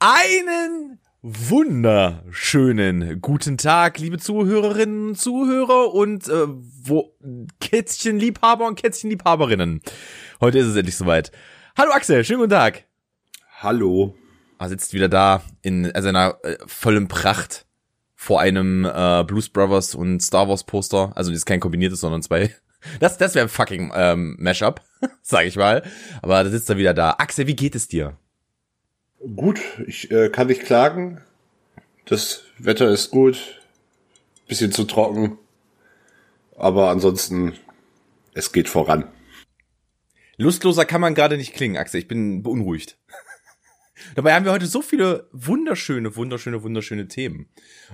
[0.00, 7.16] Einen wunderschönen guten Tag, liebe Zuhörerinnen und Zuhörer und äh, wo
[7.58, 9.80] Kätzchenliebhaber und Kätzchenliebhaberinnen.
[10.40, 11.32] Heute ist es endlich soweit.
[11.76, 12.84] Hallo Axel, schönen guten Tag.
[13.60, 14.14] Hallo.
[14.60, 17.66] Er sitzt wieder da in seiner äh, vollen Pracht
[18.14, 21.10] vor einem äh, Blues Brothers und Star Wars Poster.
[21.16, 22.54] Also das ist kein kombiniertes, sondern zwei.
[23.00, 24.80] Das, das wäre ein fucking ähm, Mashup,
[25.22, 25.82] sag ich mal.
[26.22, 27.16] Aber da sitzt er wieder da.
[27.18, 28.16] Axel, wie geht es dir?
[29.20, 31.20] Gut, ich äh, kann nicht klagen.
[32.04, 33.60] Das Wetter ist gut.
[34.46, 35.38] Bisschen zu trocken.
[36.56, 37.54] Aber ansonsten,
[38.34, 39.04] es geht voran.
[40.36, 42.00] Lustloser kann man gerade nicht klingen, Axel.
[42.00, 42.96] Ich bin beunruhigt.
[44.14, 47.48] Dabei haben wir heute so viele wunderschöne, wunderschöne, wunderschöne Themen.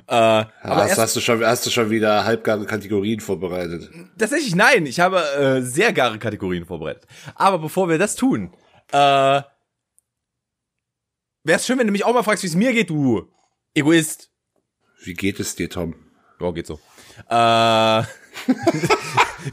[0.06, 3.90] Äh, aber hast, hast, du schon, hast du schon wieder halbgare Kategorien vorbereitet?
[4.18, 7.06] Tatsächlich nein, ich habe äh, sehr gare Kategorien vorbereitet.
[7.34, 8.52] Aber bevor wir das tun,
[8.92, 9.40] äh,
[11.46, 13.28] Wäre es schön, wenn du mich auch mal fragst, wie es mir geht, du
[13.74, 14.30] Egoist.
[15.02, 15.94] Wie geht es dir, Tom?
[16.40, 16.80] Ja, geht so.
[17.28, 17.34] Äh,
[18.02, 18.04] ja,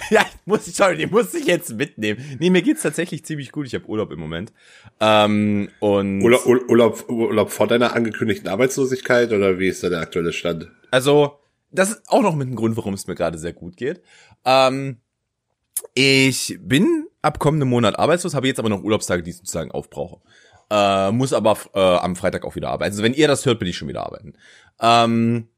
[0.10, 2.38] ich muss, sorry, die muss ich jetzt mitnehmen.
[2.40, 3.68] Nee, mir geht's tatsächlich ziemlich gut.
[3.68, 4.54] Ich habe Urlaub im Moment.
[5.02, 10.32] Ähm, und Urlaub, Urlaub, Urlaub vor deiner angekündigten Arbeitslosigkeit oder wie ist da der aktuelle
[10.32, 10.72] Stand?
[10.92, 11.40] Also,
[11.72, 14.02] das ist auch noch mit ein Grund, warum es mir gerade sehr gut geht.
[14.46, 15.02] Ähm,
[15.94, 20.22] ich bin ab kommendem Monat arbeitslos, habe jetzt aber noch Urlaubstage, die ich sozusagen aufbrauche.
[20.72, 22.94] Äh, muss aber äh, am Freitag auch wieder arbeiten.
[22.94, 24.36] Also wenn ihr das hört, bin ich schon wieder arbeiten.
[24.80, 25.50] Ähm,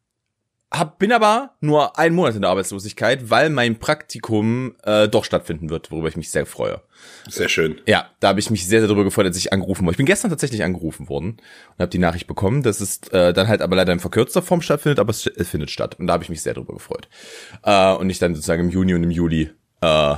[0.71, 5.69] hab, bin aber nur einen Monat in der Arbeitslosigkeit, weil mein Praktikum äh, doch stattfinden
[5.69, 6.81] wird, worüber ich mich sehr freue.
[7.29, 7.79] Sehr schön.
[7.85, 9.91] Ja, da habe ich mich sehr, sehr darüber gefreut, dass ich angerufen wurde.
[9.91, 11.37] Ich bin gestern tatsächlich angerufen worden
[11.73, 14.63] und habe die Nachricht bekommen, dass es äh, dann halt aber leider in verkürzter Form
[14.63, 15.99] stattfindet, aber es, es findet statt.
[15.99, 17.07] Und da habe ich mich sehr darüber gefreut.
[17.61, 20.15] Äh, und ich dann sozusagen im Juni und im Juli äh,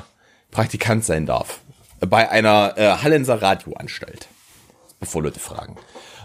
[0.51, 1.59] Praktikant sein darf.
[1.99, 4.29] Bei einer äh, Hallenser Radioanstalt
[5.05, 5.77] bevor Leute fragen.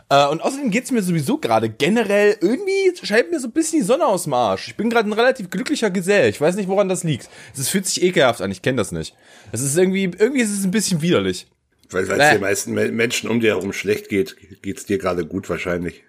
[0.09, 3.87] Äh, und außerdem geht's mir sowieso gerade generell, irgendwie scheint mir so ein bisschen die
[3.87, 4.69] Sonne aus dem Arsch.
[4.69, 6.28] Ich bin gerade ein relativ glücklicher Gesell.
[6.28, 7.28] Ich weiß nicht, woran das liegt.
[7.56, 9.15] Es fühlt sich ekelhaft an, ich kenne das nicht.
[9.53, 11.47] Es ist irgendwie, irgendwie ist es ein bisschen widerlich.
[11.91, 12.32] Weil es äh.
[12.32, 16.03] den meisten Menschen um dir herum schlecht geht, geht's dir gerade gut wahrscheinlich.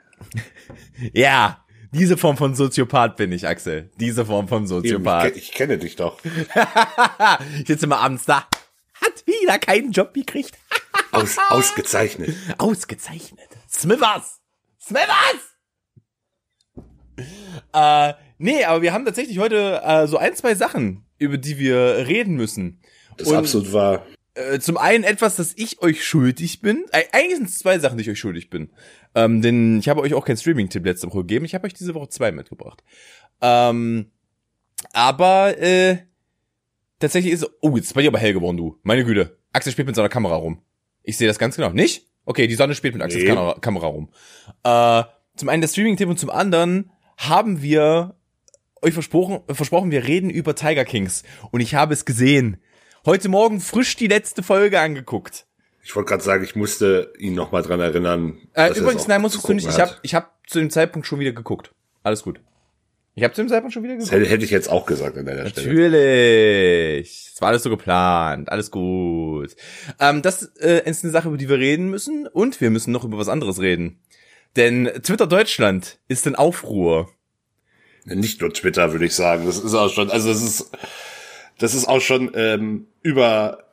[1.14, 3.90] ja, diese Form von Soziopath bin ich, Axel.
[4.00, 5.36] Diese Form von Soziopath.
[5.36, 6.20] Ich, ich kenne dich doch.
[7.60, 8.48] ich sitze immer abends da.
[8.94, 10.58] Hat wieder keinen Job gekriegt.
[11.12, 12.36] Aus, ausgezeichnet.
[12.58, 13.50] Ausgezeichnet.
[13.70, 14.40] Smithers!
[14.80, 15.58] Smithers!
[17.74, 22.08] Äh, nee, aber wir haben tatsächlich heute äh, so ein, zwei Sachen, über die wir
[22.08, 22.82] reden müssen.
[23.18, 24.06] Das ist absolut wahr.
[24.34, 26.86] Äh, zum einen etwas, dass ich euch schuldig bin.
[26.92, 28.72] Äh, eigentlich sind es zwei Sachen, die ich euch schuldig bin.
[29.14, 31.46] Ähm, denn ich habe euch auch kein Streaming-Tipp letzte Woche gegeben.
[31.46, 32.82] Ich habe euch diese Woche zwei mitgebracht.
[33.42, 34.12] Ähm,
[34.94, 35.98] aber äh,
[37.00, 38.80] tatsächlich ist Oh, jetzt ist bei dir aber hell geworden, du.
[38.84, 39.38] Meine Güte.
[39.52, 40.62] Axel spielt mit seiner Kamera rum.
[41.04, 41.70] Ich sehe das ganz genau.
[41.70, 42.08] Nicht?
[42.26, 43.30] Okay, die Sonne spielt mit Axels nee.
[43.30, 44.10] Kamera, Kamera, rum.
[44.64, 45.04] Äh,
[45.36, 48.16] zum einen der Streaming-Tipp und zum anderen haben wir
[48.82, 51.24] euch versprochen, versprochen, wir reden über Tiger Kings.
[51.52, 52.62] Und ich habe es gesehen.
[53.06, 55.46] Heute Morgen frisch die letzte Folge angeguckt.
[55.84, 58.38] Ich wollte gerade sagen, ich musste ihn noch mal dran erinnern.
[58.54, 59.68] Äh, übrigens, nein, musstest du nicht.
[59.68, 59.74] Hat.
[59.74, 61.74] Ich habe ich hab zu dem Zeitpunkt schon wieder geguckt.
[62.04, 62.40] Alles gut.
[63.14, 64.14] Ich habe zu dem Zeitpunkt schon wieder geguckt.
[64.14, 65.68] Das hätte ich jetzt auch gesagt an deiner Stelle.
[65.68, 67.32] Natürlich.
[67.34, 68.50] Es war alles so geplant.
[68.50, 69.56] Alles gut.
[70.00, 72.28] Ähm, das äh, ist eine Sache, über die wir reden müssen.
[72.28, 74.00] Und wir müssen noch über was anderes reden.
[74.56, 77.10] Denn Twitter Deutschland ist in Aufruhr.
[78.06, 79.46] Nicht nur Twitter, würde ich sagen.
[79.46, 80.72] Das ist auch schon, also das ist,
[81.60, 83.66] das ist auch schon ähm, über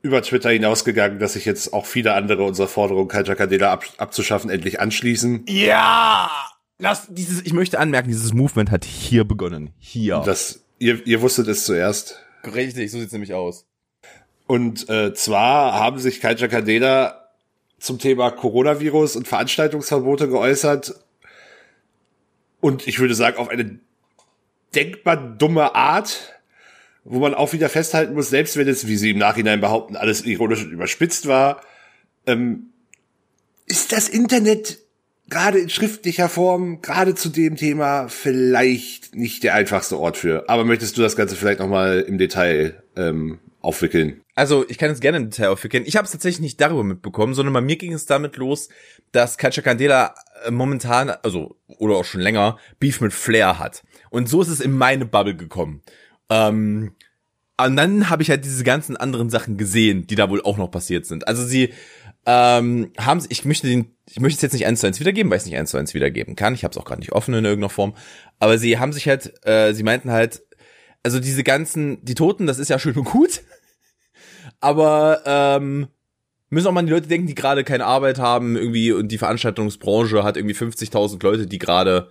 [0.00, 4.48] über Twitter hinausgegangen, dass sich jetzt auch viele andere unserer Forderung, Culture Candela ab, abzuschaffen,
[4.48, 5.44] endlich anschließen.
[5.48, 6.30] Ja!
[6.78, 9.70] Lass dieses, ich möchte anmerken, dieses Movement hat hier begonnen.
[9.78, 10.22] Hier.
[10.24, 12.20] Das, ihr, ihr wusstet es zuerst.
[12.44, 13.66] Richtig, so sieht's nämlich aus.
[14.46, 17.28] Und äh, zwar haben sich Kaija Kadena
[17.78, 20.94] zum Thema Coronavirus und Veranstaltungsverbote geäußert.
[22.60, 23.80] Und ich würde sagen, auf eine
[24.74, 26.40] denkbar dumme Art,
[27.04, 30.24] wo man auch wieder festhalten muss, selbst wenn es, wie sie im Nachhinein behaupten, alles
[30.24, 31.60] ironisch und überspitzt war,
[32.26, 32.70] ähm,
[33.66, 34.78] ist das Internet
[35.28, 40.48] gerade in schriftlicher Form, gerade zu dem Thema, vielleicht nicht der einfachste Ort für.
[40.48, 44.22] Aber möchtest du das Ganze vielleicht nochmal im Detail ähm, aufwickeln?
[44.34, 45.84] Also, ich kann es gerne im Detail aufwickeln.
[45.86, 48.68] Ich habe es tatsächlich nicht darüber mitbekommen, sondern bei mir ging es damit los,
[49.12, 50.14] dass Katja Candela
[50.44, 53.82] äh, momentan, also, oder auch schon länger, Beef mit Flair hat.
[54.10, 55.82] Und so ist es in meine Bubble gekommen.
[56.30, 56.92] Ähm,
[57.60, 60.70] und dann habe ich halt diese ganzen anderen Sachen gesehen, die da wohl auch noch
[60.70, 61.26] passiert sind.
[61.26, 61.74] Also sie
[62.30, 65.38] ähm, haben ich möchte den ich möchte es jetzt nicht eins zu eins wiedergeben, weil
[65.38, 66.54] ich es nicht eins zu eins wiedergeben kann.
[66.54, 67.94] Ich habe es auch gerade nicht offen in irgendeiner Form.
[68.38, 70.42] Aber sie haben sich halt, äh, sie meinten halt,
[71.02, 73.40] also diese ganzen, die Toten, das ist ja schön und gut.
[74.60, 75.88] Aber ähm,
[76.50, 80.22] müssen auch mal die Leute denken, die gerade keine Arbeit haben, irgendwie, und die Veranstaltungsbranche
[80.22, 82.10] hat irgendwie 50.000 Leute, die gerade,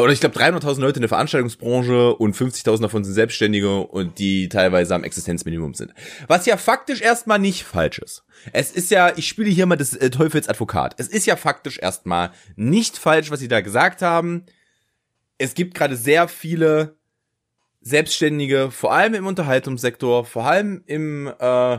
[0.00, 4.48] oder ich glaube 300.000 Leute in der Veranstaltungsbranche und 50.000 davon sind Selbstständige und die
[4.48, 5.94] teilweise am Existenzminimum sind.
[6.26, 8.24] Was ja faktisch erstmal nicht falsch ist.
[8.52, 10.94] Es ist ja, ich spiele hier mal das äh, Teufels Advokat.
[10.98, 14.44] Es ist ja faktisch erstmal nicht falsch, was sie da gesagt haben.
[15.38, 16.96] Es gibt gerade sehr viele
[17.80, 21.78] Selbstständige, vor allem im Unterhaltungssektor, vor allem im äh,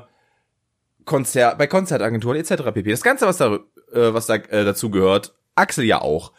[1.05, 2.63] Konzert, bei Konzertagenturen etc.
[2.73, 2.89] pp.
[2.89, 3.55] Das Ganze, was da,
[3.91, 6.31] äh, was da äh, dazu gehört, Axel ja auch,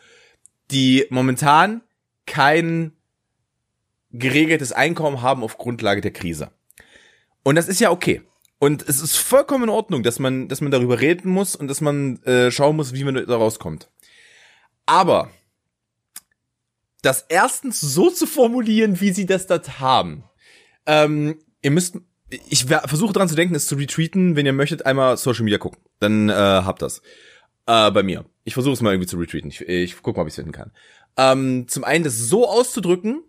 [0.71, 1.83] die momentan
[2.27, 2.93] kein
[4.13, 6.51] geregeltes Einkommen haben auf Grundlage der Krise.
[7.43, 8.23] Und das ist ja okay.
[8.59, 11.81] Und es ist vollkommen in Ordnung, dass man, dass man darüber reden muss und dass
[11.81, 13.89] man äh, schauen muss, wie man da rauskommt.
[14.85, 15.31] Aber
[17.03, 20.25] das erstens so zu formulieren, wie sie das dort haben.
[20.85, 21.97] Ähm, ihr müsst,
[22.29, 24.37] ich versuche dran zu denken, es zu retweeten.
[24.37, 25.81] Wenn ihr möchtet, einmal Social Media gucken.
[25.99, 27.01] Dann äh, habt das.
[27.71, 28.25] Äh, bei mir.
[28.43, 29.49] Ich versuche es mal irgendwie zu retweeten.
[29.49, 30.73] Ich, ich guck mal, ob ich es finden kann.
[31.17, 33.23] Ähm, zum einen das so auszudrücken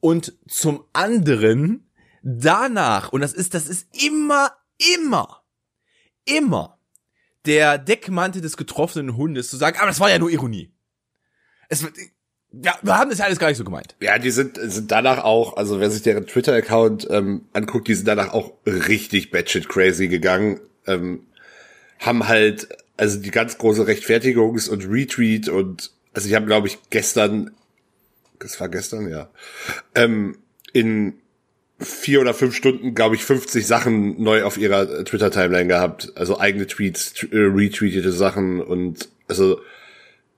[0.00, 1.88] und zum anderen
[2.22, 4.52] danach, und das ist, das ist immer,
[4.94, 5.42] immer,
[6.26, 6.78] immer
[7.46, 10.74] der Deckmantel des getroffenen Hundes zu sagen, aber das war ja nur Ironie.
[11.70, 11.82] Es,
[12.52, 13.96] ja, wir haben das ja alles gar nicht so gemeint.
[14.00, 18.08] Ja, die sind, sind danach auch, also wer sich deren Twitter-Account ähm, anguckt, die sind
[18.08, 20.60] danach auch richtig batshit crazy gegangen.
[20.86, 21.28] Ähm,
[21.98, 22.68] haben halt,
[23.00, 27.50] also die ganz große Rechtfertigungs- und Retweet und, also ich habe, glaube ich, gestern,
[28.38, 29.30] das war gestern, ja,
[29.94, 30.36] ähm,
[30.74, 31.14] in
[31.78, 36.12] vier oder fünf Stunden, glaube ich, 50 Sachen neu auf ihrer Twitter-Timeline gehabt.
[36.14, 39.62] Also eigene Tweets, äh, retweetete Sachen und also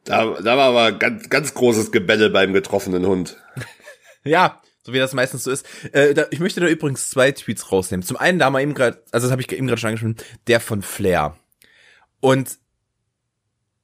[0.05, 3.39] da, da war aber ganz, ganz großes Gebelle beim getroffenen Hund.
[4.23, 5.67] ja, so wie das meistens so ist.
[5.91, 8.07] Äh, da, ich möchte da übrigens zwei Tweets rausnehmen.
[8.07, 10.17] Zum einen, da haben wir eben gerade, also das habe ich eben gerade schon angesprochen,
[10.47, 11.37] der von Flair.
[12.23, 12.59] Und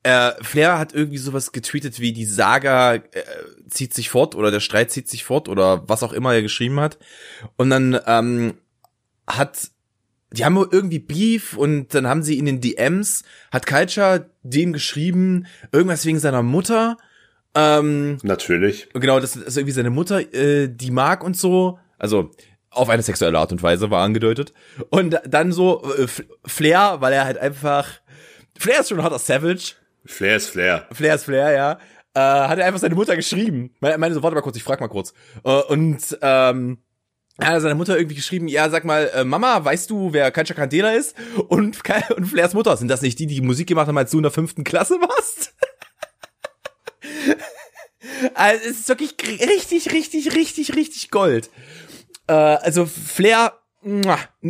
[0.05, 3.03] äh, Flair hat irgendwie sowas getweetet wie die Saga äh,
[3.69, 6.79] zieht sich fort oder der Streit zieht sich fort oder was auch immer er geschrieben
[6.79, 6.99] hat.
[7.57, 8.55] Und dann ähm,
[9.27, 9.71] hat
[10.31, 15.47] die haben irgendwie Beef und dann haben sie in den DMs, hat Culture dem geschrieben,
[15.73, 16.99] irgendwas wegen seiner Mutter.
[17.55, 18.89] Ähm, Natürlich.
[18.93, 21.79] Genau, das ist irgendwie seine Mutter, äh, die mag und so.
[21.99, 22.31] Also
[22.71, 24.53] auf eine sexuelle Art und Weise war angedeutet.
[24.91, 26.07] Und dann so äh,
[26.45, 27.89] Flair, weil er halt einfach.
[28.59, 29.75] Flair ist schon ein harter Savage.
[30.05, 30.87] Flair ist Flair.
[30.93, 31.79] Flair ist Flair, ja.
[32.15, 33.75] Äh, hat er einfach seine Mutter geschrieben.
[33.81, 35.13] Meine, meine so, warte mal kurz, ich frag mal kurz.
[35.45, 36.79] Äh, und ähm,
[37.39, 40.55] er hat seine Mutter irgendwie geschrieben, ja, sag mal, äh, Mama, weißt du, wer Kancha
[40.55, 41.15] Candela ist?
[41.49, 41.79] Und,
[42.17, 44.33] und Flairs Mutter, sind das nicht die, die Musik gemacht haben, als du in der
[44.33, 45.55] fünften Klasse warst?
[48.35, 51.51] also, es ist wirklich richtig, richtig, richtig, richtig Gold.
[52.27, 53.53] Äh, also, Flair,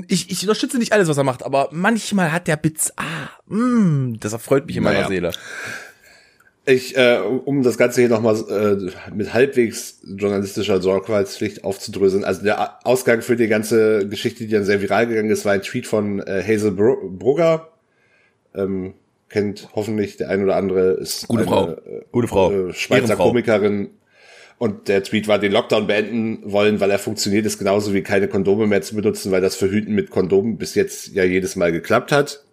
[0.08, 4.16] ich, ich unterstütze nicht alles, was er macht, aber manchmal hat der Bits, ah, mh,
[4.20, 5.08] das erfreut mich in meiner naja.
[5.08, 5.30] Seele.
[6.64, 12.86] Ich, äh, um das Ganze hier nochmal äh, mit halbwegs journalistischer Sorgfaltspflicht aufzudröseln, also der
[12.86, 16.20] Ausgang für die ganze Geschichte, die dann sehr viral gegangen ist, war ein Tweet von
[16.20, 17.70] äh, Hazel Bro Brugger.
[18.54, 18.94] Ähm,
[19.28, 21.70] kennt hoffentlich der ein oder andere, ist Gute eine, Frau.
[21.70, 22.52] Äh, Gute Frau.
[22.52, 23.16] Äh, Schweizer.
[23.16, 23.90] Komikerin.
[24.58, 28.26] Und der Tweet war, den Lockdown beenden wollen, weil er funktioniert, ist genauso wie keine
[28.26, 32.10] Kondome mehr zu benutzen, weil das Verhüten mit Kondomen bis jetzt ja jedes Mal geklappt
[32.10, 32.44] hat.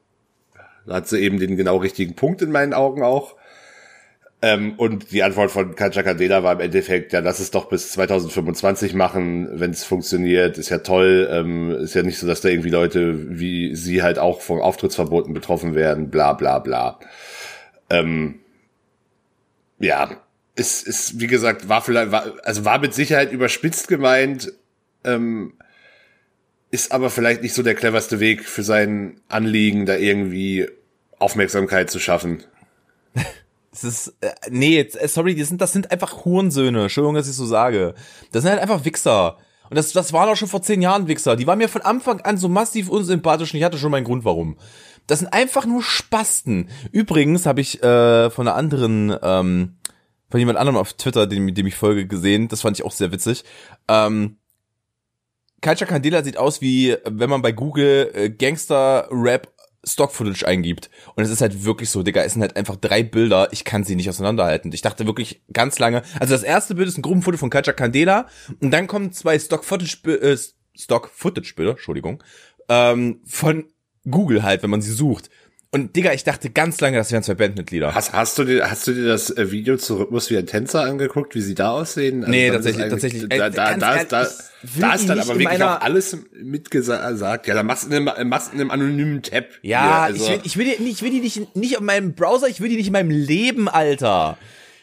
[0.85, 3.35] Da hat sie eben den genau richtigen Punkt in meinen Augen auch.
[4.43, 7.91] Ähm, und die Antwort von Katja Candela war im Endeffekt, ja, lass es doch bis
[7.93, 11.27] 2025 machen, wenn es funktioniert, ist ja toll.
[11.31, 15.33] Ähm, ist ja nicht so, dass da irgendwie Leute wie sie halt auch von Auftrittsverboten
[15.33, 17.00] betroffen werden, bla bla bla.
[17.89, 18.41] Ähm,
[19.79, 20.25] ja,
[20.55, 24.53] es ist, wie gesagt, war vielleicht, war, also war mit Sicherheit überspitzt gemeint,
[25.03, 25.53] ähm,
[26.71, 30.67] ist aber vielleicht nicht so der cleverste Weg für sein Anliegen, da irgendwie
[31.19, 32.43] Aufmerksamkeit zu schaffen.
[33.71, 36.83] Das ist, äh, nee, jetzt, äh, sorry, das sind, das sind einfach Hurensöhne.
[36.83, 37.93] Entschuldigung, dass ich so sage.
[38.31, 39.38] Das sind halt einfach Wichser.
[39.69, 41.35] Und das, das waren auch schon vor zehn Jahren Wichser.
[41.35, 44.24] Die waren mir von Anfang an so massiv unsympathisch und ich hatte schon meinen Grund,
[44.24, 44.55] warum.
[45.07, 46.69] Das sind einfach nur Spasten.
[46.93, 49.75] Übrigens habe ich äh, von einer anderen, ähm,
[50.36, 52.50] von jemand anderem auf Twitter, dem, dem ich folge, gesehen.
[52.50, 53.46] Das fand ich auch sehr witzig.
[53.88, 54.36] Ähm,
[55.62, 59.48] Culture Candela sieht aus wie, wenn man bei Google äh, Gangster-Rap
[59.86, 60.89] Stock-Footage eingibt.
[61.15, 63.86] Und es ist halt wirklich so, Digga, es sind halt einfach drei Bilder, ich kann
[63.86, 64.74] sie nicht auseinanderhalten.
[64.74, 68.27] Ich dachte wirklich ganz lange, also das erste Bild ist ein Gruppenfoto von Culture Candela
[68.60, 70.38] und dann kommen zwei Stock-Footage, äh,
[70.77, 72.22] Stock-Footage-Bilder, Entschuldigung,
[72.68, 73.70] ähm, von
[74.04, 75.30] Google halt, wenn man sie sucht.
[75.75, 77.94] Und Digga, ich dachte ganz lange, das wären zwei Bandmitglieder.
[77.94, 80.84] Hast, hast, du dir, hast du dir das äh, Video zu Rhythmus wie ein Tänzer
[80.84, 82.22] angeguckt, wie sie da aussehen?
[82.22, 83.27] Also nee, tatsächlich, tatsächlich.
[83.27, 84.27] Da, da, da, da, da,
[84.79, 87.48] da ist dann aber wirklich auch alles mitgesagt.
[87.48, 89.48] Ja, da machst du einen, machst einen anonymen Tab.
[89.63, 90.39] Ja, also.
[90.44, 92.70] ich, will, ich, will die, ich will die nicht, nicht auf meinem Browser, ich will
[92.70, 94.38] die nicht in meinem Leben, Alter.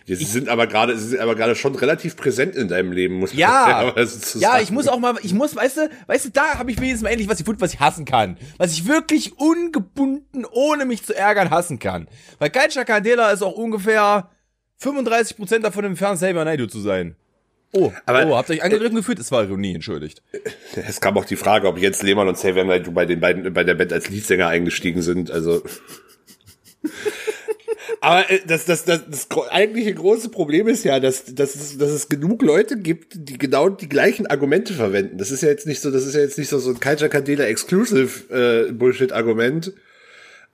[0.07, 3.15] Ja, sie sind aber gerade, sie sind aber gerade schon relativ präsent in deinem Leben,
[3.15, 6.31] muss man ja, zu Ja, ich muss auch mal, ich muss, weißt du, weißt du,
[6.31, 8.37] da habe ich wenigstens mal endlich was gefunden, was ich hassen kann.
[8.59, 12.09] Was ich wirklich ungebunden, ohne mich zu ärgern, hassen kann.
[12.39, 14.31] Weil Geicha Candela ist auch ungefähr
[14.83, 17.17] 35% davon entfernt, selber Naidu zu sein.
[17.75, 19.19] Oh, aber, oh, habt ihr euch angegriffen gefühlt?
[19.19, 20.23] Es war Ironie, entschuldigt.
[20.75, 23.65] Es kam auch die Frage, ob Jens Lehmann und Xavier Naidu bei den beiden, bei
[23.65, 25.63] der Band als Leadsänger eingestiegen sind, also.
[28.01, 31.91] Aber äh, das, das, das, das eigentliche große Problem ist ja, dass, dass, es, dass
[31.91, 35.19] es genug Leute gibt, die genau die gleichen Argumente verwenden.
[35.19, 37.11] Das ist ja jetzt nicht so, das ist ja jetzt nicht so, so ein Culture
[37.11, 39.73] Candela Exclusive äh, Bullshit-Argument,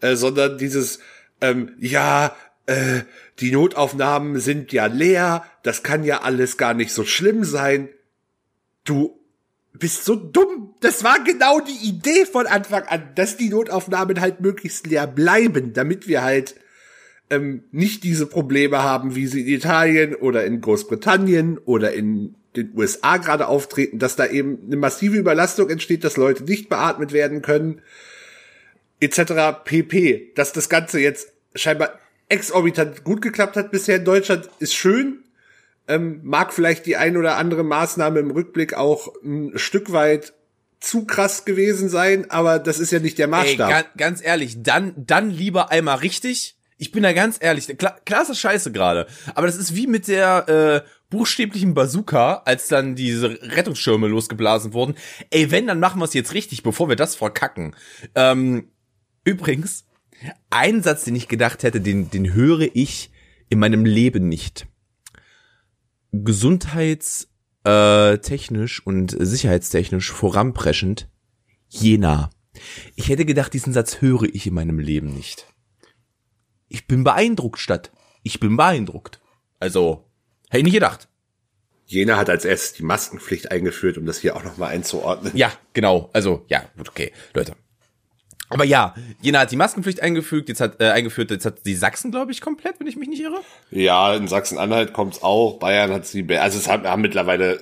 [0.00, 1.00] äh, sondern dieses,
[1.40, 3.00] ähm, ja, äh,
[3.40, 7.88] die Notaufnahmen sind ja leer, das kann ja alles gar nicht so schlimm sein.
[8.84, 9.18] Du
[9.72, 10.74] bist so dumm.
[10.80, 15.72] Das war genau die Idee von Anfang an, dass die Notaufnahmen halt möglichst leer bleiben,
[15.72, 16.56] damit wir halt
[17.30, 22.72] ähm, nicht diese Probleme haben, wie sie in Italien oder in Großbritannien oder in den
[22.76, 27.42] USA gerade auftreten, dass da eben eine massive Überlastung entsteht, dass Leute nicht beatmet werden
[27.42, 27.82] können,
[29.00, 29.62] etc.
[29.64, 30.32] pp.
[30.34, 35.24] Dass das Ganze jetzt scheinbar exorbitant gut geklappt hat bisher in Deutschland, ist schön.
[35.86, 40.34] Ähm, mag vielleicht die ein oder andere Maßnahme im Rückblick auch ein Stück weit
[40.80, 43.68] zu krass gewesen sein, aber das ist ja nicht der Maßstab.
[43.68, 47.98] Ey, ganz, ganz ehrlich, dann, dann lieber einmal richtig ich bin da ganz ehrlich, klar,
[48.04, 52.68] klar ist das scheiße gerade, aber das ist wie mit der äh, buchstäblichen Bazooka, als
[52.68, 54.94] dann diese Rettungsschirme losgeblasen wurden.
[55.30, 57.74] Ey, wenn, dann machen wir es jetzt richtig, bevor wir das verkacken.
[58.14, 58.70] Ähm,
[59.24, 59.86] übrigens,
[60.50, 63.10] ein Satz, den ich gedacht hätte, den, den höre ich
[63.48, 64.68] in meinem Leben nicht.
[66.12, 71.08] Gesundheitstechnisch äh, und sicherheitstechnisch voranpreschend
[71.68, 72.30] Jena.
[72.94, 75.48] Ich hätte gedacht, diesen Satz höre ich in meinem Leben nicht
[76.68, 77.90] ich bin beeindruckt statt.
[78.22, 79.20] Ich bin beeindruckt.
[79.60, 80.04] Also,
[80.48, 81.08] hätte ich nicht gedacht.
[81.86, 85.32] Jena hat als erstes die Maskenpflicht eingeführt, um das hier auch nochmal einzuordnen.
[85.34, 86.10] Ja, genau.
[86.12, 87.54] Also, ja, gut, okay, Leute.
[88.50, 92.10] Aber ja, Jena hat die Maskenpflicht eingefügt, jetzt hat äh, eingeführt, jetzt hat die Sachsen,
[92.10, 93.40] glaube ich, komplett, wenn ich mich nicht irre.
[93.70, 97.60] Ja, in Sachsen-Anhalt kommt's auch, Bayern hat sie, also es haben, haben mittlerweile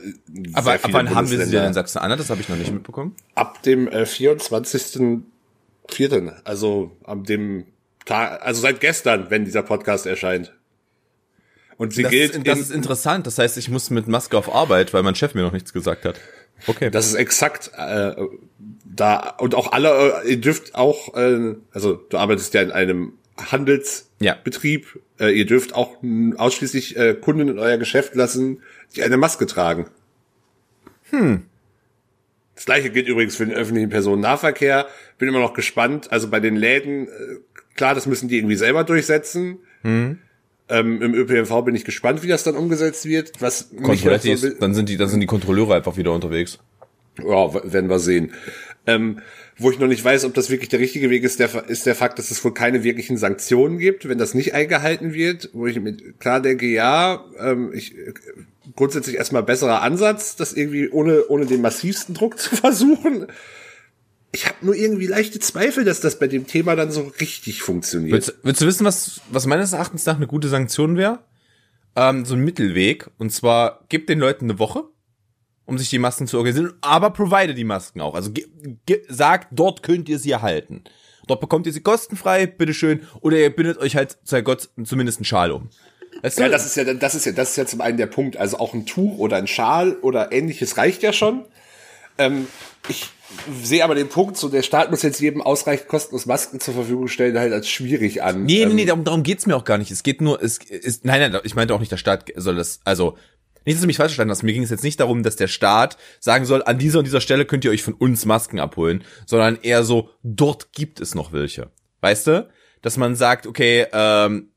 [0.52, 2.20] Aber ab wann haben wir sie denn in Sachsen-Anhalt?
[2.20, 3.16] Das habe ich noch nicht mitbekommen.
[3.34, 7.66] Ab dem äh, 24.04., also am dem
[8.06, 10.54] Tag, also seit gestern, wenn dieser Podcast erscheint.
[11.76, 12.34] Und sie das gilt.
[12.36, 13.26] Ist, das ist interessant.
[13.26, 16.06] Das heißt, ich muss mit Maske auf Arbeit, weil mein Chef mir noch nichts gesagt
[16.06, 16.18] hat.
[16.66, 16.90] Okay.
[16.90, 18.14] Das ist exakt äh,
[18.84, 23.12] da und auch alle, äh, ihr dürft auch, äh, also du arbeitest ja in einem
[23.36, 25.26] Handelsbetrieb, ja.
[25.26, 25.98] äh, ihr dürft auch
[26.36, 28.62] ausschließlich äh, Kunden in euer Geschäft lassen,
[28.94, 29.90] die eine Maske tragen.
[31.10, 31.44] Hm.
[32.54, 34.86] Das gleiche gilt übrigens für den öffentlichen Personennahverkehr.
[35.18, 36.10] Bin immer noch gespannt.
[36.10, 37.10] Also bei den Läden, äh,
[37.76, 39.59] klar, das müssen die irgendwie selber durchsetzen.
[39.83, 40.18] Hm.
[40.68, 43.40] Ähm, Im ÖPNV bin ich gespannt, wie das dann umgesetzt wird.
[43.40, 46.59] Was halt so dann sind die, dann sind die Kontrolleure einfach wieder unterwegs.
[47.18, 48.33] Ja, werden wir sehen.
[48.87, 49.21] Ähm,
[49.59, 51.95] wo ich noch nicht weiß, ob das wirklich der richtige Weg ist, der, ist der
[51.95, 55.50] Fakt, dass es wohl keine wirklichen Sanktionen gibt, wenn das nicht eingehalten wird.
[55.54, 57.95] Wo ich mir klar denke, ja, ähm, ich
[58.75, 63.28] grundsätzlich erstmal besserer Ansatz, das irgendwie ohne, ohne den massivsten Druck zu versuchen.
[64.37, 68.12] Ich habe nur irgendwie leichte Zweifel, dass das bei dem Thema dann so richtig funktioniert.
[68.12, 71.21] Willst, willst du wissen, was, was meines Erachtens nach eine gute Sanktion wäre?
[71.97, 73.09] Ähm, so ein Mittelweg.
[73.16, 74.85] Und zwar, gib den Leuten eine Woche,
[75.64, 78.14] um sich die Masken zu organisieren, aber provide die Masken auch.
[78.14, 78.31] Also
[79.09, 80.85] sagt, dort könnt ihr sie erhalten.
[81.26, 85.25] Dort bekommt ihr sie kostenfrei, bitteschön, oder ihr bindet euch halt, sei Gott, zumindest einen
[85.25, 85.71] Schal um.
[86.21, 86.43] Weißt du?
[86.43, 88.37] Ja, das ist ja, das ist ja, das ist ja zum einen der Punkt.
[88.37, 91.47] Also auch ein Tuch oder ein Schal oder ähnliches reicht ja schon.
[92.19, 92.49] Ähm,
[92.88, 93.11] ich
[93.62, 97.09] sehe aber den Punkt, so der Staat muss jetzt jedem ausreichend kostenlos Masken zur Verfügung
[97.09, 98.45] stellen, halt als schwierig an.
[98.45, 99.90] Nee, nee, nee, ähm, darum, darum geht's mir auch gar nicht.
[99.90, 102.81] Es geht nur, es ist, nein, nein, ich meinte auch nicht, der Staat soll das,
[102.85, 103.16] also,
[103.64, 105.49] nicht, dass du mich falsch verstanden hast, mir ging es jetzt nicht darum, dass der
[105.49, 109.02] Staat sagen soll, an dieser und dieser Stelle könnt ihr euch von uns Masken abholen,
[109.26, 111.71] sondern eher so, dort gibt es noch welche.
[112.00, 112.49] Weißt du?
[112.83, 114.50] Dass man sagt, okay, ähm,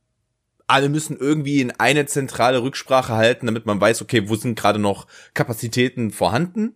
[0.70, 4.78] alle müssen irgendwie in eine zentrale Rücksprache halten, damit man weiß, okay, wo sind gerade
[4.78, 6.76] noch Kapazitäten vorhanden.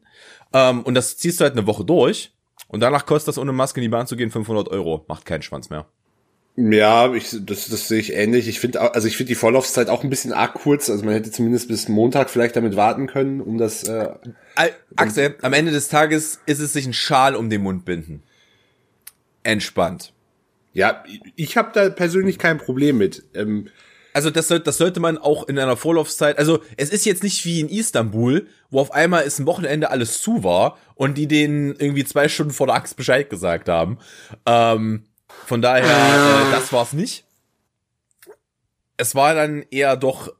[0.54, 2.34] Ähm, und das ziehst du halt eine Woche durch.
[2.68, 5.06] Und danach kostet das ohne Maske in die Bahn zu gehen 500 Euro.
[5.08, 5.88] Macht keinen Schwanz mehr.
[6.56, 8.48] Ja, ich, das, das sehe ich ähnlich.
[8.48, 10.90] Ich finde, also ich finde die Vorlaufzeit auch ein bisschen arg kurz.
[10.90, 13.84] Also man hätte zumindest bis Montag vielleicht damit warten können, um das.
[13.84, 14.10] Äh,
[14.96, 18.22] Axel, am Ende des Tages ist es sich ein Schal um den Mund binden.
[19.42, 20.14] Entspannt.
[20.74, 21.04] Ja,
[21.36, 23.24] ich habe da persönlich kein Problem mit.
[23.34, 23.70] Ähm,
[24.13, 27.60] also das, das sollte man auch in einer Vorlaufzeit, also es ist jetzt nicht wie
[27.60, 32.05] in Istanbul, wo auf einmal es ein Wochenende alles zu war und die denen irgendwie
[32.05, 33.98] zwei Stunden vor der Axt Bescheid gesagt haben.
[34.46, 35.05] Ähm,
[35.46, 37.25] von daher, äh, das war's nicht.
[38.98, 40.32] Es war dann eher doch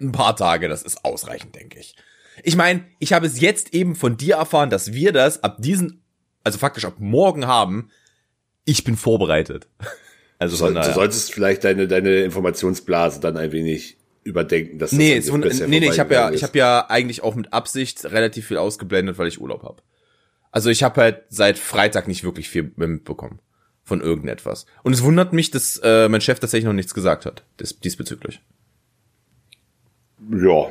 [0.00, 1.94] ein paar Tage, das ist ausreichend, denke ich.
[2.42, 6.02] Ich meine, ich habe es jetzt eben von dir erfahren, dass wir das ab diesen,
[6.42, 7.90] also faktisch ab morgen haben.
[8.64, 9.68] Ich bin vorbereitet.
[10.38, 15.16] Also so, du solltest vielleicht deine deine Informationsblase dann ein wenig überdenken, dass das nee,
[15.16, 18.56] es, nee, nee, ich habe ja, ich habe ja eigentlich auch mit Absicht relativ viel
[18.56, 19.82] ausgeblendet, weil ich Urlaub habe.
[20.50, 23.40] Also ich habe halt seit Freitag nicht wirklich viel mitbekommen
[23.82, 24.66] von irgendetwas.
[24.82, 28.40] Und es wundert mich, dass äh, mein Chef tatsächlich noch nichts gesagt hat dies, diesbezüglich.
[30.30, 30.68] Ja,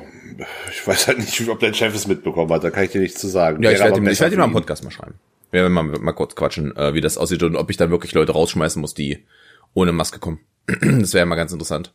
[0.72, 3.22] ich weiß halt nicht, ob dein Chef es mitbekommen hat, da kann ich dir nichts
[3.22, 3.62] zu sagen.
[3.62, 5.16] Ja, ich werde ihm, ich werd ihm mal einen Podcast mal schreiben.
[5.52, 8.14] Wir werden mal, mal kurz quatschen, äh, wie das aussieht und ob ich dann wirklich
[8.14, 9.26] Leute rausschmeißen muss, die
[9.74, 10.40] ohne Maske kommen.
[10.68, 11.94] das wäre mal ganz interessant.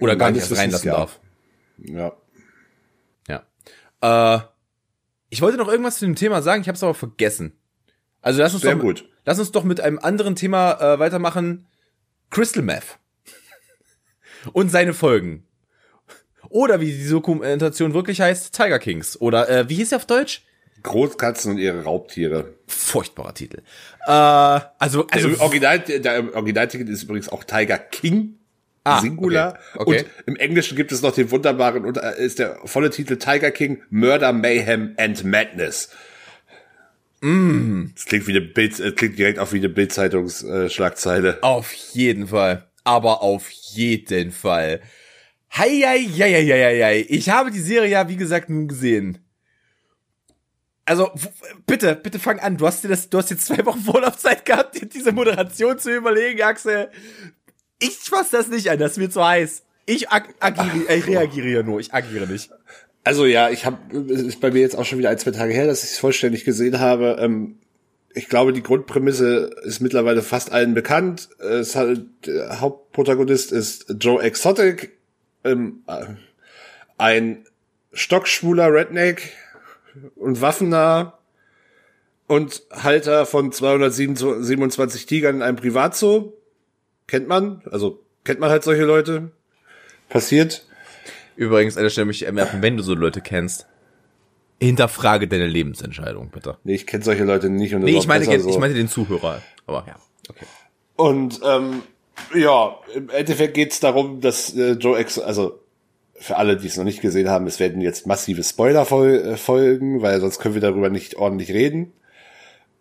[0.00, 0.96] Oder gar nicht erst reinlassen ja.
[0.96, 1.20] darf.
[1.78, 2.12] Ja.
[3.28, 4.36] Ja.
[4.36, 4.40] Äh,
[5.28, 7.52] ich wollte noch irgendwas zu dem Thema sagen, ich habe es aber vergessen.
[8.20, 9.08] Also lass uns, Sehr doch, gut.
[9.24, 11.66] lass uns doch mit einem anderen Thema äh, weitermachen.
[12.30, 12.98] Crystal Meth.
[14.52, 15.46] Und seine Folgen.
[16.48, 19.20] Oder wie die Dokumentation wirklich heißt, Tiger Kings.
[19.20, 20.44] Oder äh, wie hieß sie auf Deutsch?
[20.82, 22.54] Großkatzen und ihre Raubtiere.
[22.66, 23.62] Furchtbarer Titel.
[24.06, 28.38] Äh, also, also der, Original, der Originaltitel ist übrigens auch Tiger King.
[28.84, 29.58] Ah, Singular.
[29.74, 30.04] Okay, okay.
[30.26, 33.52] Und im Englischen gibt es noch den wunderbaren, und äh, ist der volle Titel Tiger
[33.52, 35.90] King, Murder, Mayhem and Madness.
[37.20, 37.92] Mm.
[37.94, 41.38] Das klingt wie eine Bild, äh, klingt direkt auch wie eine Bildzeitungsschlagzeile.
[41.40, 42.66] Äh, auf jeden Fall.
[42.82, 44.80] Aber auf jeden Fall.
[45.52, 47.06] Hei, hei, hei, hei, hei, hei.
[47.08, 49.18] Ich habe die Serie ja, wie gesagt, nun gesehen
[50.84, 51.10] also
[51.66, 52.56] bitte, bitte fang an.
[52.56, 55.94] Du hast dir das, du hast jetzt zwei Wochen Vorlaufzeit gehabt, dir diese Moderation zu
[55.94, 56.90] überlegen, Axel.
[57.78, 59.62] Ich fass das nicht an, das ist mir zu heiß.
[59.86, 62.50] Ich ag agiere, ich reagiere ja nur, ich agiere nicht.
[63.04, 65.66] Also ja, ich habe, ist bei mir jetzt auch schon wieder ein, zwei Tage her,
[65.66, 67.16] dass ich es vollständig gesehen habe.
[67.18, 67.58] Ähm,
[68.14, 71.30] ich glaube, die Grundprämisse ist mittlerweile fast allen bekannt.
[71.38, 74.92] Es hat, der Hauptprotagonist ist Joe Exotic,
[75.44, 76.04] ähm, äh,
[76.98, 77.44] ein
[77.92, 79.32] stockschwuler Redneck,
[80.16, 81.18] und waffennah
[82.26, 86.32] und Halter von 227 Tigern in einem Privatzoo.
[87.06, 89.32] Kennt man, also kennt man halt solche Leute.
[90.08, 90.66] Passiert.
[91.36, 93.66] Übrigens, an der Stelle möchte ich merken, wenn du so Leute kennst,
[94.60, 96.58] hinterfrage deine Lebensentscheidung, bitte.
[96.64, 97.74] Nee, ich kenne solche Leute nicht.
[97.74, 98.48] Und nee, ich meine, so.
[98.48, 99.42] ich meine den Zuhörer.
[99.66, 99.96] Aber ja,
[100.28, 100.46] okay.
[100.96, 101.82] Und ähm,
[102.34, 105.61] ja, im Endeffekt geht's darum, dass äh, Joe Ex, also
[106.22, 110.02] für alle, die es noch nicht gesehen haben, es werden jetzt massive Spoiler äh, folgen,
[110.02, 111.92] weil sonst können wir darüber nicht ordentlich reden.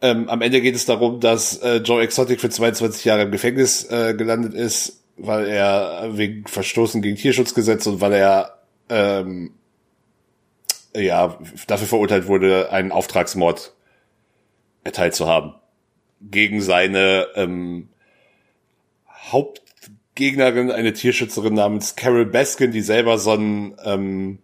[0.02, 3.84] Ähm, am Ende geht es darum, dass äh, Joe Exotic für 22 Jahre im Gefängnis
[3.90, 9.54] äh, gelandet ist, weil er wegen Verstoßen gegen Tierschutzgesetz und weil er ähm,
[10.96, 13.74] ja dafür verurteilt wurde, einen Auftragsmord
[14.84, 15.56] erteilt zu haben
[16.22, 17.90] gegen seine ähm,
[19.32, 19.62] Haupt
[20.16, 24.40] Gegnerin eine Tierschützerin namens Carol Baskin, die selber so ein ähm,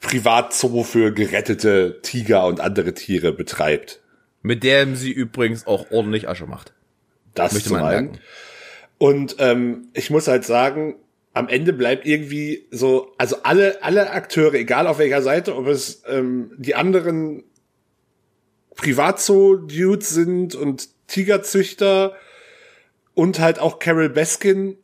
[0.00, 4.00] Privatzoo für gerettete Tiger und andere Tiere betreibt.
[4.42, 6.72] Mit dem sie übrigens auch ordentlich Asche macht.
[7.34, 8.18] Das möchte man einen.
[8.98, 10.96] Und ähm, ich muss halt sagen,
[11.32, 16.02] am Ende bleibt irgendwie so, also alle, alle Akteure, egal auf welcher Seite, ob es
[16.06, 17.44] ähm, die anderen
[18.76, 22.14] Privatzoo-Dudes sind und Tigerzüchter
[23.14, 24.76] und halt auch Carol Baskin,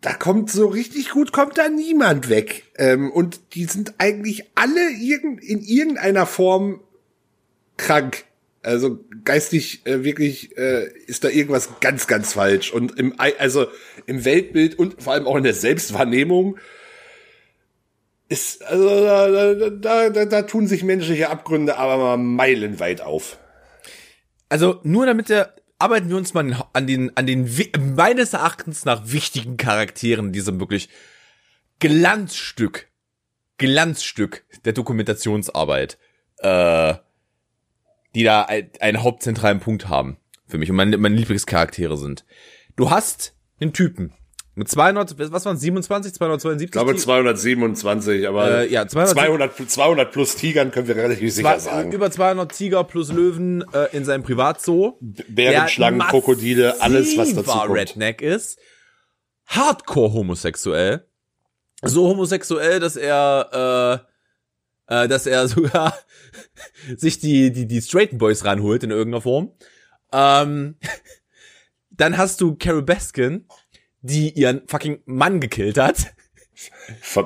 [0.00, 2.64] da kommt so richtig gut, kommt da niemand weg.
[2.76, 6.80] Ähm, und die sind eigentlich alle irgend, in irgendeiner Form
[7.76, 8.24] krank.
[8.62, 12.72] Also geistig äh, wirklich äh, ist da irgendwas ganz, ganz falsch.
[12.72, 13.66] Und im, also
[14.06, 16.58] im Weltbild und vor allem auch in der Selbstwahrnehmung
[18.28, 23.38] ist, also da, da, da, da tun sich menschliche Abgründe aber mal meilenweit auf.
[24.48, 27.50] Also nur damit der arbeiten wir uns mal an den, an den
[27.96, 30.88] meines Erachtens nach wichtigen Charakteren diesem wirklich
[31.80, 32.88] Glanzstück,
[33.58, 35.98] Glanzstück der Dokumentationsarbeit,
[36.38, 36.94] äh,
[38.14, 42.24] die da ein, einen hauptzentralen Punkt haben für mich und meine, meine Lieblingscharaktere sind.
[42.76, 44.14] Du hast einen Typen,
[44.54, 46.66] mit 200, was waren 27, 272?
[46.66, 51.58] Ich glaube 227, aber äh, ja, 200, 200, 200 plus Tigern können wir relativ sicher
[51.58, 51.92] sagen.
[51.92, 54.98] Über 200 Tiger plus Löwen äh, in seinem Privatzoo.
[55.00, 57.70] Bären, Schlangen, Krokodile, alles was dazu kommt.
[57.70, 58.58] Redneck ist.
[59.46, 61.06] Hardcore homosexuell.
[61.82, 64.04] So homosexuell, dass er
[64.88, 65.96] äh, äh, dass er sogar
[66.96, 69.52] sich die die die straighten Boys ranholt in irgendeiner Form.
[70.12, 70.76] Ähm,
[71.94, 73.46] Dann hast du Carol Baskin,
[74.02, 76.14] die ihren fucking Mann gekillt hat.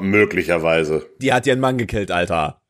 [0.01, 1.07] Möglicherweise.
[1.19, 2.63] Die hat ihren Mann gekillt, Alter.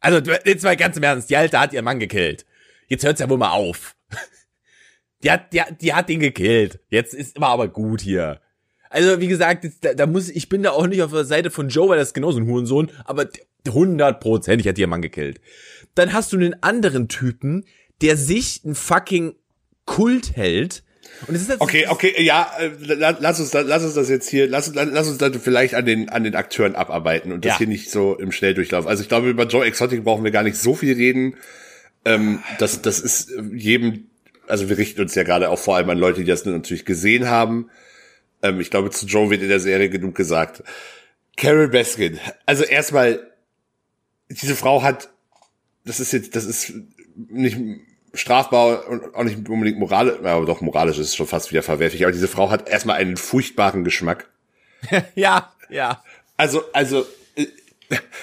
[0.00, 2.44] Also, jetzt mal ganz im Ernst, die Alte hat ihren Mann gekillt.
[2.88, 3.96] Jetzt hört's ja wohl mal auf.
[5.22, 6.80] Die hat, die, die hat ihn gekillt.
[6.90, 8.42] Jetzt ist immer aber gut hier.
[8.90, 11.70] Also, wie gesagt, da, da muss, ich bin da auch nicht auf der Seite von
[11.70, 13.28] Joe, weil das ist genauso ein Hurensohn, aber
[13.66, 15.40] 100 ich hat ihren Mann gekillt.
[15.94, 17.64] Dann hast du einen anderen Typen,
[18.02, 19.34] der sich ein fucking
[19.86, 20.83] Kult hält,
[21.26, 24.72] und es ist okay, okay, ja, äh, lass uns, lass uns das jetzt hier, lass,
[24.74, 27.58] lass uns dann vielleicht an den, an den Akteuren abarbeiten und das ja.
[27.58, 28.86] hier nicht so im Schnelldurchlauf.
[28.86, 31.36] Also ich glaube, über Joe Exotic brauchen wir gar nicht so viel reden.
[32.04, 34.08] Ähm, das, das ist jedem,
[34.46, 37.28] also wir richten uns ja gerade auch vor allem an Leute, die das natürlich gesehen
[37.28, 37.70] haben.
[38.42, 40.62] Ähm, ich glaube, zu Joe wird in der Serie genug gesagt.
[41.36, 42.18] Carol Baskin.
[42.46, 43.30] Also erstmal,
[44.28, 45.10] diese Frau hat,
[45.84, 46.72] das ist jetzt, das ist
[47.16, 47.58] nicht
[48.14, 52.04] strafbar und auch nicht unbedingt moralisch, aber doch moralisch ist es schon fast wieder verwerflich.
[52.04, 54.28] Aber diese Frau hat erstmal einen furchtbaren Geschmack.
[55.14, 56.02] ja, ja.
[56.36, 57.46] Also, also, äh,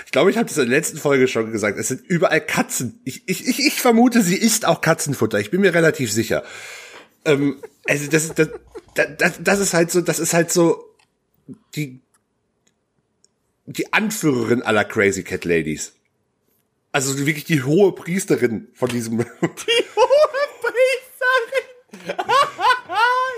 [0.05, 1.77] ich glaube, ich habe das in der letzten Folge schon gesagt.
[1.77, 2.99] Es sind überall Katzen.
[3.03, 5.39] Ich, ich, ich, ich vermute, sie isst auch Katzenfutter.
[5.39, 6.43] Ich bin mir relativ sicher.
[7.25, 8.49] Ähm, also das, das,
[9.17, 10.83] das, das ist halt so, das ist halt so
[11.75, 12.01] die
[13.65, 15.93] die Anführerin aller Crazy Cat Ladies.
[16.91, 19.17] Also wirklich die hohe Priesterin von diesem.
[19.19, 22.17] Die hohe Priesterin.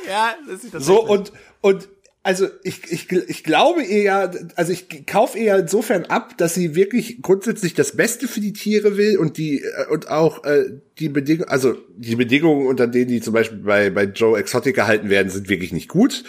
[0.07, 0.85] ja, das ist das.
[0.85, 1.87] So und und
[2.23, 6.53] also ich, ich, ich glaube ihr ja, also ich kaufe ihr ja insofern ab, dass
[6.53, 10.65] sie wirklich grundsätzlich das Beste für die Tiere will und die äh, und auch äh,
[10.99, 15.09] die Bedingungen, also die Bedingungen, unter denen die zum Beispiel bei, bei Joe Exotic gehalten
[15.09, 16.23] werden, sind wirklich nicht gut.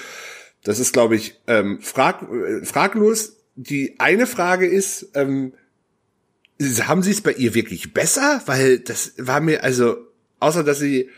[0.65, 3.37] Das ist, glaube ich, ähm, frag, äh, fraglos.
[3.55, 5.53] Die eine Frage ist, ähm,
[6.61, 8.43] haben sie es bei ihr wirklich besser?
[8.47, 9.97] Weil das war mir, also,
[10.41, 11.11] außer dass sie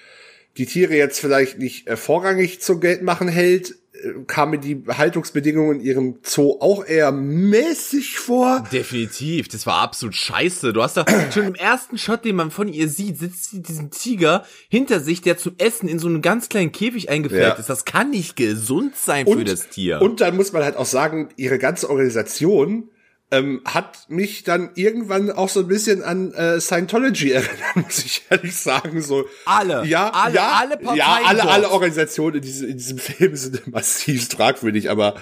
[0.56, 4.84] die Tiere jetzt vielleicht nicht äh, vorrangig zum Geld machen hält, äh, kam mir die
[4.88, 8.64] Haltungsbedingungen in ihrem Zoo auch eher mäßig vor.
[8.72, 10.72] Definitiv, das war absolut scheiße.
[10.72, 13.90] Du hast da schon im ersten Shot, den man von ihr sieht, sitzt sie diesen
[13.90, 17.60] Tiger hinter sich, der zum Essen in so einen ganz kleinen Käfig eingefärbt ja.
[17.60, 17.68] ist.
[17.68, 20.00] Das kann nicht gesund sein und, für das Tier.
[20.00, 22.88] Und dann muss man halt auch sagen, ihre ganze Organisation
[23.32, 28.22] ähm, hat mich dann irgendwann auch so ein bisschen an äh, Scientology erinnert, muss ich
[28.30, 29.02] ehrlich sagen.
[29.02, 31.50] So alle, ja, alle, ja, alle Parteien ja, alle, dort.
[31.50, 35.16] alle Organisationen in, diesem in diesem Film sind massiv fragwürdig, aber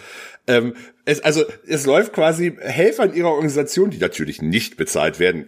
[0.47, 0.75] ähm,
[1.07, 5.47] es, also es läuft quasi Helfer in ihrer Organisation, die natürlich nicht bezahlt werden.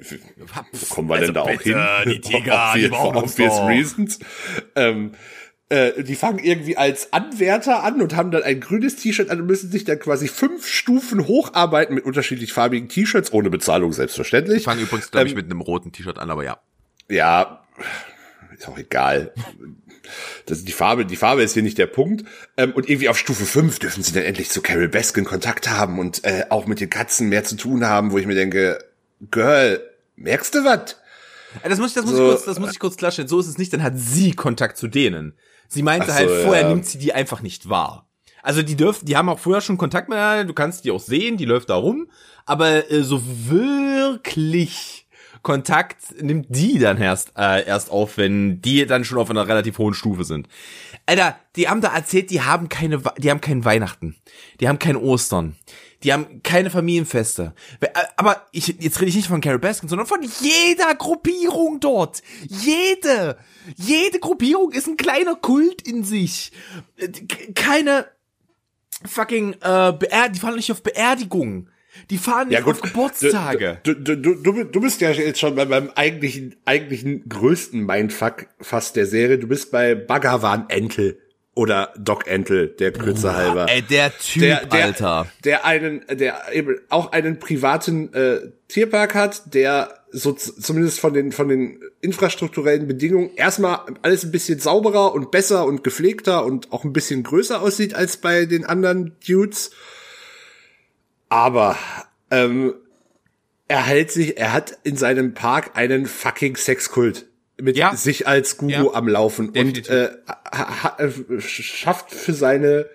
[0.72, 2.12] Wo kommen wir also denn da bitte, auch hin?
[2.12, 4.18] Die Tiger, die for obvious reasons.
[4.74, 5.12] Ähm,
[5.68, 9.46] äh, die fangen irgendwie als Anwärter an und haben dann ein grünes T-Shirt an und
[9.46, 14.58] müssen sich dann quasi fünf Stufen hocharbeiten mit unterschiedlich farbigen T-Shirts, ohne Bezahlung selbstverständlich.
[14.58, 16.60] Die fangen übrigens, glaube ich, ähm, mit einem roten T-Shirt an, aber ja.
[17.08, 17.64] Ja,
[18.56, 19.32] ist auch egal.
[20.46, 22.24] Das, die Farbe, die Farbe ist hier nicht der Punkt.
[22.56, 25.98] Ähm, und irgendwie auf Stufe 5 dürfen sie dann endlich zu Carol Baskin Kontakt haben
[25.98, 28.78] und äh, auch mit den Katzen mehr zu tun haben, wo ich mir denke,
[29.30, 29.82] Girl,
[30.14, 30.96] merkst du was?
[31.64, 33.28] Das muss ich, das muss so, ich kurz, das muss ich kurz klarstellen.
[33.28, 35.34] So ist es nicht, dann hat sie Kontakt zu denen.
[35.68, 36.68] Sie meinte halt, so, halt, vorher ja.
[36.68, 38.08] nimmt sie die einfach nicht wahr.
[38.42, 41.36] Also die dürfen, die haben auch vorher schon Kontakt miteinander, du kannst die auch sehen,
[41.36, 42.08] die läuft da rum,
[42.44, 45.06] aber äh, so wirklich
[45.42, 49.78] Kontakt nimmt die dann erst äh, erst auf, wenn die dann schon auf einer relativ
[49.78, 50.48] hohen Stufe sind.
[51.06, 54.16] Alter, die haben da erzählt, die haben keine, die haben keinen Weihnachten,
[54.60, 55.56] die haben kein Ostern,
[56.02, 57.54] die haben keine Familienfeste.
[57.80, 62.22] Äh, aber ich, jetzt rede ich nicht von Carol Baskin, sondern von jeder Gruppierung dort.
[62.48, 63.38] Jede,
[63.76, 66.52] jede Gruppierung ist ein kleiner Kult in sich.
[66.96, 67.08] Äh,
[67.54, 68.06] keine
[69.04, 71.70] fucking, äh, Beer die fahren nicht auf Beerdigungen.
[72.10, 73.80] Die fahren nicht ja, auf Geburtstage.
[73.82, 78.48] Du, du, du, du, du bist ja jetzt schon bei meinem eigentlichen, eigentlichen größten Mindfuck
[78.60, 79.38] fast der Serie.
[79.38, 81.18] Du bist bei Bhagavan Entel
[81.56, 83.66] oder Doc Entel, der Kürze halber.
[83.68, 85.26] Ey, der Typ, der, der, Alter.
[85.42, 91.32] Der einen, der eben auch einen privaten äh, Tierpark hat, der so zumindest von den
[91.32, 96.84] von den infrastrukturellen Bedingungen erstmal alles ein bisschen sauberer und besser und gepflegter und auch
[96.84, 99.70] ein bisschen größer aussieht als bei den anderen Dudes.
[101.30, 101.78] Aber
[102.30, 102.74] ähm,
[103.66, 107.26] er hält sich, er hat in seinem Park einen fucking Sexkult
[107.60, 107.94] mit ja.
[107.96, 108.94] sich als Guru ja.
[108.94, 109.88] am Laufen Definitiv.
[109.88, 112.86] und äh, schafft für seine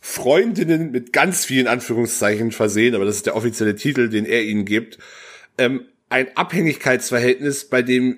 [0.00, 4.64] Freundinnen mit ganz vielen Anführungszeichen versehen, aber das ist der offizielle Titel, den er ihnen
[4.64, 4.98] gibt,
[5.58, 8.16] ähm, ein Abhängigkeitsverhältnis, bei dem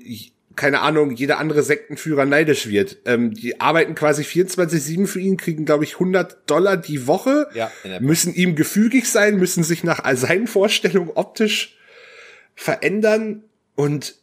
[0.56, 2.98] keine Ahnung, jeder andere Sektenführer neidisch wird.
[3.06, 7.70] Ähm, die arbeiten quasi 24-7 für ihn, kriegen, glaube ich, 100 Dollar die Woche, ja,
[8.00, 11.78] müssen ihm gefügig sein, müssen sich nach seinen Vorstellungen optisch
[12.54, 14.19] verändern und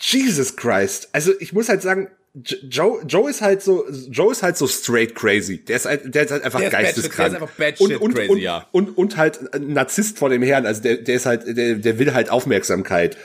[0.00, 1.08] Jesus Christ.
[1.12, 2.08] Also ich muss halt sagen,
[2.68, 5.64] Joe, Joe ist halt so, Joe ist halt so straight crazy.
[5.64, 7.30] Der ist halt, der ist halt einfach der geisteskrank.
[7.30, 8.66] Der ist einfach und, und, crazy, und, ja.
[8.72, 10.66] Und, und, und halt ein Narzisst vor dem Herrn.
[10.66, 13.16] Also der, der ist halt, der, der will halt Aufmerksamkeit.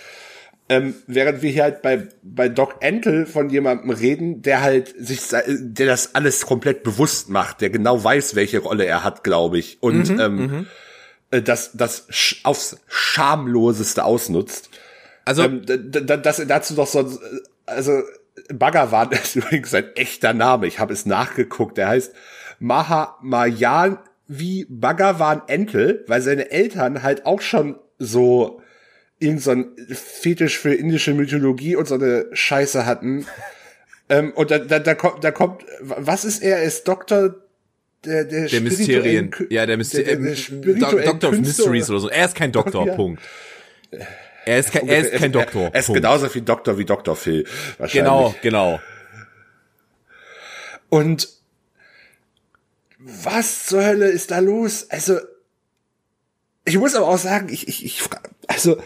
[0.70, 5.20] Ähm, während wir hier halt bei, bei Doc Entel von jemandem reden, der halt sich,
[5.28, 9.80] der das alles komplett bewusst macht, der genau weiß, welche Rolle er hat, glaube ich.
[9.82, 10.68] Und, mhm, ähm, mhm.
[11.32, 12.08] Äh, das, das
[12.44, 14.70] aufs schamloseste ausnutzt.
[15.26, 17.20] Also, ähm, das, dazu doch so,
[17.66, 18.02] also,
[18.54, 20.68] Bhagavan ist übrigens ein echter Name.
[20.68, 21.78] Ich habe es nachgeguckt.
[21.78, 22.14] Der heißt
[22.60, 28.62] Mahamayan wie Bhagavan Entel, weil seine Eltern halt auch schon so
[29.20, 33.26] irgend so ein Fetisch für indische Mythologie und so eine Scheiße hatten.
[34.10, 36.58] ähm, und da, da, da kommt, da kommt, was ist er?
[36.58, 37.36] Er ist Doktor
[38.06, 39.32] der, der, der Mysterien.
[39.50, 42.10] Ja, der, Myster der, der, der Doctor of Mysteries oder so.
[42.10, 42.88] Er ist kein Doktor.
[42.88, 43.22] Punkt.
[44.46, 45.70] Er ist, kein, er ist kein Doktor.
[45.72, 46.02] Er ist Punkt.
[46.02, 47.46] genauso viel Doktor wie Doktor Phil.
[47.78, 47.94] Wahrscheinlich.
[47.94, 48.80] Genau, genau.
[50.90, 51.30] Und
[52.98, 54.88] was zur Hölle ist da los?
[54.90, 55.20] Also,
[56.66, 58.02] ich muss aber auch sagen, ich, ich, ich,
[58.48, 58.82] also,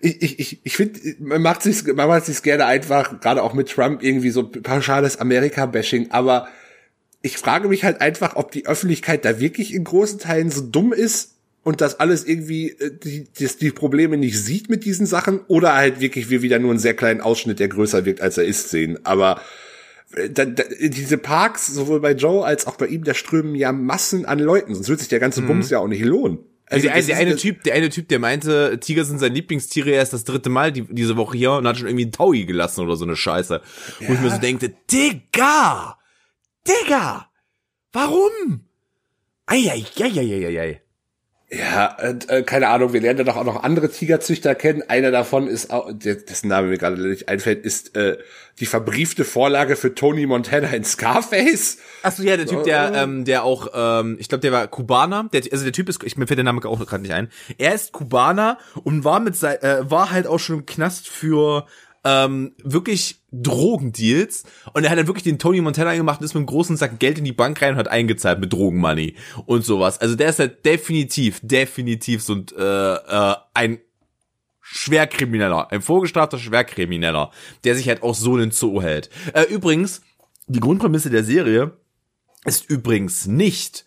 [0.00, 3.54] ich, ich, ich, ich finde, man macht sich, man macht sich gerne einfach, gerade auch
[3.54, 6.48] mit Trump irgendwie so pauschales Amerika-Bashing, aber
[7.22, 10.92] ich frage mich halt einfach, ob die Öffentlichkeit da wirklich in großen Teilen so dumm
[10.92, 11.37] ist
[11.68, 15.74] und das alles irgendwie äh, die, die, die Probleme nicht sieht mit diesen Sachen oder
[15.74, 18.70] halt wirklich wir wieder nur einen sehr kleinen Ausschnitt, der größer wirkt, als er ist,
[18.70, 18.98] sehen.
[19.04, 19.42] Aber
[20.14, 23.70] äh, da, da, diese Parks, sowohl bei Joe als auch bei ihm, da strömen ja
[23.70, 25.48] Massen an Leuten, sonst wird sich der ganze mhm.
[25.48, 26.38] Bums ja auch nicht lohnen.
[26.70, 30.02] Also der, der eine Typ, der eine Typ, der meinte, Tiger sind sein Lieblingstiere, er
[30.02, 32.80] ist das dritte Mal die, diese Woche hier und hat schon irgendwie einen Taui gelassen
[32.80, 33.60] oder so eine Scheiße.
[34.00, 34.08] Ja.
[34.08, 35.98] Wo ich mir so denke, Digga!
[36.66, 37.28] Digga!
[37.92, 38.64] Warum?
[39.44, 40.80] Eieieiei.
[41.50, 44.82] Ja, und, äh, keine Ahnung, wir lernen ja doch auch noch andere Tigerzüchter kennen.
[44.86, 48.18] Einer davon ist auch, dessen Name mir gerade nicht einfällt, ist äh,
[48.60, 51.78] die verbriefte Vorlage für Tony Montana in Scarface.
[52.02, 55.30] Achso, ja, der Typ, der, ähm, der auch, ähm, ich glaube, der war Kubaner.
[55.32, 57.30] Der, also der Typ ist, ich mir fällt der Name auch gerade nicht ein.
[57.56, 61.64] Er ist Kubaner und war mit sein, äh, war halt auch schon im Knast für
[62.08, 66.40] ähm, wirklich Drogendeals und er hat dann wirklich den Tony Montana gemacht und ist mit
[66.40, 70.00] einem großen Sack Geld in die Bank rein und hat eingezahlt mit Drogenmoney und sowas.
[70.00, 73.78] Also der ist halt definitiv, definitiv so ein, äh, äh, ein
[74.62, 77.30] Schwerkrimineller, ein vorgestrafter Schwerkrimineller,
[77.64, 79.10] der sich halt auch so in den Zoo hält.
[79.34, 80.00] Äh, übrigens,
[80.46, 81.76] die Grundprämisse der Serie
[82.44, 83.84] ist übrigens nicht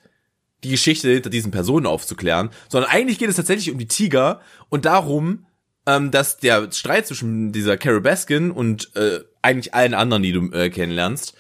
[0.64, 4.86] die Geschichte hinter diesen Personen aufzuklären, sondern eigentlich geht es tatsächlich um die Tiger und
[4.86, 5.46] darum,
[5.86, 10.52] ähm, dass der Streit zwischen dieser Carol Baskin und äh, eigentlich allen anderen, die du
[10.52, 11.34] äh, kennenlernst,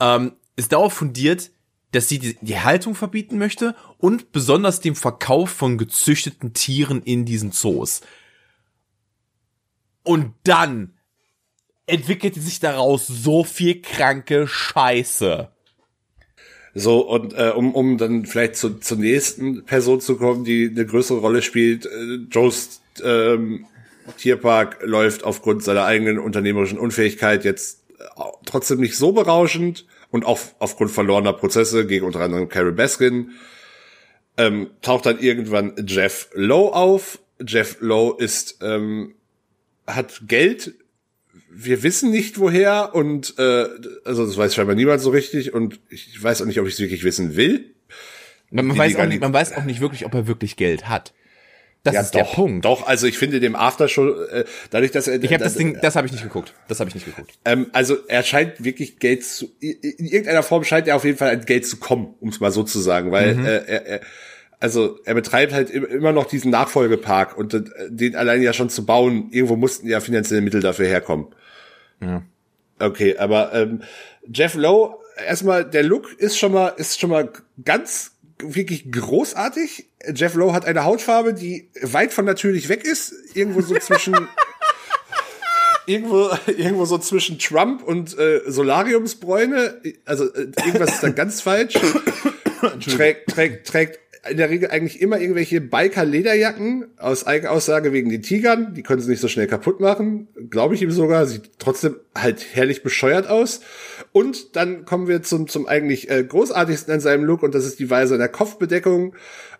[0.00, 1.50] ähm, ist darauf fundiert,
[1.92, 7.24] dass sie die, die Haltung verbieten möchte und besonders dem Verkauf von gezüchteten Tieren in
[7.24, 8.00] diesen Zoos.
[10.02, 10.92] Und dann
[11.86, 15.48] entwickelte sich daraus so viel kranke Scheiße.
[16.74, 20.84] So, und äh, um, um dann vielleicht zu, zur nächsten Person zu kommen, die eine
[20.84, 23.64] größere Rolle spielt, äh, Joes ähm,
[24.18, 28.04] Tierpark läuft aufgrund seiner eigenen unternehmerischen Unfähigkeit jetzt äh,
[28.44, 33.32] trotzdem nicht so berauschend und auch aufgrund verlorener Prozesse gegen unter anderem Carol Baskin
[34.36, 37.18] ähm, taucht dann irgendwann Jeff Lowe auf.
[37.44, 39.14] Jeff Lowe ist ähm,
[39.86, 40.74] hat Geld.
[41.50, 43.66] Wir wissen nicht woher und äh,
[44.04, 46.80] also das weiß scheinbar niemand so richtig und ich weiß auch nicht, ob ich es
[46.80, 47.74] wirklich wissen will.
[48.50, 51.12] Man, weiß auch nicht, man weiß auch nicht wirklich, ob er wirklich Geld hat.
[51.86, 52.64] Das ja, ist doch, der Punkt.
[52.64, 55.22] Doch, also ich finde dem Aftershow, äh, dadurch, dass er.
[55.22, 56.52] Ich habe das Ding, das habe ich nicht geguckt.
[56.66, 57.38] Das habe ich nicht geguckt.
[57.44, 59.48] Ähm, also er scheint wirklich Geld zu.
[59.60, 62.50] In irgendeiner Form scheint er auf jeden Fall an Geld zu kommen, um es mal
[62.50, 63.46] so zu sagen, weil mhm.
[63.46, 64.00] äh, er, er,
[64.58, 68.84] also er betreibt halt immer noch diesen Nachfolgepark und äh, den allein ja schon zu
[68.84, 71.28] bauen, irgendwo mussten ja finanzielle Mittel dafür herkommen.
[72.00, 72.22] Ja.
[72.80, 73.82] Okay, aber ähm,
[74.26, 77.30] Jeff Lowe, erstmal der Look ist schon mal ist schon mal
[77.64, 79.86] ganz wirklich großartig.
[80.14, 83.14] Jeff Lowe hat eine Hautfarbe, die weit von natürlich weg ist.
[83.34, 84.14] Irgendwo so zwischen
[85.86, 89.80] irgendwo, irgendwo so zwischen Trump und äh, Solariumsbräune.
[90.04, 91.74] Also äh, irgendwas ist da ganz falsch.
[92.80, 98.74] trägt, trägt, trägt in der Regel eigentlich immer irgendwelche Biker-Lederjacken aus Eigenaussage wegen den Tigern.
[98.74, 100.28] Die können sie nicht so schnell kaputt machen.
[100.50, 101.26] Glaube ich ihm sogar.
[101.26, 103.60] Sieht trotzdem halt herrlich bescheuert aus.
[104.12, 107.78] Und dann kommen wir zum, zum eigentlich äh, großartigsten an seinem Look und das ist
[107.78, 109.14] die Weise in der Kopfbedeckung.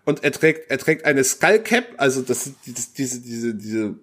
[0.04, 3.94] Und er trägt, er trägt eine Skullcap, also das, das diese, diese, diese,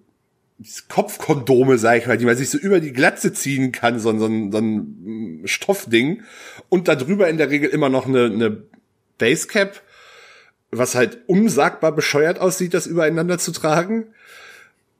[0.58, 4.12] diese Kopfkondome, sag ich mal, die man sich so über die Glatze ziehen kann, so,
[4.12, 6.22] so, so ein Stoffding.
[6.68, 8.62] Und da drüber in der Regel immer noch eine, eine
[9.18, 9.82] Basecap
[10.78, 14.06] was halt unsagbar bescheuert aussieht, das übereinander zu tragen.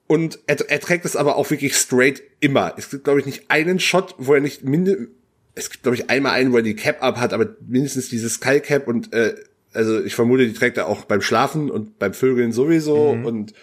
[0.06, 2.74] Und er, er trägt es aber auch wirklich straight immer.
[2.76, 5.08] Es gibt, glaube ich, nicht einen Shot, wo er nicht minde,
[5.54, 8.34] es gibt, glaube ich, einmal einen, wo er die Cap ab hat, aber mindestens dieses
[8.34, 9.34] Skull Cap und äh,
[9.72, 13.26] also ich vermute, die trägt er auch beim Schlafen und beim Vögeln sowieso mhm.
[13.26, 13.54] und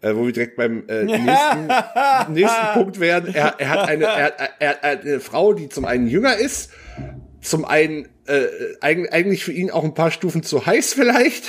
[0.00, 3.34] äh, wo wir direkt beim äh, nächsten, nächsten Punkt werden.
[3.34, 6.70] Er, er hat eine, er, er, er hat eine Frau, die zum einen jünger ist,
[7.44, 8.46] zum einen äh,
[8.80, 11.44] eigentlich für ihn auch ein paar Stufen zu heiß vielleicht,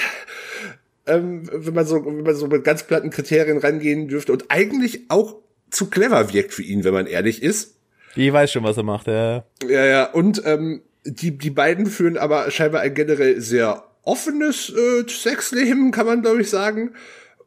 [1.07, 5.09] ähm, wenn man so, wenn man so mit ganz platten Kriterien rangehen dürfte und eigentlich
[5.09, 5.37] auch
[5.69, 7.75] zu clever wirkt für ihn, wenn man ehrlich ist.
[8.15, 9.45] Ich weiß schon, was er macht, ja.
[9.67, 15.09] Ja, ja, und ähm, die, die beiden führen aber scheinbar ein generell sehr offenes äh,
[15.09, 16.91] Sexleben, kann man glaube ich sagen.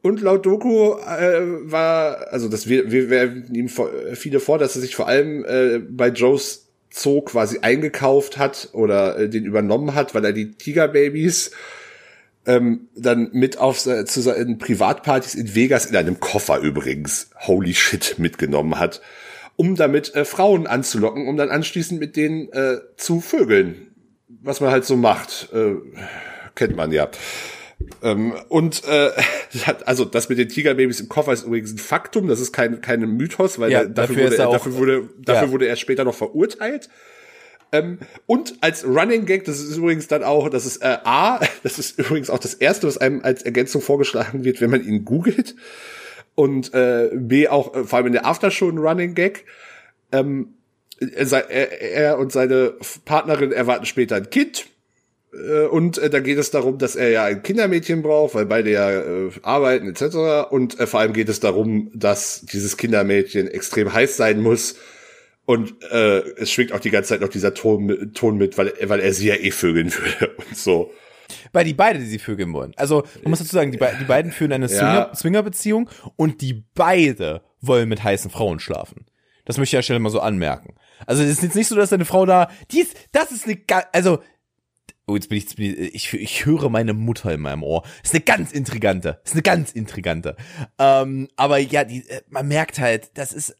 [0.00, 3.68] Und laut Doku äh, war, also das wir, wir werden ihm
[4.14, 6.67] viele vor, dass er sich vor allem äh, bei Joes
[6.98, 11.52] Zoo quasi eingekauft hat oder äh, den übernommen hat, weil er die Tigerbabys
[12.46, 18.16] ähm, dann mit auf zu seinen Privatpartys in Vegas in einem Koffer übrigens, holy shit,
[18.18, 19.02] mitgenommen hat,
[19.56, 23.88] um damit äh, Frauen anzulocken, um dann anschließend mit denen äh, zu vögeln.
[24.42, 25.74] Was man halt so macht, äh,
[26.54, 27.10] kennt man ja.
[28.02, 29.10] Ähm, und äh,
[29.84, 33.00] also das mit den Tigerbabys im Koffer ist übrigens ein Faktum, das ist kein, kein
[33.00, 35.52] Mythos, weil ja, der, dafür, dafür, wurde, er, dafür, wurde, dafür ja.
[35.52, 36.88] wurde er später noch verurteilt.
[37.70, 41.78] Ähm, und als Running Gag, das ist übrigens dann auch, das ist äh, A, das
[41.78, 45.54] ist übrigens auch das erste, was einem als Ergänzung vorgeschlagen wird, wenn man ihn googelt.
[46.34, 49.44] Und äh, B auch äh, vor allem in der Aftershow ein Running Gag.
[50.12, 50.54] Ähm,
[51.00, 51.50] er,
[51.82, 54.66] er und seine Partnerin erwarten später ein Kind
[55.68, 58.90] und äh, da geht es darum, dass er ja ein Kindermädchen braucht, weil beide ja
[58.90, 60.50] äh, arbeiten etc.
[60.50, 64.76] Und äh, vor allem geht es darum, dass dieses Kindermädchen extrem heiß sein muss.
[65.44, 69.00] Und äh, es schwingt auch die ganze Zeit noch dieser Ton, Ton mit, weil, weil
[69.00, 70.92] er sie ja eh vögeln würde und so.
[71.52, 72.72] Weil die beide, die sie vögeln wollen.
[72.76, 75.10] Also, man muss dazu sagen, die, die beiden führen eine ja.
[75.14, 79.06] Swinger-Beziehung und die beide wollen mit heißen Frauen schlafen.
[79.44, 80.74] Das möchte ich ja schnell mal so anmerken.
[81.06, 83.58] Also, es ist jetzt nicht so, dass deine Frau da, die ist, das ist eine,
[83.92, 84.20] also,
[85.08, 87.82] Oh, jetzt bin ich, jetzt bin ich, ich, ich höre meine Mutter in meinem Ohr.
[88.02, 89.20] Ist eine ganz intrigante.
[89.24, 90.36] Ist eine ganz intrigante.
[90.78, 93.56] Ähm, aber ja, die, äh, man merkt halt, das ist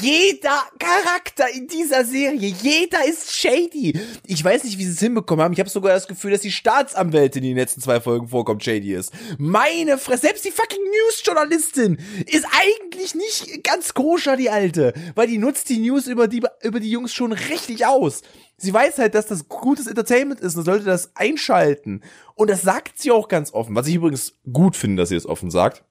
[0.00, 4.00] jeder Charakter in dieser Serie, jeder ist shady.
[4.24, 5.52] Ich weiß nicht, wie sie es hinbekommen haben.
[5.52, 8.94] Ich habe sogar das Gefühl, dass die Staatsanwältin in den letzten zwei Folgen vorkommt, shady
[8.94, 9.12] ist.
[9.36, 15.38] Meine Fresse, selbst die fucking News-Journalistin ist eigentlich nicht ganz koscher, die alte, weil die
[15.38, 18.22] nutzt die News über die über die Jungs schon richtig aus.
[18.56, 22.02] Sie weiß halt, dass das gutes Entertainment ist und sollte das einschalten.
[22.34, 25.26] Und das sagt sie auch ganz offen, was ich übrigens gut finde, dass sie das
[25.26, 25.84] offen sagt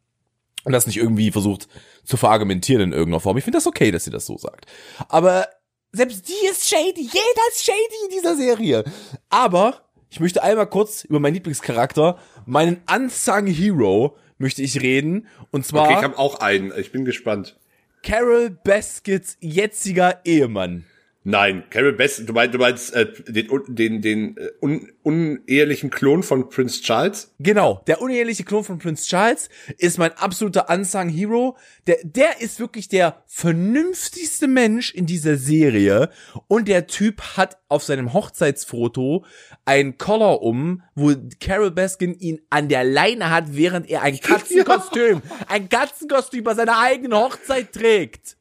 [0.64, 1.70] und das nicht irgendwie versucht
[2.08, 3.38] zu verargumentieren in irgendeiner Form.
[3.38, 4.66] Ich finde das okay, dass sie das so sagt.
[5.10, 5.48] Aber
[5.92, 7.02] selbst die ist shady.
[7.02, 8.86] Jeder ist shady in dieser Serie.
[9.30, 15.28] Aber ich möchte einmal kurz über meinen Lieblingscharakter, meinen Unsung Hero, möchte ich reden.
[15.52, 15.86] Und zwar.
[15.86, 16.72] Okay, ich habe auch einen.
[16.78, 17.58] Ich bin gespannt.
[18.04, 20.86] Carol Baskets jetziger Ehemann.
[21.30, 26.24] Nein, Carol Bass, du meinst, du meinst äh, den, den, den äh, un, unehelichen Klon
[26.24, 27.36] von Prince Charles?
[27.38, 31.58] Genau, der uneheliche Klon von Prince Charles ist mein absoluter Unsung Hero.
[31.86, 36.12] Der, der ist wirklich der vernünftigste Mensch in dieser Serie
[36.48, 39.26] und der Typ hat auf seinem Hochzeitsfoto
[39.66, 45.22] ein Collar um, wo Carol Baskin ihn an der Leine hat, während er ein Katzenkostüm,
[45.26, 45.46] ja.
[45.50, 48.38] ein Katzenkostüm bei seiner eigenen Hochzeit trägt.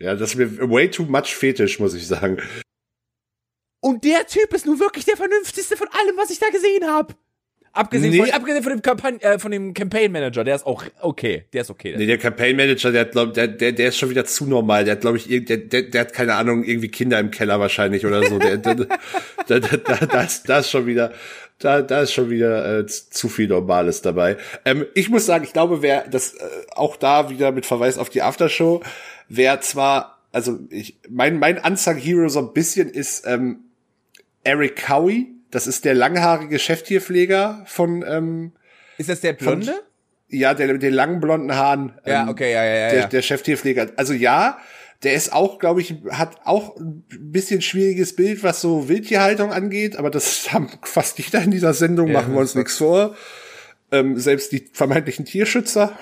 [0.00, 2.38] Ja, das ist mir way too much fetisch, muss ich sagen.
[3.80, 7.14] Und der Typ ist nun wirklich der vernünftigste von allem, was ich da gesehen habe.
[7.72, 8.18] Abgesehen, nee.
[8.18, 11.60] von, abgesehen von dem Campaign, äh, von dem Campaign Manager, der ist auch okay, der
[11.60, 11.90] ist okay.
[11.90, 14.46] Der nee, der Campaign Manager, der hat, glaub, der, der, der ist schon wieder zu
[14.46, 14.84] normal.
[14.84, 18.04] Der hat, glaube ich, der, der, der hat keine Ahnung, irgendwie Kinder im Keller wahrscheinlich
[18.04, 18.38] oder so.
[18.40, 21.12] der, der, der, der, da, das, das ist schon wieder,
[21.60, 24.36] da, da ist schon wieder äh, zu viel Normales dabei.
[24.64, 26.40] Ähm, ich muss sagen, ich glaube, wer das äh,
[26.74, 28.82] auch da wieder mit Verweis auf die Aftershow,
[29.30, 33.60] wer zwar, also ich, mein, mein Unsung Hero so ein bisschen ist ähm,
[34.44, 35.28] Eric Cowie.
[35.50, 38.04] Das ist der langhaarige Cheftierpfleger von.
[38.06, 38.52] Ähm,
[38.98, 39.66] ist das der Blonde?
[39.66, 39.74] Von,
[40.28, 41.94] ja, der mit den langen blonden Haaren.
[42.04, 42.90] Ähm, ja, okay, ja, ja, ja.
[42.90, 43.92] Der, der Cheftierpfleger.
[43.96, 44.58] Also ja,
[45.02, 49.96] der ist auch, glaube ich, hat auch ein bisschen schwieriges Bild, was so Wildtierhaltung angeht,
[49.96, 53.16] aber das haben fast jeder in dieser Sendung, ja, machen wir uns nichts vor.
[53.92, 55.98] Ähm, selbst die vermeintlichen Tierschützer.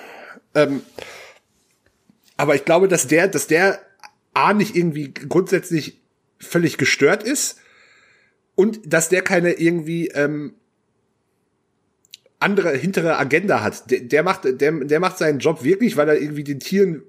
[0.53, 0.81] Ähm,
[2.39, 3.81] aber ich glaube, dass der, dass der
[4.33, 5.99] A nicht irgendwie grundsätzlich
[6.37, 7.59] völlig gestört ist
[8.55, 10.53] und dass der keine irgendwie ähm,
[12.39, 13.91] andere hintere Agenda hat.
[13.91, 17.03] Der, der macht, der, der macht seinen Job wirklich, weil er irgendwie den Tieren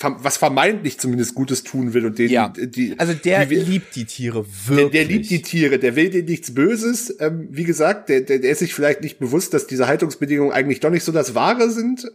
[0.00, 2.48] was vermeintlich zumindest Gutes tun will und den, ja.
[2.48, 4.90] die, also der die, liebt die Tiere wirklich.
[4.90, 7.14] Der, der, liebt die Tiere, der will denen nichts Böses.
[7.20, 10.80] Ähm, wie gesagt, der, der, der ist sich vielleicht nicht bewusst, dass diese Haltungsbedingungen eigentlich
[10.80, 12.10] doch nicht so das Wahre sind.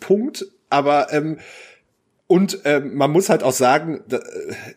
[0.00, 0.46] Punkt.
[0.70, 1.38] aber ähm,
[2.28, 4.20] und ähm, man muss halt auch sagen, da,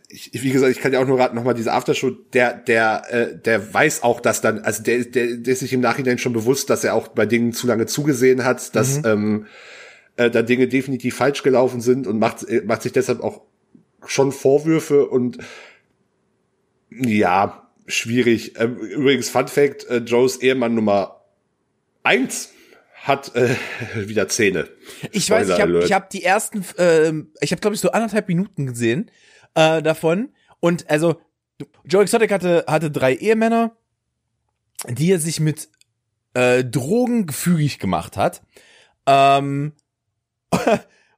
[0.08, 3.38] ich, wie gesagt, ich kann ja auch nur raten, nochmal diese Aftershow, der, der, äh,
[3.38, 6.70] der weiß auch, dass dann, also der, der, der ist sich im Nachhinein schon bewusst,
[6.70, 9.06] dass er auch bei Dingen zu lange zugesehen hat, dass mhm.
[9.06, 9.46] ähm,
[10.16, 13.42] äh, da Dinge definitiv falsch gelaufen sind und macht, äh, macht sich deshalb auch
[14.06, 15.38] schon Vorwürfe und
[16.90, 18.54] ja, schwierig.
[18.60, 21.26] Ähm, übrigens, Fun Fact, äh, Joes Ehemann Nummer
[22.02, 22.54] eins
[23.02, 23.56] hat äh,
[23.96, 24.70] wieder Zähne.
[25.12, 28.28] Ich weiß, ich habe ich hab die ersten, äh, ich habe glaube ich so anderthalb
[28.28, 29.10] Minuten gesehen
[29.56, 30.30] äh, davon
[30.60, 31.20] und also
[31.84, 33.76] Joe Exotic hatte hatte drei Ehemänner,
[34.88, 35.70] die er sich mit
[36.34, 38.42] äh, Drogen gefügig gemacht hat.
[39.06, 39.74] Ähm,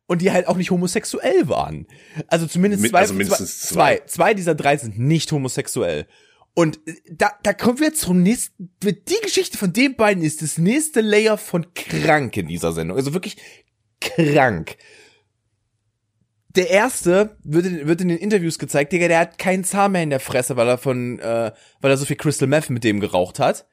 [0.06, 1.88] und die halt auch nicht homosexuell waren.
[2.28, 3.98] Also zumindest zwei, also mindestens zwei.
[3.98, 4.06] zwei.
[4.06, 6.08] Zwei dieser drei sind nicht homosexuell.
[6.54, 10.58] Und äh, da, da kommen wir zum nächsten, die Geschichte von den beiden ist das
[10.58, 12.98] nächste Layer von krank in dieser Sendung.
[12.98, 13.38] Also wirklich
[14.00, 14.78] krank.
[16.56, 20.04] Der erste wird in, wird in den Interviews gezeigt, Digga, der hat keinen Zahn mehr
[20.04, 21.52] in der Fresse, weil er von, äh,
[21.82, 23.66] weil er so viel Crystal Meth mit dem geraucht hat.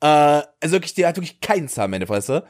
[0.00, 2.44] Äh, also wirklich, der hat wirklich keinen Zahn mehr in der Fresse.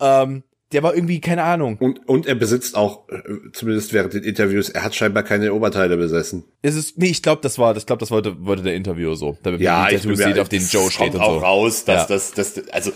[0.00, 1.76] Ähm, der war irgendwie, keine Ahnung.
[1.78, 3.20] Und, und er besitzt auch, äh,
[3.52, 6.44] zumindest während den Interviews, er hat scheinbar keine Oberteile besessen.
[6.62, 9.36] Es ist, nee, ich glaube, das war, ich glaube, das wollte, wollte der Interview so.
[9.42, 11.38] Damit ja, ich Tattoos sieht, auf den Joe steht und auch so.
[11.38, 12.14] raus, dass ja.
[12.14, 12.92] das, das, also,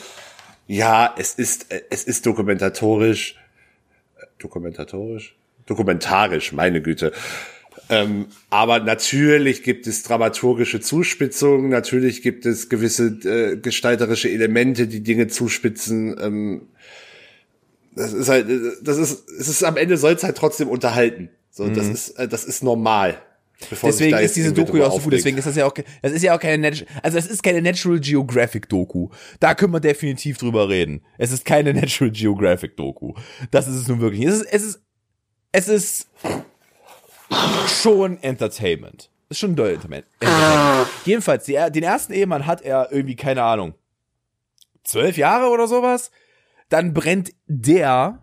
[0.67, 3.37] ja, es ist, es ist dokumentatorisch,
[4.39, 7.13] dokumentatorisch, dokumentarisch, meine Güte.
[7.89, 15.03] Ähm, aber natürlich gibt es dramaturgische Zuspitzungen, natürlich gibt es gewisse äh, gestalterische Elemente, die
[15.03, 16.17] Dinge zuspitzen.
[16.21, 16.63] Ähm,
[17.97, 18.47] das ist halt,
[18.83, 21.31] das ist, es ist am Ende soll es halt trotzdem unterhalten.
[21.51, 21.75] So, mhm.
[21.75, 23.21] das ist, äh, das ist normal.
[23.83, 25.15] deswegen ist diese Doku ja auch so gut.
[25.15, 25.73] Deswegen ist das ja auch,
[26.03, 26.73] das ist ja auch keine,
[27.03, 29.09] also es ist keine Natural Geographic Doku.
[29.41, 31.03] Da können wir definitiv drüber reden.
[31.17, 33.15] Es ist keine Natural Geographic Doku.
[33.51, 34.27] Das ist es nun wirklich.
[34.27, 34.81] Es ist, es ist,
[35.53, 36.09] es ist
[37.83, 39.11] schon Entertainment.
[39.31, 40.07] Ist schon doll Entertainment.
[41.07, 43.73] Jedenfalls, die, den ersten Ehemann hat er irgendwie, keine Ahnung,
[44.85, 46.11] zwölf Jahre oder sowas
[46.69, 48.23] dann brennt der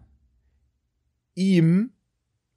[1.36, 1.94] ihm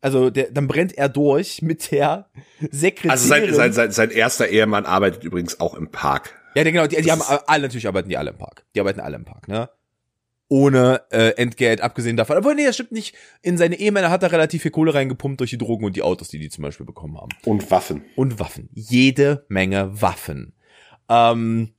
[0.07, 2.31] also der, dann brennt er durch mit der
[2.71, 3.11] Sekretärin.
[3.11, 6.33] Also sein, sein, sein, sein erster Ehemann arbeitet übrigens auch im Park.
[6.55, 8.65] Ja, genau, die, die haben alle, natürlich arbeiten die alle im Park.
[8.75, 9.69] Die arbeiten alle im Park, ne?
[10.49, 12.37] Ohne äh, Entgelt, abgesehen davon.
[12.37, 13.17] Aber nee, das stimmt nicht.
[13.43, 16.29] In seine Ehemänner hat er relativ viel Kohle reingepumpt durch die Drogen und die Autos,
[16.29, 17.31] die die zum Beispiel bekommen haben.
[17.45, 18.05] Und Waffen.
[18.15, 18.69] Und Waffen.
[18.73, 20.55] Jede Menge Waffen.
[21.09, 21.75] Ähm,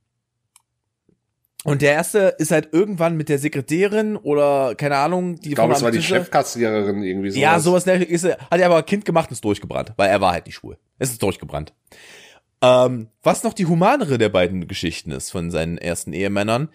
[1.64, 5.74] und der erste ist halt irgendwann mit der Sekretärin oder keine Ahnung, die ich glaube,
[5.74, 7.40] es war die Chefkassiererin irgendwie so.
[7.40, 10.46] Ja, sowas ist, hat er aber Kind gemacht und ist durchgebrannt, weil er war halt
[10.46, 10.78] nicht schwul.
[10.98, 11.72] Es ist durchgebrannt.
[12.62, 16.68] Ähm, was noch die humanere der beiden Geschichten ist von seinen ersten Ehemännern.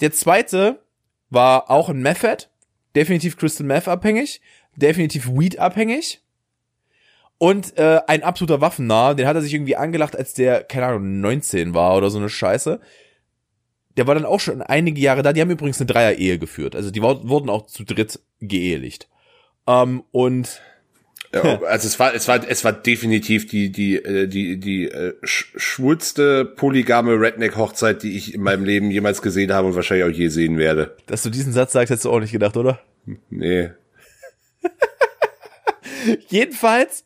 [0.00, 0.80] Der zweite
[1.28, 2.46] war auch ein Method,
[2.94, 4.40] definitiv Crystal Meth abhängig,
[4.76, 6.22] definitiv Weed abhängig
[7.38, 9.14] und äh, ein absoluter Waffennah.
[9.14, 12.28] Den hat er sich irgendwie angelacht, als der keine Ahnung 19 war oder so eine
[12.28, 12.80] Scheiße
[13.96, 15.32] der war dann auch schon einige Jahre da.
[15.32, 16.76] Die haben übrigens eine Dreier-Ehe geführt.
[16.76, 19.08] Also die wurden auch zu dritt geehelicht.
[19.66, 20.60] Ähm, und
[21.32, 25.14] ja, also es war es war es war definitiv die die äh, die die äh,
[25.22, 30.16] schwulste polygame Redneck Hochzeit, die ich in meinem Leben jemals gesehen habe und wahrscheinlich auch
[30.16, 30.96] je sehen werde.
[31.06, 32.80] Dass du diesen Satz sagst, hättest du auch nicht gedacht, oder?
[33.28, 33.70] Nee.
[36.28, 37.04] Jedenfalls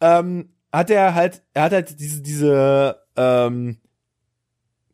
[0.00, 3.78] ähm, hat er halt er hat halt diese diese ähm,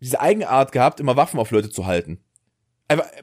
[0.01, 2.18] diese Eigenart gehabt, immer Waffen auf Leute zu halten.
[2.88, 3.22] Einfach äh,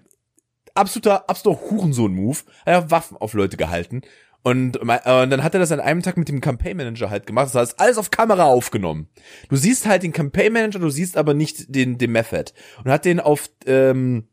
[0.73, 2.39] absoluter, absoluter Hurensohn-Move.
[2.65, 4.01] Er hat Waffen auf Leute gehalten.
[4.43, 7.25] Und, äh, und dann hat er das an einem Tag mit dem Campaign Manager halt
[7.25, 7.47] gemacht.
[7.47, 9.09] Das heißt, alles auf Kamera aufgenommen.
[9.49, 12.53] Du siehst halt den Campaign Manager, du siehst aber nicht den, den Method.
[12.83, 14.27] Und hat den auf ähm,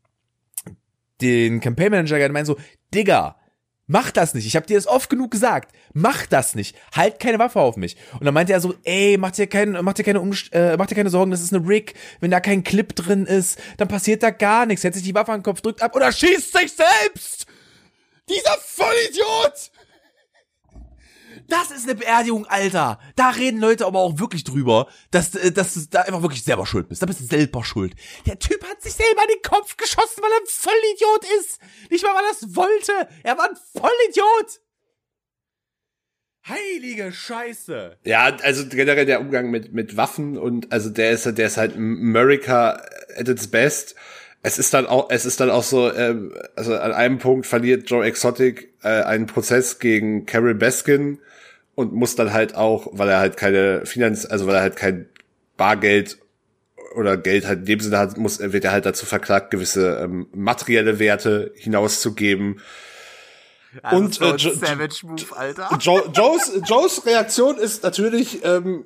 [1.21, 2.57] den Campaign Manager gemeint so,
[2.93, 3.37] Digga,
[3.87, 4.47] Mach das nicht.
[4.47, 5.75] Ich habe dir das oft genug gesagt.
[5.93, 6.75] Mach das nicht.
[6.95, 7.97] Halt keine Waffe auf mich.
[8.19, 10.87] Und dann meinte er so, ey, mach dir, kein, mach dir keine Umst äh, mach
[10.87, 11.93] dir keine Sorgen, das ist eine Rig.
[12.19, 14.81] Wenn da kein Clip drin ist, dann passiert da gar nichts.
[14.81, 17.45] Setzt sich die Waffe an den Kopf, drückt ab oder schießt sich selbst.
[18.27, 19.71] Dieser Vollidiot!
[21.47, 22.99] Das ist eine Beerdigung, Alter.
[23.15, 26.65] Da reden Leute aber auch wirklich drüber, dass, äh, dass du da einfach wirklich selber
[26.65, 27.01] schuld bist.
[27.01, 27.93] Da bist du selber schuld.
[28.25, 31.59] Der Typ hat sich selber in den Kopf geschossen, weil er ein Vollidiot ist.
[31.91, 33.07] Nicht mal, weil er es wollte.
[33.23, 34.61] Er war ein Vollidiot.
[36.47, 37.97] Heilige Scheiße.
[38.03, 41.75] Ja, also generell der Umgang mit, mit Waffen und also der ist, der ist halt
[41.75, 42.81] America
[43.17, 43.95] at its best.
[44.43, 47.89] Es ist dann auch, es ist dann auch so, ähm, also an einem Punkt verliert
[47.89, 51.19] Joe Exotic äh, einen Prozess gegen Carol Baskin
[51.75, 55.09] und muss dann halt auch, weil er halt keine Finanz, also weil er halt kein
[55.57, 56.17] Bargeld
[56.95, 60.27] oder Geld halt in dem Sinne hat, muss, wird er halt dazu verklagt, gewisse ähm,
[60.33, 62.61] materielle Werte hinauszugeben.
[63.83, 65.77] Also und so äh, jo Savage Move, Alter.
[65.81, 68.85] Jo Joes, Joes Reaktion ist natürlich, ähm,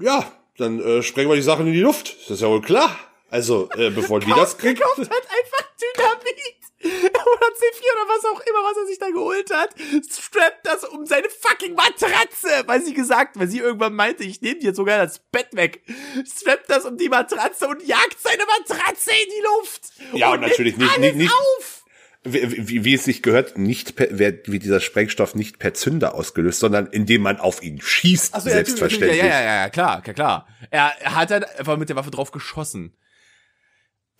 [0.00, 2.16] ja, dann äh, sprengen wir die Sachen in die Luft.
[2.22, 2.96] Das ist ja wohl klar.
[3.30, 4.80] Also, äh, bevor die das kriegt.
[4.80, 6.61] Er kauft halt einfach Dynamit.
[6.82, 9.74] Oder C4 oder was auch immer, was er sich da geholt hat.
[10.10, 12.66] Strappt das um seine fucking Matratze.
[12.66, 15.82] Weil sie gesagt, weil sie irgendwann meinte, ich nehme dir sogar das Bett weg.
[16.26, 19.82] Strappt das um die Matratze und jagt seine Matratze in die Luft.
[20.14, 21.32] Ja, und, und natürlich nicht, nicht, nicht.
[21.32, 21.82] Auf
[22.24, 26.14] wie, wie, wie es sich gehört, nicht per, wird wie dieser Sprengstoff nicht per Zünder
[26.14, 29.18] ausgelöst, sondern indem man auf ihn schießt, so, selbstverständlich.
[29.18, 30.48] Ja, ja, ja, ja, klar, klar, klar.
[30.70, 32.96] Er, er hat halt einfach mit der Waffe drauf geschossen.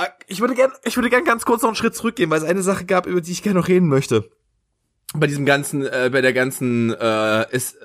[0.03, 2.45] Äh, ich würde gern, ich würde gern ganz kurz noch einen Schritt zurückgehen, weil es
[2.45, 4.31] eine Sache gab, über die ich gerne noch reden möchte.
[5.15, 7.77] Bei diesem ganzen, äh, bei der ganzen, äh, ist,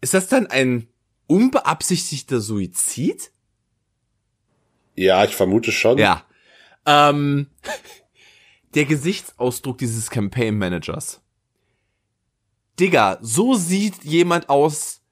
[0.00, 0.88] ist das dann ein
[1.26, 3.30] unbeabsichtigter Suizid?
[4.94, 5.98] Ja, ich vermute schon.
[5.98, 6.24] Ja.
[6.84, 7.46] Ähm,
[8.74, 11.20] der Gesichtsausdruck dieses Campaign Managers.
[12.80, 15.02] Digga, so sieht jemand aus,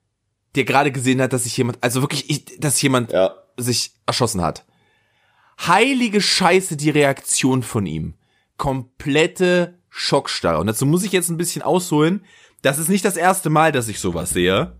[0.55, 3.35] der gerade gesehen hat, dass sich jemand, also wirklich, ich, dass jemand ja.
[3.57, 4.65] sich erschossen hat.
[5.67, 8.15] Heilige Scheiße, die Reaktion von ihm.
[8.57, 10.59] Komplette Schockstarre.
[10.59, 12.25] Und dazu muss ich jetzt ein bisschen ausholen.
[12.63, 14.77] Das ist nicht das erste Mal, dass ich sowas sehe.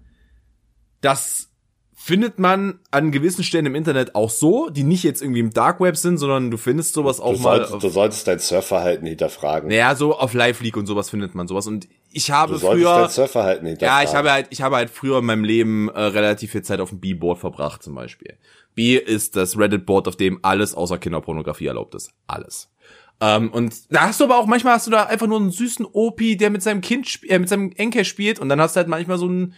[1.01, 1.49] Das
[1.95, 5.81] findet man an gewissen Stellen im Internet auch so, die nicht jetzt irgendwie im Dark
[5.81, 7.59] Web sind, sondern du findest sowas auch du mal.
[7.59, 9.69] Solltest, du solltest dein Surfverhalten hinterfragen.
[9.69, 11.67] Naja, so auf Live League und sowas findet man sowas.
[11.67, 13.03] Und ich habe früher.
[13.03, 14.05] Dein Surfverhalten hinterfragen.
[14.05, 16.81] Ja, ich habe halt, ich habe halt früher in meinem Leben äh, relativ viel Zeit
[16.81, 18.37] auf dem B-Board verbracht, zum Beispiel.
[18.75, 22.13] B ist das Reddit-Board, auf dem alles außer Kinderpornografie erlaubt ist.
[22.27, 22.71] Alles.
[23.21, 25.87] Ähm, und da hast du aber auch manchmal hast du da einfach nur einen süßen
[25.93, 28.89] Opi, der mit seinem Kind, äh, mit seinem Enkel spielt und dann hast du halt
[28.89, 29.55] manchmal so einen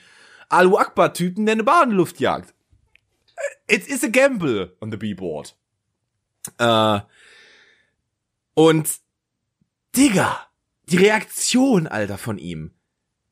[0.49, 2.55] Alu Akbar-Typen, der eine Badenluft jagt.
[3.69, 5.57] It is a gamble on the B-Board.
[6.59, 7.01] Äh,
[8.55, 8.89] und
[9.97, 10.49] Digga,
[10.93, 12.73] die Reaktion, Alter, von ihm.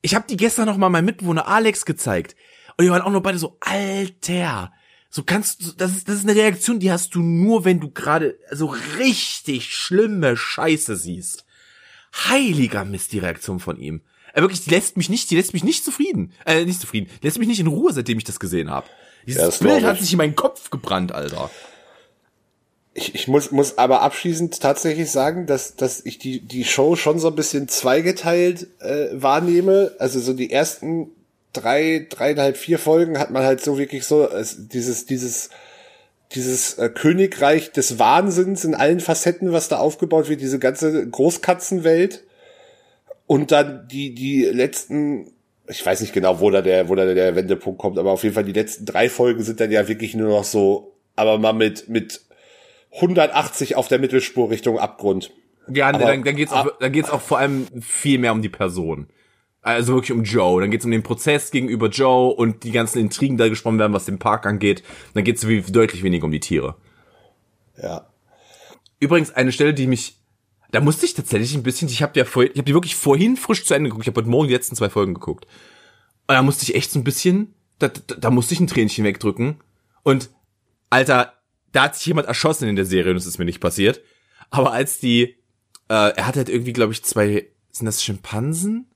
[0.03, 2.35] Ich habe die gestern noch mal meinem Mitbewohner Alex gezeigt.
[2.77, 4.73] Und die waren auch noch beide so, Alter.
[5.11, 7.91] So kannst du, das ist, das ist eine Reaktion, die hast du nur, wenn du
[7.91, 8.67] gerade so
[8.99, 11.45] richtig schlimme Scheiße siehst.
[12.29, 14.03] Heiliger Mist, die Reaktion von ihm.
[14.33, 16.33] Er wirklich, die lässt mich nicht, die lässt mich nicht zufrieden.
[16.47, 17.11] Äh, nicht zufrieden.
[17.21, 18.87] Die lässt mich nicht in Ruhe, seitdem ich das gesehen habe.
[19.27, 21.51] Dieses ja, Bild hat sich in meinen Kopf gebrannt, Alter.
[22.93, 27.18] Ich, ich muss, muss aber abschließend tatsächlich sagen, dass, dass ich die, die Show schon
[27.18, 29.93] so ein bisschen zweigeteilt äh, wahrnehme.
[29.99, 31.11] Also so die ersten
[31.53, 35.51] drei, dreieinhalb, vier Folgen hat man halt so wirklich so äh, dieses, dieses,
[36.32, 42.24] dieses äh, Königreich des Wahnsinns in allen Facetten, was da aufgebaut wird, diese ganze Großkatzenwelt.
[43.26, 45.32] Und dann die, die letzten
[45.70, 48.34] ich weiß nicht genau, wo da der, wo da der Wendepunkt kommt, aber auf jeden
[48.34, 51.88] Fall die letzten drei Folgen sind dann ja wirklich nur noch so, aber mal mit,
[51.88, 52.22] mit
[52.95, 55.32] 180 auf der Mittelspur Richtung Abgrund.
[55.68, 58.49] Ja, aber, dann, dann geht's auch, dann geht's auch vor allem viel mehr um die
[58.49, 59.09] Person.
[59.62, 60.61] Also wirklich um Joe.
[60.61, 63.93] Dann geht's um den Prozess gegenüber Joe und die ganzen Intrigen, die da gesponnen werden,
[63.93, 64.82] was den Park angeht.
[65.14, 66.76] Dann geht's deutlich weniger um die Tiere.
[67.80, 68.07] Ja.
[68.99, 70.20] Übrigens eine Stelle, die mich
[70.70, 73.36] da musste ich tatsächlich ein bisschen, ich habe ja vorhin, ich habe die wirklich vorhin
[73.36, 74.05] frisch zu Ende geguckt.
[74.05, 75.47] Ich habe heute Morgen die letzten zwei Folgen geguckt.
[76.26, 79.05] Und da musste ich echt so ein bisschen, da, da, da musste ich ein Tränchen
[79.05, 79.57] wegdrücken.
[80.03, 80.30] Und
[80.91, 81.32] Alter,
[81.73, 84.01] da hat sich jemand erschossen in der Serie und es ist mir nicht passiert.
[84.51, 85.37] Aber als die,
[85.89, 88.87] äh, er hat halt irgendwie, glaube ich, zwei, sind das Schimpansen?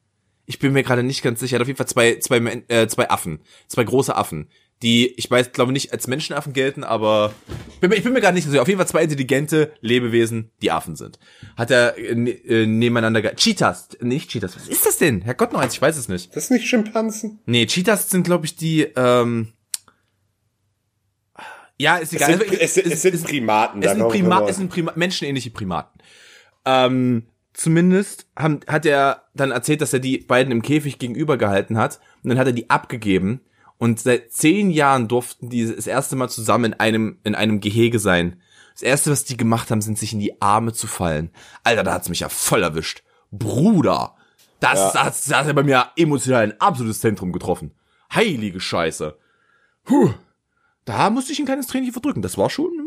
[0.46, 1.56] Ich bin mir gerade nicht ganz sicher.
[1.56, 4.48] Er hat auf jeden Fall zwei, zwei, äh, zwei Affen, zwei große Affen
[4.82, 7.32] die, ich weiß, glaube nicht als Menschenaffen gelten, aber
[7.80, 8.60] bin ich bin mir gar nicht sicher.
[8.60, 11.18] Auf jeden Fall zwei intelligente Lebewesen, die Affen sind.
[11.56, 14.56] Hat er äh, äh nebeneinander ge Cheetahs, nicht Cheetahs.
[14.56, 15.22] Was ist das denn?
[15.22, 16.36] Herrgott noch eins, ich weiß es nicht.
[16.36, 17.40] Das ist nicht Schimpansen?
[17.46, 19.52] Nee, Cheetahs sind, glaube ich, die, ähm,
[21.78, 22.32] ja, ist egal.
[22.32, 23.82] Es sind, es, es, es sind Primaten.
[23.82, 26.00] Es sind, Prima es sind Prima menschenähnliche Primaten.
[26.64, 31.76] Ähm, zumindest haben, hat er dann erzählt, dass er die beiden im Käfig gegenüber gehalten
[31.76, 33.40] hat und dann hat er die abgegeben
[33.78, 37.98] und seit zehn Jahren durften die das erste Mal zusammen in einem, in einem Gehege
[37.98, 38.40] sein.
[38.72, 41.30] Das erste, was die gemacht haben, sind sich in die Arme zu fallen.
[41.62, 43.02] Alter, da hat's mich ja voll erwischt.
[43.30, 44.16] Bruder.
[44.58, 45.04] Das, ja.
[45.04, 47.72] das, das hat ja bei mir emotional ein absolutes Zentrum getroffen.
[48.12, 49.16] Heilige Scheiße.
[49.84, 50.14] Puh.
[50.84, 52.22] Da musste ich ein kleines Tränchen verdrücken.
[52.22, 52.84] Das war schon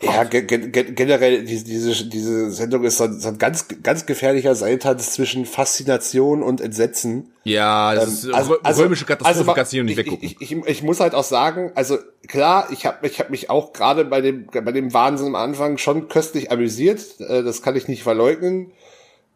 [0.00, 4.06] ja, ge ge generell, diese, diese, diese Sendung ist so ein, so ein ganz, ganz
[4.06, 7.32] gefährlicher Seiltanz zwischen Faszination und Entsetzen.
[7.42, 10.24] Ja, das ähm, ist also, also, römische Katastrophe, also, kannst du nicht weggucken.
[10.24, 13.72] Ich, ich, ich, muss halt auch sagen, also klar, ich habe ich hab mich auch
[13.72, 17.88] gerade bei dem, bei dem Wahnsinn am Anfang schon köstlich amüsiert, äh, das kann ich
[17.88, 18.70] nicht verleugnen.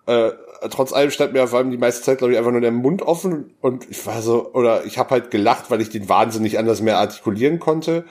[0.06, 0.30] Äh,
[0.70, 3.02] trotz allem stand mir vor allem die meiste Zeit, glaube ich, einfach nur der Mund
[3.02, 6.58] offen und ich war so, oder ich habe halt gelacht, weil ich den Wahnsinn nicht
[6.58, 8.04] anders mehr artikulieren konnte.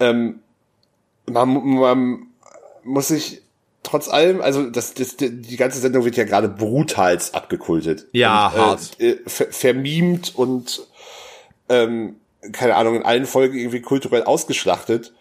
[0.00, 0.40] Ähm,
[1.26, 2.26] man, man
[2.82, 3.42] muss sich
[3.82, 8.06] trotz allem, also das, das, die ganze Sendung wird ja gerade brutalst abgekultet.
[8.12, 9.00] Ja, und, hart.
[9.00, 10.86] Äh, ver vermimt und
[11.68, 12.16] ähm,
[12.52, 15.12] keine Ahnung, in allen Folgen irgendwie kulturell ausgeschlachtet.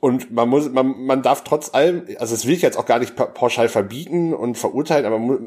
[0.00, 3.00] Und man muss, man, man darf trotz allem, also das will ich jetzt auch gar
[3.00, 5.40] nicht pauschal verbieten und verurteilen, aber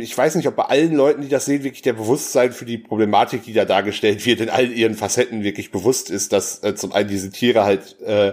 [0.00, 2.78] ich weiß nicht, ob bei allen Leuten, die das sehen, wirklich der Bewusstsein für die
[2.78, 6.92] Problematik, die da dargestellt wird, in all ihren Facetten wirklich bewusst ist, dass äh, zum
[6.92, 8.32] einen diese Tiere halt äh,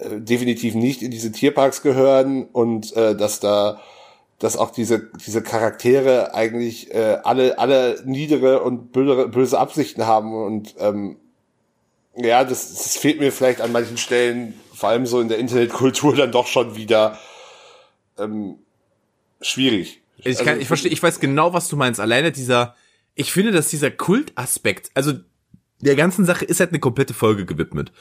[0.00, 3.80] äh, definitiv nicht in diese Tierparks gehören und äh, dass da
[4.38, 10.74] dass auch diese diese Charaktere eigentlich äh, alle alle niedere und böse, Absichten haben und
[10.78, 11.16] ähm,
[12.16, 16.16] ja, das, das fehlt mir vielleicht an manchen Stellen, vor allem so in der Internetkultur,
[16.16, 17.18] dann doch schon wieder
[18.18, 18.58] ähm,
[19.40, 20.00] schwierig.
[20.18, 22.00] Ich, kann, also, ich verstehe, ich weiß genau, was du meinst.
[22.00, 22.74] Alleine dieser,
[23.14, 25.12] ich finde, dass dieser Kultaspekt, also
[25.80, 27.92] der ganzen Sache ist halt eine komplette Folge gewidmet,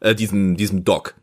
[0.00, 1.14] äh, diesem, diesem Doc.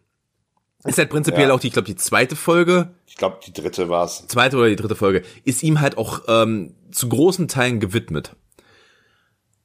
[0.84, 1.54] Ist halt prinzipiell ja.
[1.54, 2.93] auch die, ich glaube, die zweite Folge.
[3.08, 4.28] Ich glaube, die dritte war's.
[4.28, 5.24] Zweite oder die dritte Folge.
[5.43, 8.36] Ist ihm halt auch ähm, zu großen Teilen gewidmet.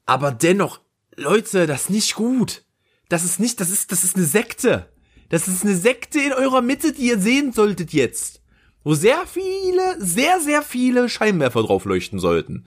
[0.06, 0.80] Aber dennoch,
[1.16, 2.62] Leute, das ist nicht gut.
[3.10, 4.88] Das ist nicht, das ist, das ist eine Sekte.
[5.28, 8.40] Das ist eine Sekte in eurer Mitte, die ihr sehen solltet jetzt.
[8.84, 12.64] Wo sehr viele, sehr, sehr viele Scheinwerfer drauf leuchten sollten.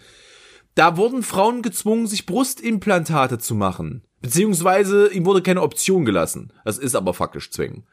[0.75, 4.03] Da wurden Frauen gezwungen, sich Brustimplantate zu machen.
[4.21, 6.51] Beziehungsweise ihm wurde keine Option gelassen.
[6.65, 7.87] Das ist aber faktisch zwingen.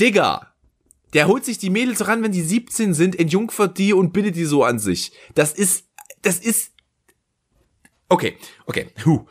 [0.00, 0.54] Digga,
[1.12, 4.44] der holt sich die Mädels ran, wenn die 17 sind, entjungfert die und bindet die
[4.44, 5.12] so an sich.
[5.34, 5.88] Das ist,
[6.22, 6.72] das ist,
[8.08, 8.36] okay,
[8.66, 9.26] okay, huh.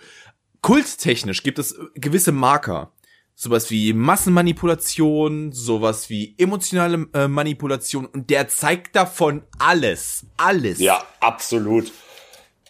[0.61, 2.91] Kulttechnisch gibt es gewisse Marker.
[3.33, 10.25] Sowas wie Massenmanipulation, sowas wie emotionale äh, Manipulation und der zeigt davon alles.
[10.37, 10.79] Alles.
[10.79, 11.91] Ja, absolut.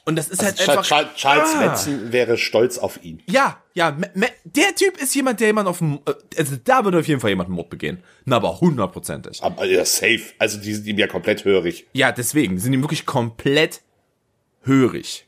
[0.05, 0.85] Und das ist also halt einfach.
[0.85, 1.65] Charles, Charles ah.
[1.65, 3.21] Manson wäre stolz auf ihn.
[3.27, 3.95] Ja, ja,
[4.43, 7.29] der Typ ist jemand, der jemand auf dem, äh, also da würde auf jeden Fall
[7.29, 8.01] jemand einen Mord begehen.
[8.25, 9.43] Na, aber hundertprozentig.
[9.43, 10.21] Aber ja, safe.
[10.39, 11.85] Also die sind ihm ja komplett hörig.
[11.93, 13.81] Ja, deswegen die sind ihm wirklich komplett
[14.63, 15.27] hörig.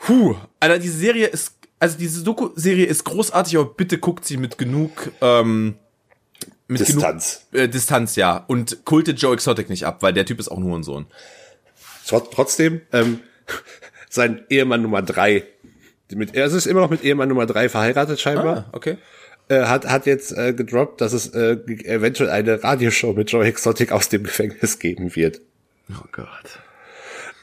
[0.00, 4.58] Puh, Alter, diese Serie ist, also diese Doku-Serie ist großartig, aber bitte guckt sie mit
[4.58, 5.76] genug, ähm,
[6.68, 7.46] mit Distanz.
[7.50, 8.44] Genug, äh, Distanz, ja.
[8.46, 11.06] Und kultet Joe Exotic nicht ab, weil der Typ ist auch nur ein Sohn.
[12.06, 13.20] Trotzdem, ähm,
[14.10, 15.44] sein Ehemann Nummer drei,
[16.12, 18.68] mit, er ist immer noch mit Ehemann Nummer drei verheiratet scheinbar.
[18.68, 18.98] Ah, okay.
[19.48, 23.92] Äh, hat, hat jetzt äh, gedroppt, dass es äh, eventuell eine Radioshow mit Joe Exotic
[23.92, 25.40] aus dem Gefängnis geben wird.
[25.90, 26.28] Oh Gott.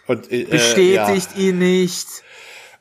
[0.07, 1.41] Und, äh, Bestätigt ja.
[1.41, 2.07] ihn nicht.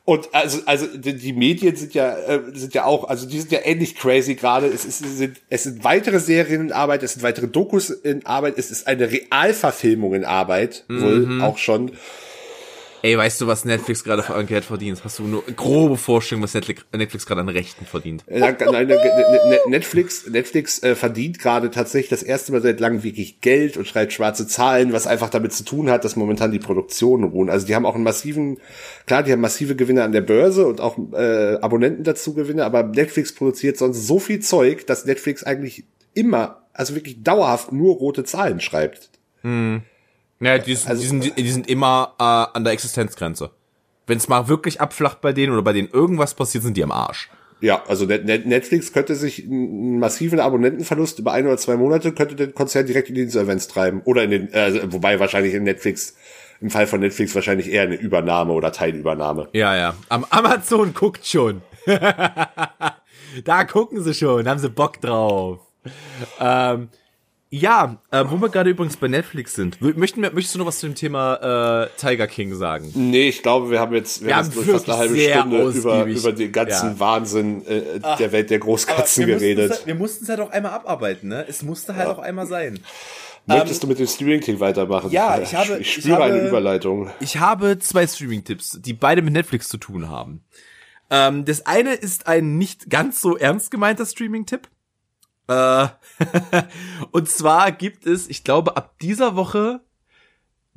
[0.09, 3.51] Und also, also die, die Medien sind ja, äh, sind ja auch, also die sind
[3.51, 4.67] ja ähnlich crazy gerade.
[4.67, 8.25] Es, ist, es, sind, es sind weitere Serien in Arbeit, es sind weitere Dokus in
[8.25, 11.01] Arbeit, es ist eine Realverfilmung in Arbeit, mhm.
[11.01, 11.91] wohl auch schon.
[13.07, 15.01] Ey, weißt du, was Netflix gerade für Geld verdient?
[15.01, 18.25] Hast du nur grobe Vorstellung, was Netflix gerade an Rechten verdient?
[18.27, 22.81] Nein, nein, ne, ne, ne, Netflix, Netflix äh, verdient gerade tatsächlich das erste Mal seit
[22.81, 26.51] langem wirklich Geld und schreibt schwarze Zahlen, was einfach damit zu tun hat, dass momentan
[26.51, 27.49] die Produktionen ruhen.
[27.49, 28.59] Also die haben auch einen massiven,
[29.05, 32.83] klar, die haben massive Gewinne an der Börse und auch äh, Abonnenten dazu Gewinne, aber
[32.83, 38.25] Netflix produziert sonst so viel Zeug, dass Netflix eigentlich immer, also wirklich dauerhaft nur rote
[38.25, 39.11] Zahlen schreibt.
[39.43, 39.83] Hm.
[40.39, 43.51] Ja, die, also, die, sind, die sind immer äh, an der Existenzgrenze.
[44.05, 46.91] Wenn es mal wirklich abflacht bei denen oder bei denen irgendwas passiert, sind die am
[46.91, 47.29] Arsch.
[47.59, 52.53] Ja, also Netflix könnte sich einen massiven Abonnentenverlust über ein oder zwei Monate könnte den
[52.53, 54.01] Konzern direkt in die Insolvenz treiben.
[54.05, 56.15] Oder in den, äh, wobei wahrscheinlich in Netflix,
[56.61, 59.49] im Fall von Netflix wahrscheinlich eher eine Übernahme oder Teilübernahme.
[59.53, 59.95] Ja, ja.
[60.09, 61.63] Am Amazon guckt schon.
[63.43, 65.59] da gucken sie schon, haben sie Bock drauf.
[66.39, 66.89] Ähm,
[67.49, 69.79] ja, äh, wo wir gerade übrigens bei Netflix sind.
[69.81, 72.91] Möchten wir, möchtest du noch was zu dem Thema äh, Tiger King sagen?
[72.93, 76.05] Nee, ich glaube, wir haben jetzt, wir, wir haben jetzt fast eine halbe Stunde über,
[76.05, 76.99] über den ganzen ja.
[76.99, 79.71] Wahnsinn äh, Ach, der Welt der Großkatzen wir geredet.
[79.71, 81.45] Halt, wir mussten es halt auch einmal abarbeiten, ne?
[81.47, 82.13] Es musste halt ja.
[82.13, 82.79] auch einmal sein.
[83.45, 85.09] Möchtest ähm, du mit dem Streaming-Tipp weitermachen?
[85.11, 85.77] Ja, ich habe.
[85.79, 87.09] Ich spüre ich habe, eine Überleitung.
[87.21, 90.43] Ich habe zwei Streaming-Tipps, die beide mit Netflix zu tun haben.
[91.09, 94.67] Ähm, das eine ist ein nicht ganz so ernst gemeinter Streaming-Tipp.
[95.47, 95.87] Äh,
[97.11, 99.81] und zwar gibt es, ich glaube, ab dieser Woche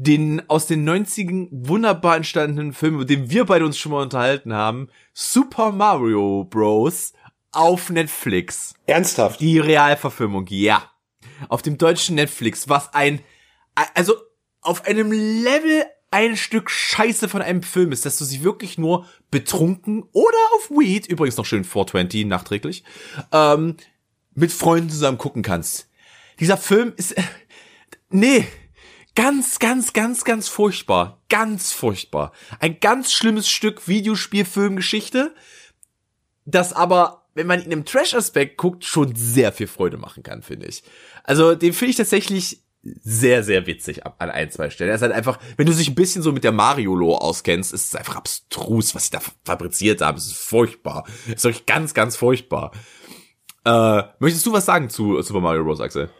[0.00, 4.54] den aus den 90ern wunderbar entstandenen Film, mit dem wir beide uns schon mal unterhalten
[4.54, 7.12] haben, Super Mario Bros.
[7.52, 8.72] auf Netflix.
[8.86, 9.40] Ernsthaft?
[9.40, 10.90] Die Realverfilmung, ja.
[11.50, 13.20] Auf dem deutschen Netflix, was ein,
[13.94, 14.14] also
[14.62, 19.06] auf einem Level ein Stück Scheiße von einem Film ist, dass du sie wirklich nur
[19.30, 22.84] betrunken oder auf Weed, übrigens noch schön 420 nachträglich,
[23.32, 23.76] ähm,
[24.35, 25.89] mit Freunden zusammen gucken kannst.
[26.39, 27.22] Dieser Film ist, äh,
[28.09, 28.47] nee,
[29.14, 31.22] ganz, ganz, ganz, ganz furchtbar.
[31.28, 32.33] Ganz furchtbar.
[32.59, 35.35] Ein ganz schlimmes Stück Videospielfilmgeschichte,
[36.45, 40.66] das aber wenn man ihn im Trash-Aspekt guckt, schon sehr viel Freude machen kann, finde
[40.66, 40.83] ich.
[41.22, 44.91] Also den finde ich tatsächlich sehr, sehr witzig an ein, zwei Stellen.
[44.91, 47.89] Er ist halt einfach, wenn du dich ein bisschen so mit der Mario-Lo auskennst, ist
[47.89, 50.16] es einfach abstrus, was sie da fabriziert haben.
[50.16, 51.05] Es ist furchtbar.
[51.26, 52.72] Es ist wirklich ganz, ganz furchtbar.
[53.64, 56.11] Äh, möchtest du was sagen zu Super Mario Bros., Axel?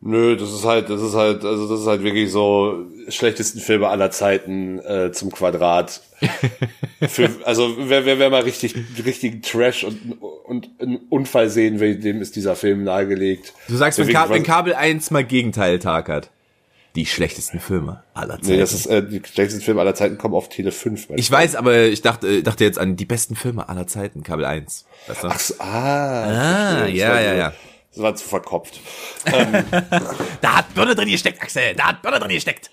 [0.00, 3.88] Nö, das ist halt, das ist halt, also das ist halt wirklich so schlechtesten Filme
[3.88, 6.02] aller Zeiten äh, zum Quadrat.
[7.08, 8.74] Für, also wer, wer, wer mal richtig,
[9.04, 13.54] richtig Trash und, und einen Unfall sehen will, dem ist dieser Film nahegelegt.
[13.68, 16.30] Du sagst, wenn, Ka wenn Kabel 1 mal Gegenteil-Tag hat.
[16.96, 18.46] Die schlechtesten Filme aller Zeiten.
[18.48, 21.10] Nee, das ist äh, die schlechtesten Filme aller Zeiten kommen auf Tele 5.
[21.10, 21.42] mein ich Freund.
[21.42, 24.86] weiß, aber ich dachte, dachte jetzt an die besten Filme aller Zeiten, Kabel 1.
[25.06, 25.28] Weißt du?
[25.28, 26.24] Ach so, ah,
[26.82, 27.52] Ah, ja, ja, so- ja.
[27.92, 28.80] Das war zu verkopft.
[30.40, 31.74] Da hat Birne drin gesteckt, Axel.
[31.76, 32.70] Da hat Birne drin gesteckt.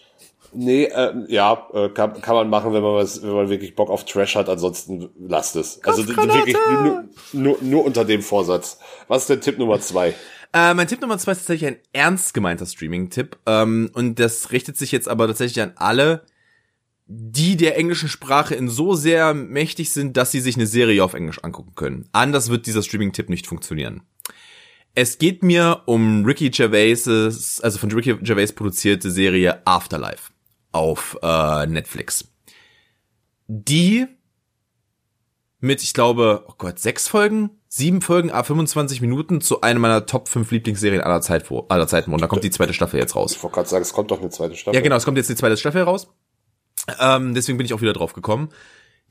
[0.56, 3.90] Nee, äh, ja, äh, kann, kann man machen, wenn man was, wenn man wirklich Bock
[3.90, 5.82] auf Trash hat, ansonsten lasst es.
[5.84, 7.04] Also wirklich nur,
[7.34, 8.78] nur, nur unter dem Vorsatz.
[9.08, 10.14] Was ist denn Tipp Nummer zwei?
[10.54, 13.38] Äh, mein Tipp Nummer zwei ist tatsächlich ein ernst gemeinter Streaming-Tipp.
[13.48, 16.26] Ähm, und das richtet sich jetzt aber tatsächlich an alle,
[17.08, 21.16] die der englischen Sprache in so sehr mächtig sind, dass sie sich eine Serie auf
[21.16, 22.08] Englisch angucken können.
[22.12, 24.04] Anders wird dieser Streaming-Tipp nicht funktionieren.
[24.96, 30.32] Es geht mir um Ricky Gervais, also von Ricky Gervais produzierte Serie Afterlife
[30.72, 32.32] auf äh, Netflix.
[33.48, 34.06] Die
[35.60, 40.06] mit, ich glaube, oh Gott, sechs Folgen, sieben Folgen, a 25 Minuten zu einer meiner
[40.06, 42.14] Top 5 Lieblingsserien aller, Zeit, aller Zeiten.
[42.14, 43.32] Und da kommt die zweite Staffel jetzt raus.
[43.32, 44.76] Ich wollte gerade sagen, es kommt doch eine zweite Staffel.
[44.76, 46.08] Ja, genau, es kommt jetzt die zweite Staffel raus.
[47.00, 48.50] Ähm, deswegen bin ich auch wieder drauf gekommen.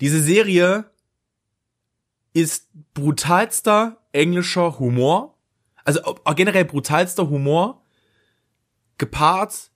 [0.01, 0.85] Diese Serie
[2.35, 5.37] ist brutalster englischer Humor.
[5.85, 6.01] Also
[6.37, 7.83] generell brutalster Humor
[8.97, 9.73] gepaart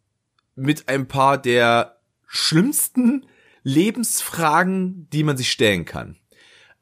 [0.55, 3.27] mit ein paar der schlimmsten
[3.65, 6.19] Lebensfragen, die man sich stellen kann.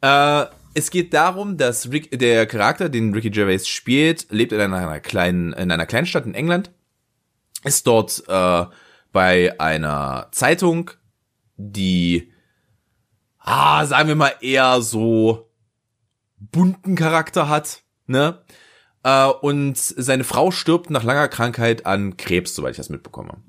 [0.02, 0.44] Äh,
[0.74, 5.52] es geht darum, dass Rick, der Charakter, den Ricky Gervais spielt, lebt in einer kleinen,
[5.52, 6.72] in einer Kleinstadt in England,
[7.62, 8.66] ist dort äh,
[9.12, 10.90] bei einer Zeitung,
[11.56, 12.32] die,
[13.38, 15.48] ah, sagen wir mal eher so
[16.38, 18.42] bunten Charakter hat, ne?
[19.04, 23.42] Äh, und seine Frau stirbt nach langer Krankheit an Krebs, soweit ich das mitbekomme.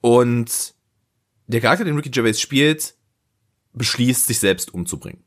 [0.00, 0.74] Und
[1.48, 2.94] der Charakter, den Ricky Gervais spielt,
[3.72, 5.24] beschließt, sich selbst umzubringen.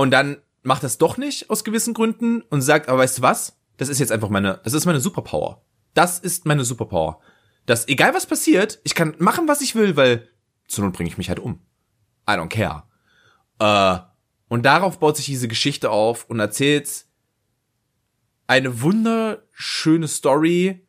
[0.00, 3.58] Und dann macht das doch nicht aus gewissen Gründen und sagt, aber weißt du was?
[3.76, 5.62] Das ist jetzt einfach meine, das ist meine Superpower.
[5.92, 7.20] Das ist meine Superpower.
[7.66, 10.26] Das, egal was passiert, ich kann machen, was ich will, weil
[10.68, 11.60] zur Not bringe ich mich halt um.
[12.26, 12.84] I don't care.
[13.58, 14.02] Äh,
[14.48, 17.04] und darauf baut sich diese Geschichte auf und erzählt
[18.46, 20.86] eine wunderschöne Story,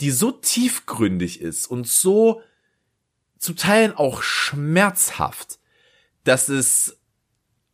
[0.00, 2.42] die so tiefgründig ist und so
[3.38, 5.60] zu Teilen auch schmerzhaft,
[6.24, 6.99] dass es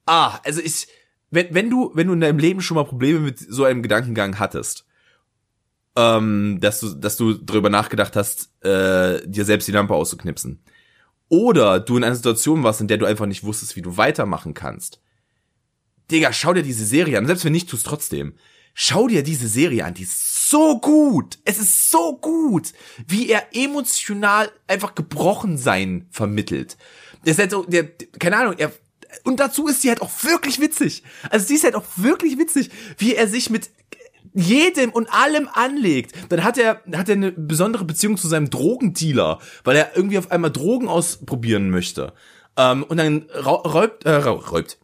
[0.07, 0.89] ah, also ich
[1.31, 4.39] wenn wenn du wenn du in deinem Leben schon mal Probleme mit so einem Gedankengang
[4.39, 4.87] hattest,
[5.97, 10.63] ähm, dass du dass du darüber nachgedacht hast, äh, dir selbst die Lampe auszuknipsen,
[11.29, 14.55] oder du in einer Situation warst, in der du einfach nicht wusstest, wie du weitermachen
[14.55, 15.01] kannst.
[16.11, 17.27] Digga, schau dir diese Serie an.
[17.27, 18.35] Selbst wenn nicht, tust trotzdem.
[18.75, 19.95] Schau dir diese Serie an.
[19.95, 21.39] Die ist so gut.
[21.45, 22.73] Es ist so gut,
[23.09, 26.77] wie er emotional einfach gebrochen sein vermittelt.
[27.25, 27.89] Der ist halt so, der,
[28.21, 28.73] keine Ahnung, er,
[29.25, 31.03] und dazu ist sie halt auch wirklich witzig.
[31.31, 33.71] Also sie ist halt auch wirklich witzig, wie er sich mit
[34.35, 39.39] jedem und allem anlegt, dann hat er, hat er eine besondere Beziehung zu seinem Drogendealer,
[39.65, 42.13] weil er irgendwie auf einmal Drogen ausprobieren möchte.
[42.59, 44.79] Ähm, und dann räubt, äh, räubt.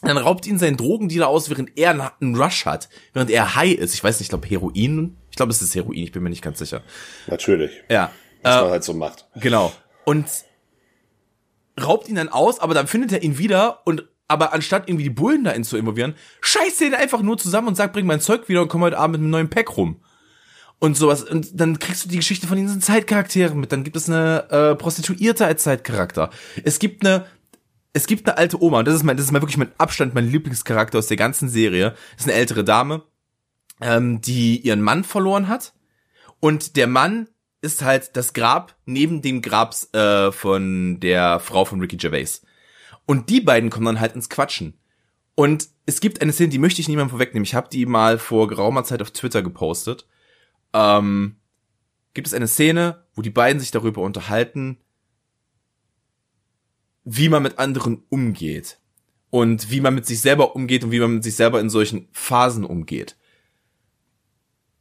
[0.00, 3.74] Dann raubt ihn sein Drogendealer aus, während er einen- einen Rush hat, während er high
[3.74, 3.94] ist.
[3.94, 5.16] Ich weiß nicht, ich glaube Heroin.
[5.30, 6.82] Ich glaube, es ist Heroin, ich bin mir nicht ganz sicher.
[7.26, 7.72] Natürlich.
[7.90, 8.10] Ja.
[8.42, 9.26] Was Äh, man halt so macht.
[9.34, 9.72] Genau.
[10.04, 10.26] Und
[11.78, 15.10] raubt ihn dann aus, aber dann findet er ihn wieder und aber anstatt irgendwie die
[15.10, 18.48] Bullen da zu involvieren, scheißt er ihn einfach nur zusammen und sagt, bring mein Zeug
[18.48, 20.02] wieder und komm heute Abend mit einem neuen Pack rum.
[20.80, 21.24] Und sowas.
[21.24, 23.72] Und dann kriegst du die Geschichte von diesen Zeitcharakteren mit.
[23.72, 26.30] Dann gibt es eine äh, Prostituierte als Zeitcharakter.
[26.62, 27.26] Es gibt eine,
[27.94, 30.14] es gibt eine alte Oma, und das ist mein, das ist mal wirklich mein Abstand,
[30.14, 31.96] mein Lieblingscharakter aus der ganzen Serie.
[32.12, 33.02] Das ist eine ältere Dame,
[33.80, 35.72] ähm, die ihren Mann verloren hat.
[36.38, 37.28] Und der Mann
[37.60, 42.42] ist halt das Grab neben dem Grab äh, von der Frau von Ricky Gervais.
[43.06, 44.74] Und die beiden kommen dann halt ins Quatschen.
[45.34, 47.44] Und es gibt eine Szene, die möchte ich niemandem vorwegnehmen.
[47.44, 50.06] Ich habe die mal vor geraumer Zeit auf Twitter gepostet.
[50.72, 51.36] Ähm,
[52.12, 54.78] gibt es eine Szene, wo die beiden sich darüber unterhalten,
[57.04, 58.78] wie man mit anderen umgeht.
[59.30, 62.08] Und wie man mit sich selber umgeht und wie man mit sich selber in solchen
[62.12, 63.16] Phasen umgeht.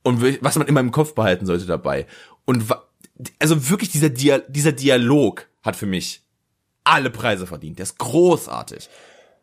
[0.08, 2.06] Und was man immer im Kopf behalten sollte dabei.
[2.46, 2.64] Und
[3.40, 6.22] also wirklich dieser, Dia dieser Dialog hat für mich
[6.84, 7.78] alle Preise verdient.
[7.80, 8.90] Der ist großartig.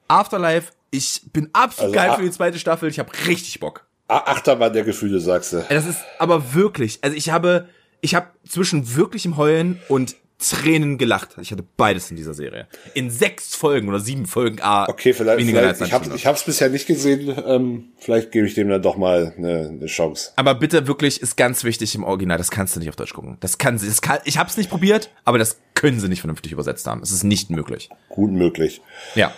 [0.08, 2.88] Afterlife, ich bin absolut Also, geil für die zweite Staffel.
[2.88, 3.84] Ich habe richtig Bock.
[4.08, 5.64] A- Achterbahn der Gefühle, sagst du.
[5.68, 7.68] Das ist aber wirklich, also ich habe,
[8.00, 10.16] ich habe zwischen wirklichem Heulen und
[10.50, 11.36] Tränen gelacht.
[11.40, 12.66] Ich hatte beides in dieser Serie.
[12.94, 14.58] In sechs Folgen oder sieben Folgen.
[14.62, 17.34] Ah, Okay, vielleicht, weniger vielleicht als ich habe 90 ich hab's bisher nicht gesehen.
[17.46, 20.32] Ähm, vielleicht gebe ich dem dann doch mal eine, eine Chance.
[20.36, 22.38] Aber bitte wirklich ist ganz wichtig im Original.
[22.38, 23.36] Das kannst du nicht auf Deutsch gucken.
[23.40, 23.86] Das kann sie.
[23.86, 27.02] Das kann, ich habe es nicht probiert, aber das können sie nicht vernünftig übersetzt haben.
[27.02, 27.88] Es ist nicht möglich.
[28.08, 28.80] Gut möglich.
[29.14, 29.32] Ja.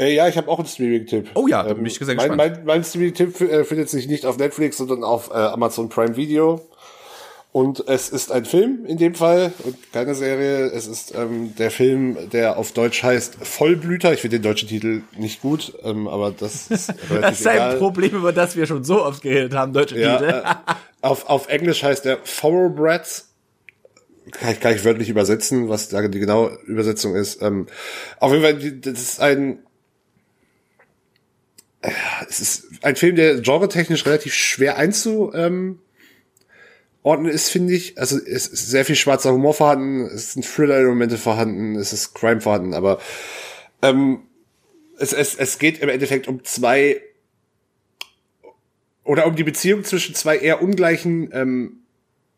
[0.00, 1.30] Äh, ja, ich habe auch einen Streaming-Tipp.
[1.34, 4.38] Oh ja, da bin ich sehr mein, mein, mein Streaming-Tipp äh, findet sich nicht auf
[4.38, 6.66] Netflix, sondern auf äh, Amazon Prime Video.
[7.52, 10.66] Und es ist ein Film in dem Fall und keine Serie.
[10.66, 14.12] Es ist ähm, der Film, der auf Deutsch heißt Vollblüter.
[14.12, 17.78] Ich finde den deutschen Titel nicht gut, ähm, aber das ist Das ist ein egal.
[17.78, 20.30] Problem, über das wir schon so oft geredet haben, deutsche Ja, Titel.
[20.30, 20.44] äh,
[21.00, 23.26] auf, auf Englisch heißt der Thoroughbreds.
[24.30, 27.42] Kann ich gar nicht wörtlich übersetzen, was da die genaue Übersetzung ist.
[27.42, 27.66] Ähm,
[28.20, 29.58] auf jeden Fall, das ist ein,
[31.82, 31.90] äh,
[32.28, 34.76] es ist ein Film, der genretechnisch relativ schwer
[37.00, 37.98] einzuordnen ist, finde ich.
[37.98, 42.40] Also es ist sehr viel schwarzer Humor vorhanden, es sind Thriller-Elemente vorhanden, es ist Crime
[42.40, 42.98] vorhanden, aber
[43.82, 44.20] ähm,
[44.98, 47.00] es, es, es geht im Endeffekt um zwei
[49.04, 51.76] oder um die Beziehung zwischen zwei eher ungleichen ähm,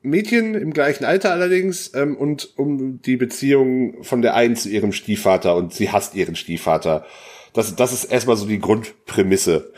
[0.03, 4.93] Mädchen im gleichen Alter allerdings ähm, und um die Beziehung von der einen zu ihrem
[4.93, 7.05] Stiefvater und sie hasst ihren Stiefvater.
[7.53, 9.73] Das, das ist erstmal so die Grundprämisse.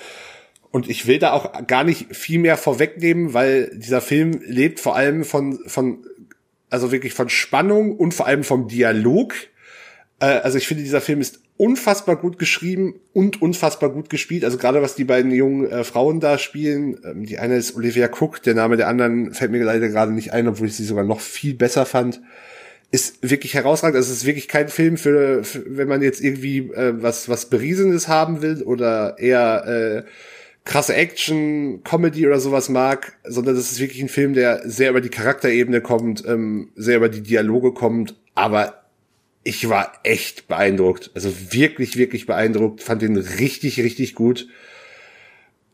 [0.74, 4.96] Und ich will da auch gar nicht viel mehr vorwegnehmen, weil dieser Film lebt vor
[4.96, 6.04] allem von, von,
[6.68, 9.34] also wirklich von Spannung und vor allem vom Dialog.
[10.18, 14.44] Äh, also ich finde, dieser Film ist unfassbar gut geschrieben und unfassbar gut gespielt.
[14.44, 16.98] Also gerade was die beiden jungen äh, Frauen da spielen.
[17.04, 20.32] Ähm, die eine ist Olivia Cook, der Name der anderen fällt mir leider gerade nicht
[20.32, 22.20] ein, obwohl ich sie sogar noch viel besser fand.
[22.90, 23.94] Ist wirklich herausragend.
[23.94, 27.48] Also es ist wirklich kein Film für, für wenn man jetzt irgendwie äh, was was
[27.48, 30.10] beriesendes haben will oder eher äh,
[30.64, 35.00] krasse Action, Comedy oder sowas mag, sondern das ist wirklich ein Film, der sehr über
[35.00, 38.84] die Charakterebene kommt, ähm, sehr über die Dialoge kommt, aber
[39.44, 41.10] ich war echt beeindruckt.
[41.14, 42.82] Also wirklich, wirklich beeindruckt.
[42.82, 44.48] Fand den richtig, richtig gut.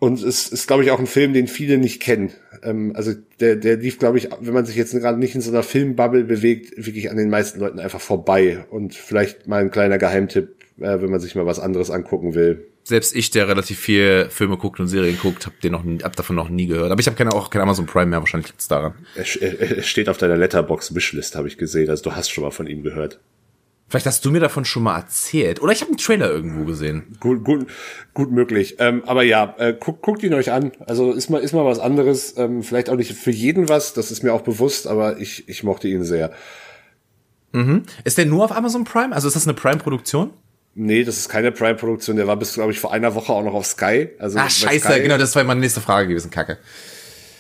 [0.01, 2.32] Und es ist, glaube ich, auch ein Film, den viele nicht kennen.
[2.62, 5.51] Ähm, also der, der lief, glaube ich, wenn man sich jetzt gerade nicht in so
[5.51, 8.64] einer Filmbubble bewegt, wirklich an den meisten Leuten einfach vorbei.
[8.70, 12.70] Und vielleicht mal ein kleiner Geheimtipp, äh, wenn man sich mal was anderes angucken will.
[12.91, 16.34] Selbst ich, der relativ viel Filme guckt und Serien guckt, hab den noch, hab davon
[16.34, 16.91] noch nie gehört.
[16.91, 18.95] Aber ich habe keine, auch kein Amazon Prime mehr, wahrscheinlich liegt's daran.
[19.14, 21.88] Er, er, er steht auf deiner Letterbox Wishlist, habe ich gesehen.
[21.88, 23.20] Also du hast schon mal von ihm gehört.
[23.86, 25.62] Vielleicht hast du mir davon schon mal erzählt.
[25.62, 27.16] Oder ich habe einen Trailer irgendwo gesehen.
[27.20, 27.68] Gut, gut,
[28.12, 28.74] gut möglich.
[28.80, 30.72] Ähm, aber ja, äh, guckt, guckt ihn euch an.
[30.80, 32.36] Also ist mal, ist mal was anderes.
[32.38, 35.62] Ähm, vielleicht auch nicht für jeden was, das ist mir auch bewusst, aber ich, ich
[35.62, 36.32] mochte ihn sehr.
[38.03, 39.14] Ist der nur auf Amazon Prime?
[39.14, 40.30] Also ist das eine Prime-Produktion?
[40.75, 42.16] Nee, das ist keine Prime-Produktion.
[42.16, 44.11] Der war bis, glaube ich, vor einer Woche auch noch auf Sky.
[44.18, 45.01] Also Ah, bei scheiße, Sky.
[45.03, 46.59] genau, das war meine nächste Frage gewesen, Kacke.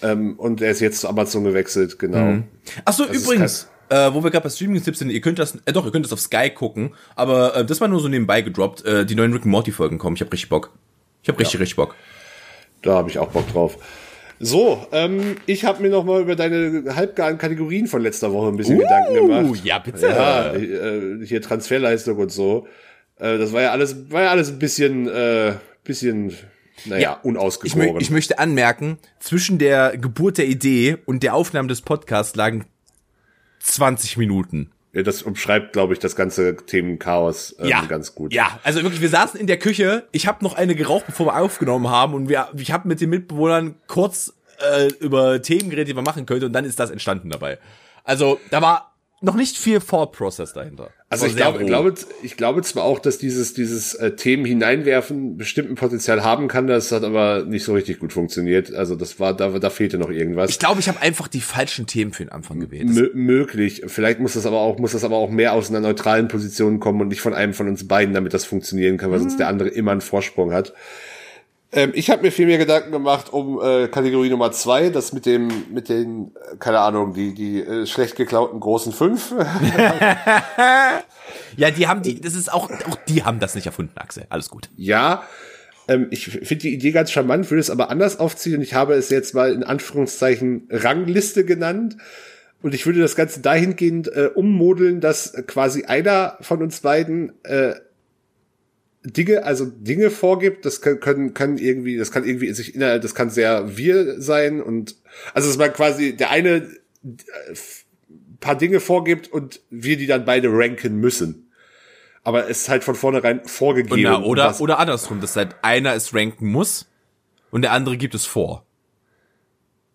[0.02, 2.42] Ähm, und er ist jetzt zu Amazon gewechselt, genau.
[2.84, 5.72] Ach so, ist übrigens, äh, wo wir gerade bei Streaming-Tipps sind, ihr könnt das, äh,
[5.72, 8.84] doch, ihr könnt das auf Sky gucken, aber äh, das war nur so nebenbei gedroppt.
[8.84, 10.70] Äh, die neuen Rick and Morty-Folgen kommen, ich hab richtig Bock.
[11.22, 11.94] Ich hab richtig, richtig Bock.
[12.82, 13.76] Da habe ich auch Bock drauf.
[14.38, 18.56] So, ähm, ich habe mir noch mal über deine halbgaren Kategorien von letzter Woche ein
[18.56, 19.60] bisschen Gedanken gemacht.
[19.64, 20.06] ja, bitte.
[20.06, 22.66] Ja, äh, hier Transferleistung und so.
[23.20, 25.54] Äh, das war ja alles, war ja alles ein bisschen, äh,
[25.84, 26.34] bisschen,
[26.86, 28.00] naja, Ja, Ich, mö unausgegoren.
[28.00, 32.64] ich möchte anmerken, zwischen der Geburt der Idee und der Aufnahme des Podcasts lagen
[33.60, 34.72] 20 Minuten.
[34.92, 38.32] ja, das umschreibt, glaube ich, das ganze Themenchaos ähm, ganz gut.
[38.32, 40.08] Ja, also wirklich, wir saßen in der Küche.
[40.12, 43.10] Ich habe noch eine geraucht, bevor wir aufgenommen haben, und wir, ich habe mit den
[43.10, 44.32] Mitbewohnern kurz
[44.72, 47.58] äh, über Themen geredet, die man machen könnte, und dann ist das entstanden dabei.
[48.02, 48.89] Also da war
[49.22, 50.90] noch nicht viel Thought Process dahinter.
[51.10, 55.74] Also ich glaube, glaube, ich glaube zwar auch, dass dieses, dieses äh, Themen hineinwerfen bestimmten
[55.74, 58.72] Potenzial haben kann, das hat aber nicht so richtig gut funktioniert.
[58.72, 60.50] Also das war, da, da fehlte noch irgendwas.
[60.50, 62.88] ich glaube, ich habe einfach die falschen Themen für den Anfang gewählt.
[62.88, 63.82] Mö möglich.
[63.88, 67.02] Vielleicht muss das aber auch, muss das aber auch mehr aus einer neutralen Position kommen
[67.02, 69.68] und nicht von einem von uns beiden, damit das funktionieren kann, weil sonst der andere
[69.68, 70.72] immer einen Vorsprung hat.
[71.72, 75.24] Ähm, ich habe mir viel mehr Gedanken gemacht um äh, Kategorie Nummer zwei, das mit
[75.26, 79.34] dem, mit den, äh, keine Ahnung, die, die äh, schlecht geklauten großen fünf.
[81.56, 84.24] Ja, die haben die, das ist auch, auch die haben das nicht erfunden, Axel.
[84.30, 84.68] Alles gut.
[84.76, 85.22] ja,
[85.88, 88.94] ähm, ich finde die Idee ganz charmant, würde es aber anders aufziehen und ich habe
[88.94, 91.96] es jetzt mal in Anführungszeichen Rangliste genannt.
[92.62, 97.74] Und ich würde das Ganze dahingehend äh, ummodeln, dass quasi einer von uns beiden äh,
[99.02, 103.14] Dinge, also Dinge vorgibt, das können, können, können irgendwie, das kann irgendwie sich innerhalb, das
[103.14, 104.96] kann sehr wir sein und
[105.32, 107.54] also dass man quasi der eine äh,
[108.40, 111.50] paar Dinge vorgibt und wir die dann beide ranken müssen.
[112.24, 114.02] aber es ist halt von vornherein vorgegeben.
[114.02, 116.86] Na, oder, was- oder andersrum, dass halt einer es ranken muss
[117.50, 118.66] und der andere gibt es vor.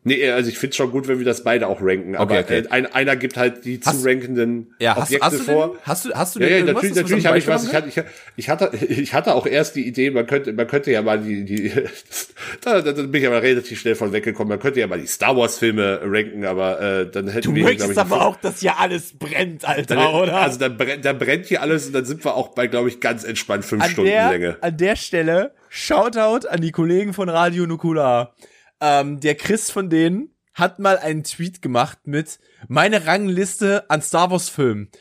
[0.07, 2.15] Nee, also ich finde schon gut, wenn wir das beide auch ranken.
[2.15, 2.67] Aber Okay, okay.
[2.67, 5.67] Äh, ein, einer gibt halt die Hast- zu rankenden Ja, hast, Objekte hast du vor.
[5.69, 7.67] denn, hast du, hast du Ja, denn ja, irgendwas, natürlich, natürlich habe ich was.
[7.67, 8.05] Ich hatte,
[8.37, 11.43] ich, hatte, ich hatte auch erst die Idee, man könnte, man könnte ja mal die,
[11.43, 11.71] die,
[12.61, 14.49] da, da bin ich aber relativ schnell von weggekommen.
[14.49, 17.63] Man könnte ja mal die Star Wars Filme ranken, aber äh, dann hätten Du wir,
[17.63, 20.37] möchtest glaub ich, aber auch, dass hier alles brennt, Alter, dann, oder?
[20.37, 22.99] also dann brennt, dann brennt hier alles und dann sind wir auch bei, glaube ich,
[22.99, 24.57] ganz entspannt fünf an Stunden der, Länge.
[24.61, 28.33] an der Stelle, Shoutout an die Kollegen von Radio Nukula.
[28.85, 34.29] Ähm, der Chris von denen hat mal einen Tweet gemacht mit meine Rangliste an Star
[34.29, 34.91] Wars Filmen.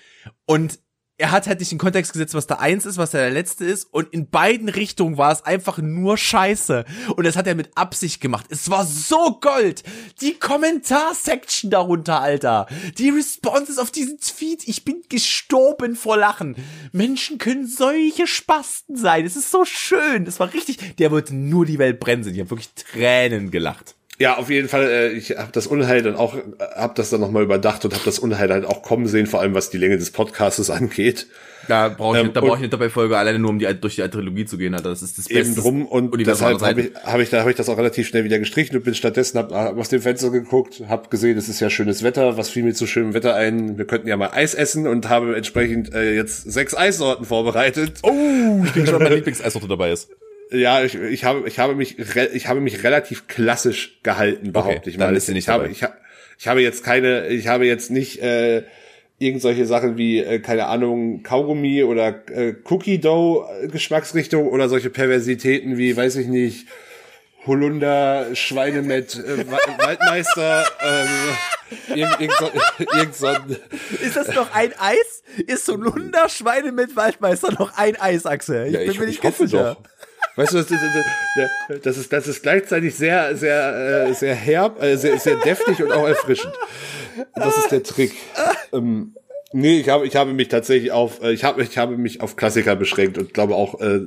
[0.46, 0.78] Und
[1.16, 3.84] er hat halt nicht in Kontext gesetzt, was da eins ist, was der letzte ist.
[3.84, 6.84] Und in beiden Richtungen war es einfach nur Scheiße.
[7.14, 8.46] Und das hat er mit Absicht gemacht.
[8.48, 9.84] Es war so Gold.
[10.20, 12.66] Die Kommentarsection darunter, Alter.
[12.98, 14.66] Die Responses auf diesen Tweet.
[14.66, 16.56] Ich bin gestorben vor Lachen.
[16.90, 19.24] Menschen können solche Spasten sein.
[19.24, 20.26] Es ist so schön.
[20.26, 20.96] Es war richtig.
[20.96, 22.34] Der wollte nur die Welt brennen sehen.
[22.34, 23.94] Ich habe wirklich Tränen gelacht.
[24.18, 24.84] Ja, auf jeden Fall.
[24.88, 26.40] Äh, ich habe das Unheil dann auch, äh,
[26.76, 29.54] habe das dann nochmal überdacht und habe das Unheil halt auch kommen sehen, vor allem
[29.54, 31.26] was die Länge des Podcastes angeht.
[31.66, 34.02] Da brauche ich, Ähm, da brauche ich eine Doppelfolge alleine nur, um die durch die
[34.02, 34.90] Trilogie zu gehen, Alter.
[34.90, 35.62] Das ist das Eben Beste.
[35.62, 38.24] drum und Universum deshalb habe ich, hab ich, da, hab ich das auch relativ schnell
[38.24, 41.60] wieder gestrichen und bin stattdessen hab, hab aus dem Fenster geguckt, habe gesehen, es ist
[41.60, 44.54] ja schönes Wetter, was fiel mir zu schönem Wetter ein, wir könnten ja mal Eis
[44.54, 48.00] essen und habe entsprechend äh, jetzt sechs Eissorten vorbereitet.
[48.02, 50.10] Oh, ich bin schon mein Lieblingseissorte dabei ist.
[50.54, 54.88] Ja, ich, ich habe ich habe mich re, ich habe mich relativ klassisch gehalten, behaupte
[54.90, 55.16] ich dann mal.
[55.16, 55.72] ist sie nicht ich habe dabei.
[55.72, 55.94] ich, ha-
[56.38, 58.62] ich habe jetzt keine ich habe jetzt nicht äh,
[59.18, 64.68] irgend solche Sachen wie äh, keine Ahnung Kaugummi oder äh, Cookie Dough äh, Geschmacksrichtung oder
[64.68, 66.66] solche Perversitäten wie weiß ich nicht
[67.46, 72.50] Holunder, Schweinemett, äh, Wa- Waldmeister, ähm, irgend, irgend, so,
[72.96, 73.28] irgend so
[74.02, 75.22] Ist das noch ein Eis?
[75.46, 78.68] Ist so ein Lunder Schweine mit Waldmeister noch ein Eis, Axel?
[78.68, 79.74] Ich Ja, bin ich, mir ich nicht ganz hoffe sicher.
[79.74, 79.90] doch.
[80.36, 80.82] Weißt du, das ist,
[81.82, 85.92] das ist, das ist gleichzeitig sehr, sehr, äh, sehr herb, äh, sehr, sehr deftig und
[85.92, 86.52] auch erfrischend.
[87.34, 88.12] Das ist der Trick.
[88.72, 89.14] Ähm,
[89.52, 92.34] nee, ich habe, ich habe mich tatsächlich auf, äh, ich habe, ich habe mich auf
[92.34, 94.00] Klassiker beschränkt und glaube auch, äh,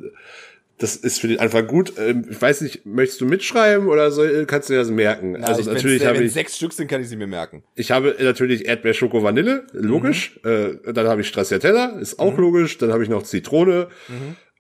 [0.80, 1.94] das ist für den Anfang gut.
[1.98, 5.44] Ähm, ich weiß nicht, möchtest du mitschreiben oder soll, kannst du dir das merken?
[5.44, 7.64] also ich, natürlich habe ich, sechs Stück sind, kann ich sie mir merken.
[7.76, 10.40] ich habe natürlich Erdbeer, Schoko, Vanille, logisch.
[10.44, 12.78] Äh, dann habe ich Stracciatella, ist auch logisch.
[12.78, 13.88] Dann habe ich noch Zitrone.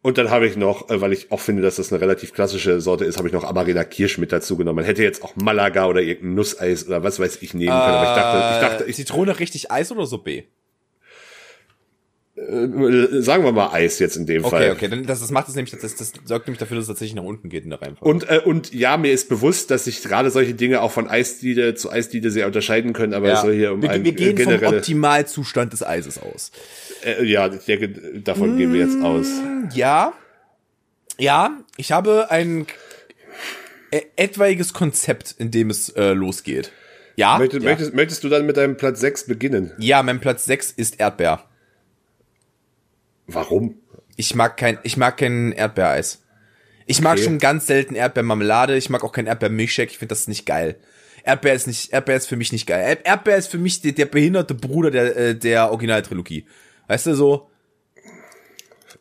[0.08, 2.80] Und dann habe ich noch, äh, weil ich auch finde, dass das eine relativ klassische
[2.80, 4.78] Sorte ist, habe ich noch Amarena Kirsch mit dazu genommen.
[4.78, 7.82] Man hätte jetzt auch Malaga oder irgendein Nusseis oder was weiß ich nehmen können.
[7.82, 10.44] Aber ich dachte, ich dachte, ich, Zitrone richtig Eis oder so B?
[12.38, 14.72] Äh, sagen wir mal Eis jetzt in dem Okay, Fall.
[14.72, 17.16] okay, dann das, das macht es nämlich, das, das sorgt nämlich dafür, dass es tatsächlich
[17.16, 18.10] nach unten geht in der Reihenfolge.
[18.10, 21.74] Und, äh, und ja, mir ist bewusst, dass sich gerade solche Dinge auch von Eisdiele
[21.76, 24.54] zu Eisdiele sehr unterscheiden können, aber es soll hier um wir, ein wir gehen vom
[24.64, 26.52] Optimalzustand des Eises aus.
[27.04, 27.90] äh, ja, ich denke,
[28.22, 29.28] davon gehen wir jetzt aus.
[29.74, 30.14] Ja,
[31.18, 32.68] ja, ich habe ein
[33.90, 36.72] äh, etwaiges Konzept, in dem es äh, losgeht.
[37.16, 37.70] Ja, Möchtest, ja.
[37.72, 39.72] möchtest, möchtest du dann mit deinem Platz 6 beginnen?
[39.80, 41.44] ja, mein Platz 6 ist Erdbeer.
[43.28, 43.76] Warum?
[44.16, 46.24] Ich mag kein, ich mag kein Erdbeereis.
[46.86, 47.24] Ich mag Okay.
[47.24, 48.78] schon ganz selten Erdbeermarmelade.
[48.78, 49.92] Ich mag auch kein Erdbeermilchshake.
[49.92, 50.78] Ich finde das nicht geil.
[51.24, 52.82] Erdbeer ist nicht, Erdbeer ist für mich nicht geil.
[52.88, 56.46] Erd- Erdbeer ist für mich der, der behinderte Bruder der, äh, der Originaltrilogie.
[56.88, 57.50] Weißt du so?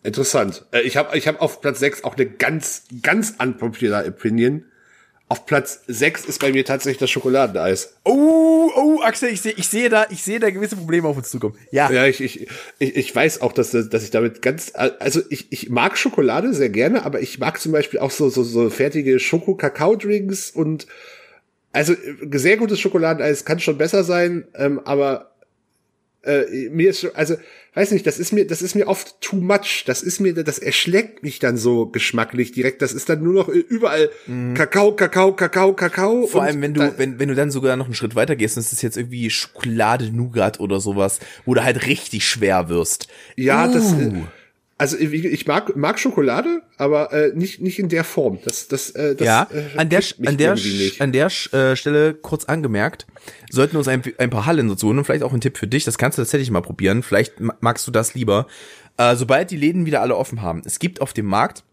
[0.02, 0.66] Interessant.
[0.72, 4.64] Äh, ich habe ich hab auf Platz 6 auch eine ganz, ganz unpopular Opinion.
[5.28, 7.94] Auf Platz 6 ist bei mir tatsächlich das Schokoladeneis.
[8.04, 11.30] Oh, oh, Axel, ich sehe ich sehe da, ich sehe da gewisse Probleme auf uns
[11.30, 11.56] zukommen.
[11.72, 12.46] Ja, Ja, ich, ich,
[12.78, 16.54] ich, ich weiß auch, dass, das- dass ich damit ganz, also ich, ich mag Schokolade
[16.54, 20.86] sehr gerne, aber ich mag zum Beispiel auch so, so, so fertige Schoko-Kakao-Drinks und
[21.72, 21.94] also
[22.30, 25.32] sehr gutes Schokoladeneis kann schon besser sein, ähm, aber
[26.22, 27.34] äh, mir ist schon, also
[27.76, 29.84] weiß nicht, das ist mir, das ist mir oft too much.
[29.86, 32.80] Das ist mir, das erschlägt mich dann so geschmacklich direkt.
[32.80, 34.10] Das ist dann nur noch überall
[34.54, 36.22] Kakao, Kakao, Kakao, Kakao.
[36.22, 36.28] Mhm.
[36.28, 38.62] Vor allem, wenn du, wenn, wenn du dann sogar noch einen Schritt weiter gehst, und
[38.62, 43.08] es ist jetzt irgendwie Schokolade, Nougat oder sowas, wo du halt richtig schwer wirst.
[43.36, 43.92] Ja, das.
[43.92, 44.00] Uh.
[44.00, 44.22] äh,
[44.78, 48.38] Also ich ich mag mag Schokolade, aber äh, nicht nicht in der Form.
[48.44, 50.54] Das das äh, das ja, äh, an der, an der,
[50.98, 53.06] an der äh, Stelle kurz angemerkt,
[53.50, 55.84] sollten uns ein, ein paar Hallen dazu holen und vielleicht auch ein Tipp für dich,
[55.84, 58.46] das kannst du tatsächlich mal probieren, vielleicht ma- magst du das lieber.
[58.98, 61.64] Äh, sobald die Läden wieder alle offen haben, es gibt auf dem Markt,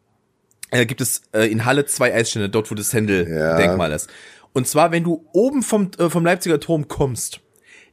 [0.72, 4.10] äh, gibt es äh, in Halle zwei Eisstände, dort wo das Händel-Denkmal ist.
[4.54, 7.41] Und zwar, wenn du oben vom, äh, vom Leipziger Turm kommst,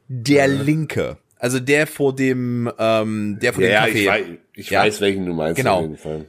[0.07, 4.81] der linke, also der vor dem, ähm, der vor ja, dem Café, ich Ja.
[4.83, 5.75] weiß, welchen du meinst Genau.
[5.77, 6.25] auf jeden Fall.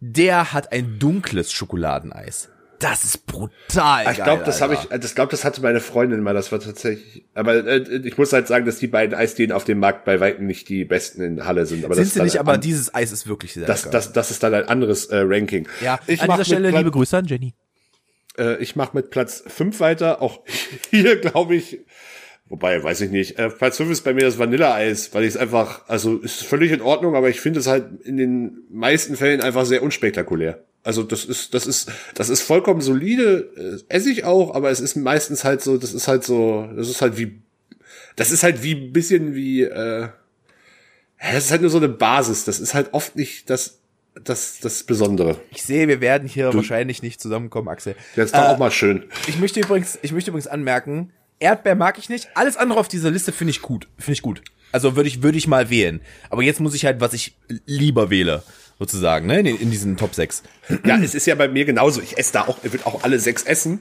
[0.00, 2.48] der hat ein dunkles Schokoladeneis.
[2.80, 4.06] das ist brutal.
[4.10, 6.34] Ich glaube, das habe ich, das glaube, das hatte meine Freundin mal.
[6.34, 7.24] Das war tatsächlich.
[7.32, 10.48] Aber äh, ich muss halt sagen, dass die beiden Eisdielen auf dem Markt bei weitem
[10.48, 11.84] nicht die besten in Halle sind.
[11.84, 13.92] Aber Sind sie nicht, aber dieses Eis ist wirklich sehr das, lecker.
[13.92, 15.68] das, das ist dann ein anderes äh, Ranking.
[15.80, 17.54] ja, ich an dieser Stelle liebe Grüße an Jenny.
[18.36, 20.20] Äh, ich mache mit Platz fünf weiter.
[20.20, 20.40] Auch
[20.90, 21.78] hier glaube ich.
[22.52, 23.38] Wobei, weiß ich nicht.
[23.38, 26.70] Äh, Platz fünf ist bei mir das Vanilleeis, weil ich es einfach, also ist völlig
[26.70, 30.62] in Ordnung, aber ich finde es halt in den meisten Fällen einfach sehr unspektakulär.
[30.82, 34.80] Also das ist, das ist, das ist vollkommen solide, äh, esse ich auch, aber es
[34.80, 37.40] ist meistens halt so, das ist halt so, das ist halt wie,
[38.16, 40.08] das ist halt wie ein bisschen wie, äh,
[41.16, 42.44] es ist halt nur so eine Basis.
[42.44, 43.78] Das ist halt oft nicht das,
[44.24, 45.40] das, das Besondere.
[45.52, 47.96] Ich sehe, wir werden hier wahrscheinlich nicht zusammenkommen, Axel.
[48.14, 49.04] Das ist doch auch mal schön.
[49.26, 51.12] Ich möchte übrigens, ich möchte übrigens anmerken,
[51.42, 52.28] Erdbeer mag ich nicht.
[52.34, 53.88] Alles andere auf dieser Liste finde ich gut.
[53.98, 54.42] Finde ich gut.
[54.72, 56.00] Also würde ich, würde ich mal wählen.
[56.30, 57.36] Aber jetzt muss ich halt, was ich
[57.66, 58.42] lieber wähle,
[58.78, 60.42] sozusagen, ne, in, in diesen Top 6.
[60.86, 62.00] Ja, es ist ja bei mir genauso.
[62.00, 63.80] Ich esse da auch, ich würde auch alle sechs essen.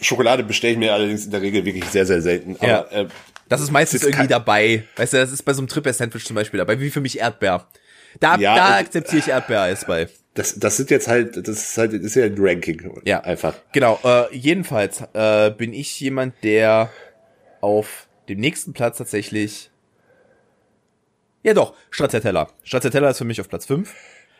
[0.00, 2.56] Schokolade bestelle ich mir allerdings in der Regel wirklich sehr, sehr selten.
[2.58, 2.80] Aber Ja.
[3.02, 3.08] äh,
[3.48, 4.84] Das ist meistens ist irgendwie dabei.
[4.96, 7.66] Weißt du, das ist bei so einem Triple-Sandwich zum Beispiel dabei, wie für mich Erdbeer.
[8.20, 10.08] Da, Ja, da und- akzeptiere ich Erdbeereis bei.
[10.36, 13.00] Das, das sind jetzt halt, das ist halt, das ist ja ein Ranking.
[13.04, 13.20] Ja.
[13.20, 13.54] Einfach.
[13.72, 16.90] Genau, äh, jedenfalls äh, bin ich jemand, der
[17.60, 19.70] auf dem nächsten Platz tatsächlich.
[21.42, 22.48] Ja doch, Stracciatella.
[22.62, 23.92] Stracciatella ist für mich auf Platz 5.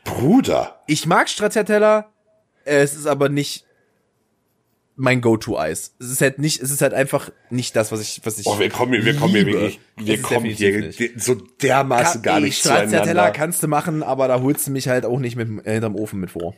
[0.05, 0.81] Bruder.
[0.87, 2.13] Ich mag Stracciatella,
[2.65, 3.65] es ist aber nicht
[4.99, 5.95] mein Go-To-Eis.
[6.01, 8.47] Es ist halt nicht, es ist halt einfach nicht das, was ich, was ich.
[8.47, 11.21] Oh, wir kommen hier, wir kommen hier wirklich, wir kommen hier nicht.
[11.21, 13.31] so dermaßen gar Ey, nicht Stracciatella zueinander.
[13.33, 16.31] kannst du machen, aber da holst du mich halt auch nicht mit hinterm Ofen mit
[16.31, 16.55] vor.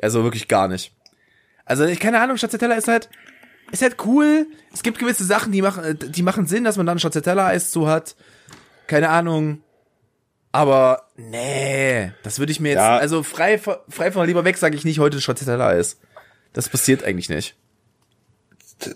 [0.00, 0.92] Also wirklich gar nicht.
[1.64, 3.08] Also ich keine Ahnung, Stracciatella ist halt
[3.70, 4.46] ist halt cool.
[4.72, 7.86] Es gibt gewisse Sachen, die machen die machen Sinn, dass man dann Stracciatella Eis zu
[7.88, 8.16] hat.
[8.86, 9.62] Keine Ahnung.
[10.50, 12.96] Aber nee, das würde ich mir jetzt Ja.
[12.98, 15.98] also frei von- frei von lieber weg sage ich nicht heute Stracciatella Eis.
[16.52, 17.56] Das passiert eigentlich nicht.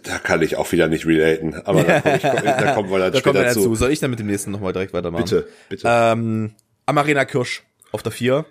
[0.02, 1.54] Da kann ich auch wieder nicht relaten.
[1.54, 3.62] Aber da, komm ich, da kommen wir dann Da später dazu.
[3.62, 3.74] zu.
[3.76, 5.24] Soll ich dann mit dem nächsten nochmal direkt weitermachen?
[5.24, 5.86] Bitte, bitte.
[5.88, 6.54] Ähm,
[6.86, 8.44] Amarena Kirsch auf der 4.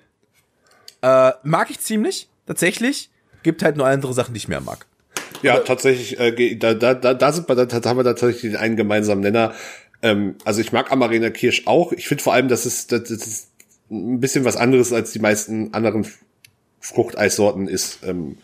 [1.01, 3.09] Äh, mag ich ziemlich, tatsächlich.
[3.43, 4.85] Gibt halt nur andere Sachen, die ich mehr mag.
[5.41, 8.55] Ja, tatsächlich, äh, da, da, da, da sind wir, da, da haben wir tatsächlich den
[8.55, 9.53] einen gemeinsamen Nenner.
[10.01, 11.91] Ähm, also ich mag Amarena Kirsch auch.
[11.91, 13.49] Ich finde vor allem, dass es, das, das ist
[13.91, 16.07] ein bisschen was anderes als die meisten anderen
[16.79, 17.99] Fruchteissorten ist.
[18.03, 18.37] Ähm,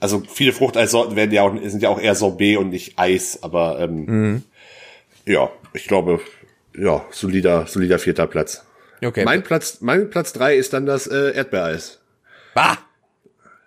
[0.00, 3.78] also viele Fruchteissorten werden ja auch, sind ja auch eher Sorbet und nicht Eis, aber
[3.80, 4.42] ähm,
[5.26, 6.20] ja, ich glaube,
[6.76, 8.64] ja, solider, solider vierter Platz.
[9.04, 9.24] Okay.
[9.24, 12.00] Mein Platz, mein Platz drei ist dann das äh, Erdbeereis.
[12.54, 12.78] bah!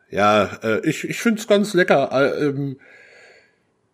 [0.10, 2.10] Ja, äh, ich, ich finde es ganz lecker.
[2.12, 2.78] Äh, ähm,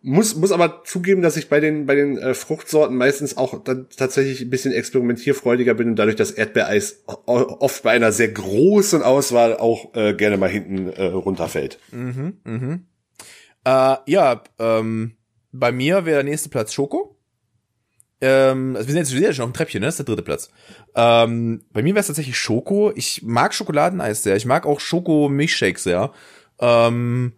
[0.02, 3.86] muss, muss aber zugeben, dass ich bei den, bei den äh, Fruchtsorten meistens auch dann
[3.94, 9.56] tatsächlich ein bisschen experimentierfreudiger bin und dadurch das Erdbeereis oft bei einer sehr großen Auswahl
[9.56, 11.78] auch äh, gerne mal hinten äh, runterfällt.
[13.64, 15.16] Äh, ja, ähm,
[15.52, 17.16] bei mir wäre der nächste Platz Schoko.
[18.22, 19.86] Ähm, also wir sind jetzt wieder schon auf dem Treppchen, ne?
[19.86, 20.50] Das ist der dritte Platz.
[20.94, 22.92] Ähm, bei mir wäre es tatsächlich Schoko.
[22.94, 24.36] Ich mag Schokoladeneis sehr.
[24.36, 26.12] Ich mag auch Schoko-Milchshakes sehr.
[26.58, 27.32] Ähm,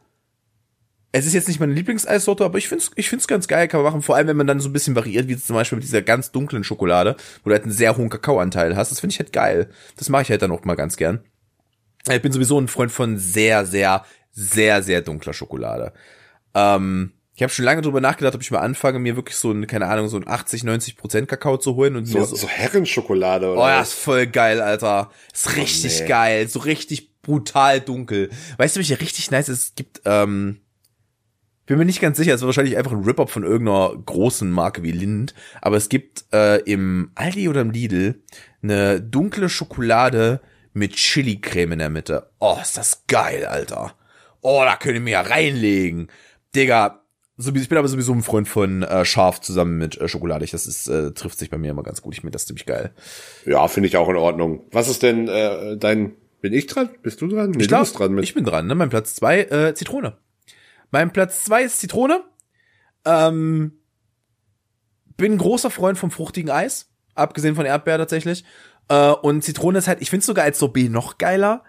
[1.14, 3.92] es ist jetzt nicht meine Lieblingseissorte, aber ich find's, ich find's ganz geil, kann man
[3.92, 4.02] machen.
[4.02, 6.32] Vor allem, wenn man dann so ein bisschen variiert, wie zum Beispiel mit dieser ganz
[6.32, 8.90] dunklen Schokolade, wo du halt einen sehr hohen Kakaoanteil hast.
[8.90, 9.68] Das finde ich halt geil.
[9.96, 11.22] Das mache ich halt dann auch mal ganz gern.
[12.10, 15.92] Ich bin sowieso ein Freund von sehr, sehr, sehr, sehr dunkler Schokolade.
[16.54, 19.66] Ähm, ich habe schon lange drüber nachgedacht, ob ich mal anfange, mir wirklich so ein,
[19.66, 23.50] keine Ahnung, so ein 80, 90 Prozent Kakao zu holen und So, mir so Herrenschokolade
[23.50, 25.10] oder Oh ja, ist voll geil, Alter.
[25.32, 26.08] Ist richtig nee.
[26.08, 26.48] geil.
[26.48, 28.30] So richtig brutal dunkel.
[28.56, 29.62] Weißt du, welche richtig nice ist?
[29.62, 30.60] Es gibt, ähm,
[31.66, 34.82] bin mir nicht ganz sicher, es war wahrscheinlich einfach ein Rip-Up von irgendeiner großen Marke
[34.82, 38.22] wie Lind, aber es gibt äh, im Aldi oder im Lidl
[38.62, 40.40] eine dunkle Schokolade
[40.72, 42.30] mit Chili-Creme in der Mitte.
[42.38, 43.94] Oh, ist das geil, Alter.
[44.40, 46.08] Oh, da könnt ihr mir ja reinlegen.
[46.54, 47.02] Digga,
[47.36, 50.50] so, ich bin aber sowieso ein Freund von äh, scharf zusammen mit äh, schokoladig.
[50.50, 52.14] Das ist, äh, trifft sich bei mir immer ganz gut.
[52.14, 52.92] Ich finde das ziemlich geil.
[53.46, 54.64] Ja, finde ich auch in Ordnung.
[54.70, 56.90] Was ist denn äh, dein, bin ich dran?
[57.02, 57.50] Bist du dran?
[57.50, 58.24] Nee, Ich du glaub, bist dran mit.
[58.24, 58.74] Ich bin dran, ne?
[58.74, 60.16] Mein Platz zwei äh, Zitrone.
[60.92, 62.22] Mein Platz zwei ist Zitrone.
[63.04, 63.72] Ähm,
[65.16, 68.44] bin ein großer Freund vom fruchtigen Eis, abgesehen von Erdbeer tatsächlich.
[68.88, 71.64] Äh, und Zitrone ist halt, ich finde sogar als Sorbet noch geiler.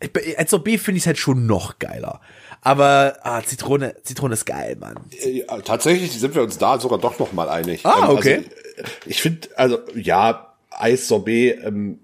[0.00, 2.20] Ich- Als Sorbet finde ich halt schon noch geiler.
[2.60, 4.96] Aber ah, Zitrone, Zitrone ist geil, Mann.
[5.22, 7.84] Äh, Ja, tatsächlich sind wir uns da sogar doch noch mal einig.
[7.86, 8.36] Ah, okay.
[8.36, 11.98] Also, äh, ich finde, also ja, Eis Sorbet ähm,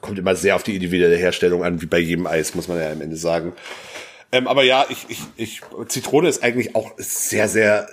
[0.00, 2.90] kommt immer sehr auf die individuelle Herstellung an, wie bei jedem Eis, muss man ja
[2.92, 3.52] am Ende sagen.
[4.32, 7.88] Ähm, aber ja, ich, ich, ich, Zitrone ist eigentlich auch sehr, sehr,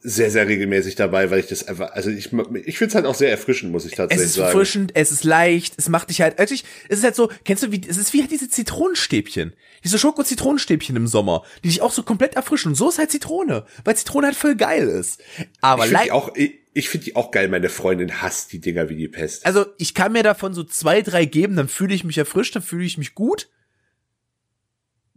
[0.00, 3.14] sehr, sehr regelmäßig dabei, weil ich das einfach, also ich, ich finde es halt auch
[3.14, 4.30] sehr erfrischend, muss ich tatsächlich sagen.
[4.30, 7.30] Es ist erfrischend, es ist leicht, es macht dich halt, eigentlich, es ist halt so,
[7.44, 9.54] kennst du wie, es ist wie halt diese Zitronenstäbchen,
[9.84, 12.70] diese Schoko-Zitronenstäbchen im Sommer, die dich auch so komplett erfrischen.
[12.70, 15.22] Und so ist halt Zitrone, weil Zitrone halt voll geil ist.
[15.60, 18.96] Aber ich auch, ich, ich finde die auch geil, meine Freundin hasst die Dinger wie
[18.96, 19.46] die Pest.
[19.46, 22.62] Also ich kann mir davon so zwei, drei geben, dann fühle ich mich erfrischt, dann
[22.62, 23.48] fühle ich mich gut.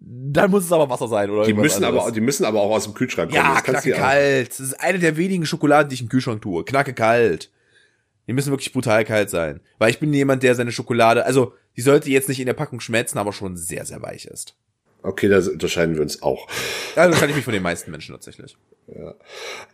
[0.01, 1.45] Dann muss es aber Wasser sein, oder?
[1.45, 2.05] Die müssen anderes.
[2.05, 3.43] aber, die müssen aber auch aus dem Kühlschrank kommen.
[3.43, 4.49] Ja, knacke kalt.
[4.49, 6.63] Das ist eine der wenigen Schokoladen, die ich im Kühlschrank tue.
[6.63, 7.49] Knacke kalt.
[8.27, 9.59] Die müssen wirklich brutal kalt sein.
[9.77, 12.79] Weil ich bin jemand, der seine Schokolade, also, die sollte jetzt nicht in der Packung
[12.79, 14.55] schmelzen, aber schon sehr, sehr weich ist.
[15.01, 16.47] Okay, da unterscheiden wir uns auch.
[16.95, 18.57] Ja, das kann ich mich von den meisten Menschen tatsächlich.
[18.87, 19.15] Ja,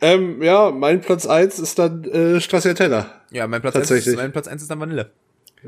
[0.02, 3.24] ähm, ja mein Platz eins ist dann äh, Stracciatella.
[3.32, 5.12] Ja, mein Platz eins ist, mein Platz eins ist dann Vanille.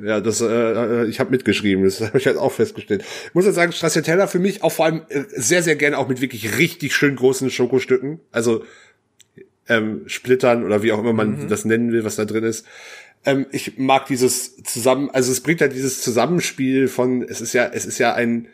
[0.04, 3.04] Ja, das, äh, ich habe mitgeschrieben, das habe ich halt auch festgestellt.
[3.28, 6.08] Ich muss ja sagen, Stracciatella für mich auch vor allem äh, sehr, sehr gerne auch
[6.08, 8.20] mit wirklich richtig schön großen Schokostücken.
[8.32, 8.64] Also
[9.68, 11.48] ähm, Splittern oder wie auch immer man mhm.
[11.50, 12.66] das nennen will, was da drin ist.
[13.26, 17.70] Ähm, ich mag dieses zusammen, also es bringt halt dieses Zusammenspiel von, es ist ja,
[17.74, 18.48] es ist ja ein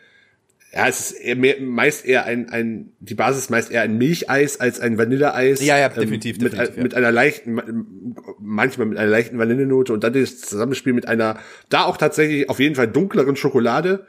[0.74, 4.58] ja, es ist eher mehr, meist eher ein, ein, die Basis meist eher ein Milcheis
[4.58, 5.64] als ein Vanilleeis.
[5.64, 6.76] Ja, ja, definitiv, ähm, mit, definitiv.
[6.76, 6.82] Ja.
[6.82, 11.38] Mit einer leichten, manchmal mit einer leichten Vanillenote und dann das Zusammenspiel mit einer,
[11.68, 14.04] da auch tatsächlich auf jeden Fall dunkleren Schokolade.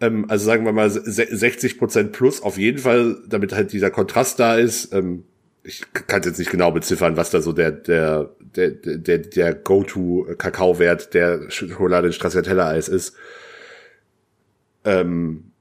[0.00, 4.40] Ähm, also sagen wir mal 60 Prozent plus auf jeden Fall, damit halt dieser Kontrast
[4.40, 4.94] da ist.
[4.94, 5.24] Ähm,
[5.62, 11.12] ich kann jetzt nicht genau beziffern, was da so der, der, der, der, der Go-To-Kakaowert
[11.12, 13.14] der Schokolade in Stracciatella-Eis ist.
[14.84, 15.52] Ähm,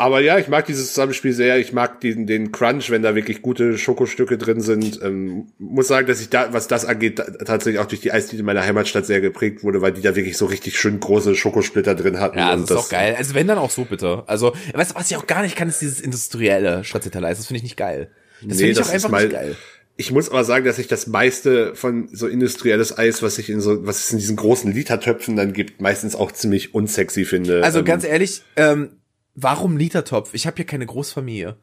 [0.00, 1.58] aber ja, ich mag dieses Zusammenspiel sehr.
[1.58, 4.98] Ich mag diesen, den Crunch, wenn da wirklich gute Schokostücke drin sind.
[5.02, 8.62] Ähm, muss sagen, dass ich da, was das angeht, tatsächlich auch durch die Eisdiele meiner
[8.62, 12.38] Heimatstadt sehr geprägt wurde, weil die da wirklich so richtig schön große Schokosplitter drin hatten.
[12.38, 13.14] Ja, das ist auch geil.
[13.18, 14.22] Also wenn dann auch so bitte.
[14.26, 17.28] Also, weißt du, was ich auch gar nicht kann, ist dieses industrielle Stracciatella.
[17.28, 18.10] Das finde ich nicht geil.
[18.40, 19.56] Das nee, finde ich auch einfach nicht geil.
[19.98, 23.60] Ich muss aber sagen, dass ich das meiste von so industrielles Eis, was ich in
[23.60, 27.62] so, was es in diesen großen Litertöpfen dann gibt, meistens auch ziemlich unsexy finde.
[27.62, 28.99] Also ähm, ganz ehrlich, ähm,
[29.34, 30.34] Warum Litertopf?
[30.34, 31.56] Ich habe hier keine Großfamilie.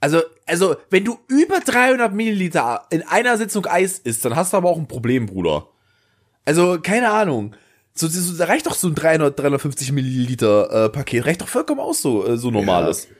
[0.00, 4.58] Also, also, wenn du über 300 Milliliter in einer Sitzung Eis isst, dann hast du
[4.58, 5.68] aber auch ein Problem, Bruder.
[6.44, 7.56] Also, keine Ahnung.
[7.94, 11.80] So, so da reicht doch so ein 300, 350 Milliliter äh, Paket, reicht doch vollkommen
[11.80, 13.04] aus, so, äh, so normales.
[13.08, 13.16] Ja.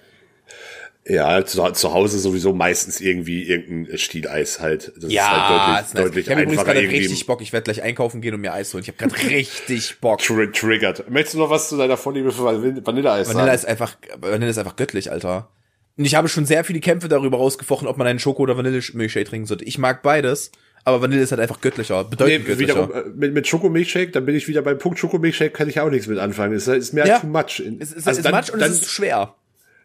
[1.07, 4.93] Ja, zu, zu Hause sowieso meistens irgendwie irgendein Stieleis halt.
[4.97, 7.43] Das ja, ist halt deutlich, ist deutlich ich habe übrigens gerade richtig Bock.
[7.43, 8.83] Ich werde gleich einkaufen gehen und mir Eis holen.
[8.83, 10.21] Ich habe gerade richtig Bock.
[10.21, 11.11] Tr triggert.
[11.11, 13.39] Möchtest du noch was zu deiner Vorliebe für Vanilleeis sagen?
[13.39, 15.51] Vanille ist einfach, Vanille ist einfach göttlich, Alter.
[15.99, 19.29] Und ich habe schon sehr viele Kämpfe darüber rausgefochten, ob man einen Schoko- oder Vanillemilchshake
[19.29, 19.65] trinken sollte.
[19.65, 20.53] Ich mag beides.
[20.87, 22.89] Aber Vanille ist halt einfach göttlicher, bedeutend nee, göttlicher.
[22.89, 25.89] Wiederum, äh, mit, mit Schokomilchshake, dann bin ich wieder beim Punkt Schokomilchshake, kann ich auch
[25.89, 26.55] nichts mit anfangen.
[26.55, 27.21] Es ist mehr ja.
[27.21, 27.63] too much.
[27.81, 29.35] Es ist, also es ist dann, much und dann, es ist schwer.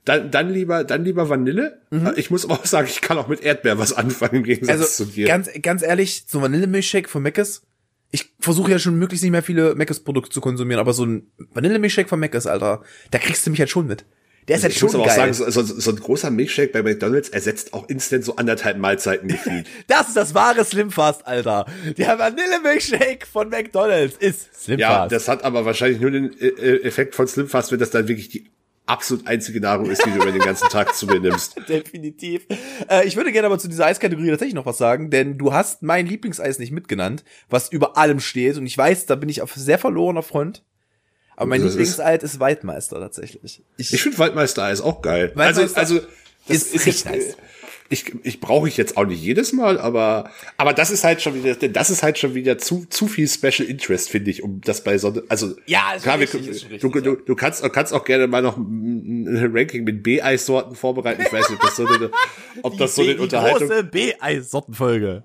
[0.06, 1.82] Dann, dann lieber, dann lieber Vanille.
[1.92, 2.14] Mhm.
[2.16, 5.06] Ich muss aber auch sagen, ich kann auch mit Erdbeer was anfangen im Gegensatz also,
[5.06, 5.28] zu dir.
[5.28, 7.64] Ganz, ganz ehrlich, so Vanillemilchshake von Meckes.
[8.12, 11.28] Ich versuche ja schon möglichst nicht mehr viele Meckes Produkte zu konsumieren, aber so ein
[11.54, 12.82] Vanillemilchshake von Meckes, Alter,
[13.12, 14.06] da kriegst du mich halt schon mit.
[14.50, 15.12] Der ist also halt ich schon muss aber geil.
[15.12, 18.80] auch sagen, so, so, so ein großer Milchshake bei McDonalds ersetzt auch instant so anderthalb
[18.80, 19.68] Mahlzeiten gefühlt.
[19.88, 21.68] das ist das wahre Slimfast, Alter.
[21.98, 24.80] Der Vanille-Milchshake von McDonalds ist Slimfast.
[24.80, 28.08] Ja, das hat aber wahrscheinlich nur den äh, äh, Effekt von Slimfast, wenn das dann
[28.08, 28.50] wirklich die
[28.90, 31.56] absolut einzige Nahrung ist, die du über den ganzen Tag zu mir nimmst.
[31.70, 32.46] Definitiv.
[32.90, 35.84] Äh, ich würde gerne aber zu dieser Eiskategorie tatsächlich noch was sagen, denn du hast
[35.84, 38.58] mein Lieblingseis nicht mitgenannt, was über allem steht.
[38.58, 40.64] Und ich weiß, da bin ich auf sehr verlorener Front.
[41.36, 43.64] Aber mein Lieblingseis ist, ist Waldmeister tatsächlich.
[43.78, 45.32] Ich, ich finde Waldmeister-Eis auch geil.
[45.36, 46.08] Also, Waldmeister also, also
[46.48, 47.38] das ist, ist nice
[47.90, 51.34] ich, ich brauche ich jetzt auch nicht jedes Mal, aber aber das ist halt schon
[51.34, 54.84] wieder, das ist halt schon wieder zu zu viel Special Interest finde ich, um das
[54.84, 58.06] bei so also ja, klar, richtig, wir, ist richtig, du, du, du kannst kannst auch
[58.06, 61.22] gerne mal noch ein Ranking mit B-Eissorten vorbereiten.
[61.22, 62.12] Ich weiß nicht, ob das so eine,
[62.62, 65.24] ob das so eine Unterhaltung große B-Eissortenfolge.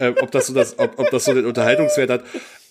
[0.00, 2.24] Ähm, ob das so das ob, ob das so den Unterhaltungswert hat.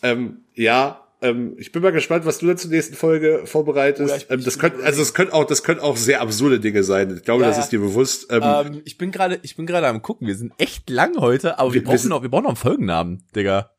[0.04, 4.28] Ähm, ja, ähm, ich bin mal gespannt, was du da zur nächsten Folge vorbereitest.
[4.30, 7.16] Ähm, das könnte, also es könnte auch, das können auch sehr absurde Dinge sein.
[7.16, 8.28] Ich glaube, ja, das ist dir bewusst.
[8.32, 10.28] Ähm, ähm, ich bin gerade, ich bin gerade am gucken.
[10.28, 13.24] Wir sind echt lang heute, aber wir, wir brauchen noch, wir brauchen noch einen Folgennamen,
[13.36, 13.72] Digga.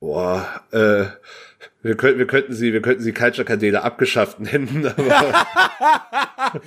[0.00, 1.04] Boah, äh,
[1.82, 6.62] wir könnten, wir könnten sie, wir könnten sie Culture Kanäle abgeschafft nennen, aber.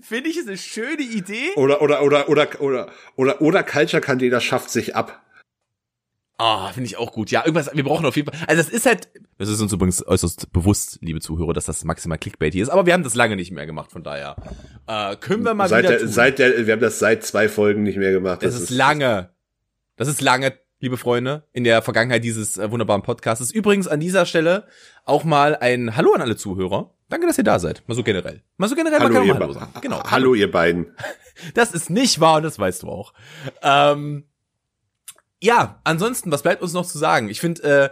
[0.00, 1.50] Finde ich ist eine schöne Idee.
[1.56, 5.22] Oder, oder, oder, oder, oder, oder, oder Culture Kanäle schafft sich ab.
[6.38, 7.30] Ah, oh, finde ich auch gut.
[7.30, 8.46] Ja, irgendwas, wir brauchen auf jeden Fall.
[8.46, 9.08] Also das ist halt,
[9.38, 12.84] das ist uns übrigens äußerst bewusst, liebe Zuhörer, dass das maximal Clickbait hier ist, aber
[12.84, 14.36] wir haben das lange nicht mehr gemacht, von daher.
[14.86, 16.08] Äh, können wir mal seit wieder der, tun.
[16.08, 18.42] Seit der, wir haben das seit zwei Folgen nicht mehr gemacht.
[18.42, 19.30] Das, das ist, ist lange.
[19.96, 23.50] Das ist lange, liebe Freunde, in der Vergangenheit dieses äh, wunderbaren Podcasts.
[23.50, 24.66] Übrigens an dieser Stelle
[25.06, 26.92] auch mal ein Hallo an alle Zuhörer.
[27.08, 27.82] Danke, dass ihr da seid.
[27.86, 28.42] Mal so generell.
[28.58, 29.72] Mal so generell Hallo, man kann ihr Hallo sagen.
[29.80, 30.02] Genau.
[30.04, 30.86] Hallo, ihr beiden.
[31.52, 33.12] Das ist nicht wahr und das weißt du auch.
[33.60, 34.24] Ähm,
[35.46, 37.28] ja, ansonsten, was bleibt uns noch zu sagen?
[37.28, 37.88] Ich finde, äh,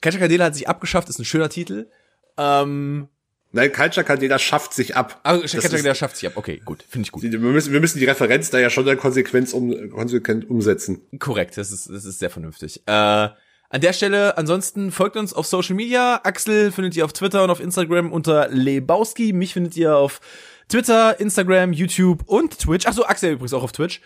[0.00, 1.90] Kaja Kadela hat sich abgeschafft, ist ein schöner Titel.
[2.38, 3.08] Ähm,
[3.52, 5.20] Nein, Culture Candela schafft sich ab.
[5.22, 6.32] also Kaja Kadela schafft sich ab.
[6.36, 7.22] Okay, gut, finde ich gut.
[7.22, 11.02] Wir müssen, wir müssen die Referenz da ja schon dann konsequent, um, konsequent umsetzen.
[11.18, 12.82] Korrekt, das ist, das ist sehr vernünftig.
[12.86, 16.20] Äh, an der Stelle, ansonsten folgt uns auf Social Media.
[16.24, 19.32] Axel findet ihr auf Twitter und auf Instagram unter Lebowski.
[19.32, 20.20] Mich findet ihr auf
[20.68, 22.86] Twitter, Instagram, YouTube und Twitch.
[22.86, 24.00] Ach so, Axel übrigens auch auf Twitch.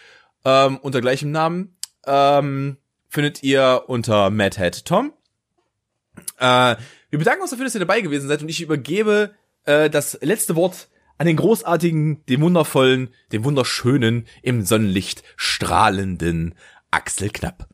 [0.44, 1.76] Ähm, unter gleichem Namen.
[2.06, 2.76] Ähm,
[3.08, 5.12] findet ihr unter Madhead Tom.
[6.38, 6.76] Äh,
[7.10, 10.56] wir bedanken uns dafür, dass ihr dabei gewesen seid und ich übergebe äh, das letzte
[10.56, 16.54] Wort an den großartigen, den wundervollen, den wunderschönen, im Sonnenlicht strahlenden
[16.90, 17.68] Axel Knapp.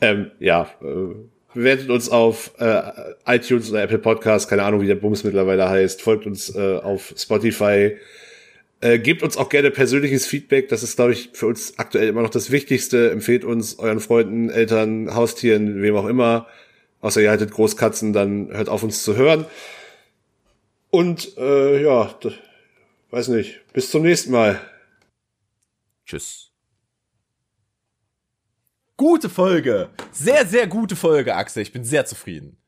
[0.00, 1.14] Ähm, ja, äh,
[1.54, 2.82] bewertet uns auf äh,
[3.26, 6.02] iTunes oder Apple Podcast, keine Ahnung, wie der Bums mittlerweile heißt.
[6.02, 7.96] Folgt uns äh, auf Spotify.
[8.82, 10.68] Äh, gebt uns auch gerne persönliches Feedback.
[10.68, 13.10] Das ist, glaube ich, für uns aktuell immer noch das Wichtigste.
[13.10, 16.46] Empfehlt uns euren Freunden, Eltern, Haustieren, wem auch immer.
[17.00, 19.44] Außer ihr haltet Großkatzen, dann hört auf uns zu hören.
[20.90, 22.14] Und äh, ja,
[23.10, 23.60] weiß nicht.
[23.72, 24.60] Bis zum nächsten Mal.
[26.06, 26.50] Tschüss.
[28.96, 29.88] Gute Folge.
[30.12, 31.62] Sehr, sehr gute Folge, Axel.
[31.62, 32.59] Ich bin sehr zufrieden.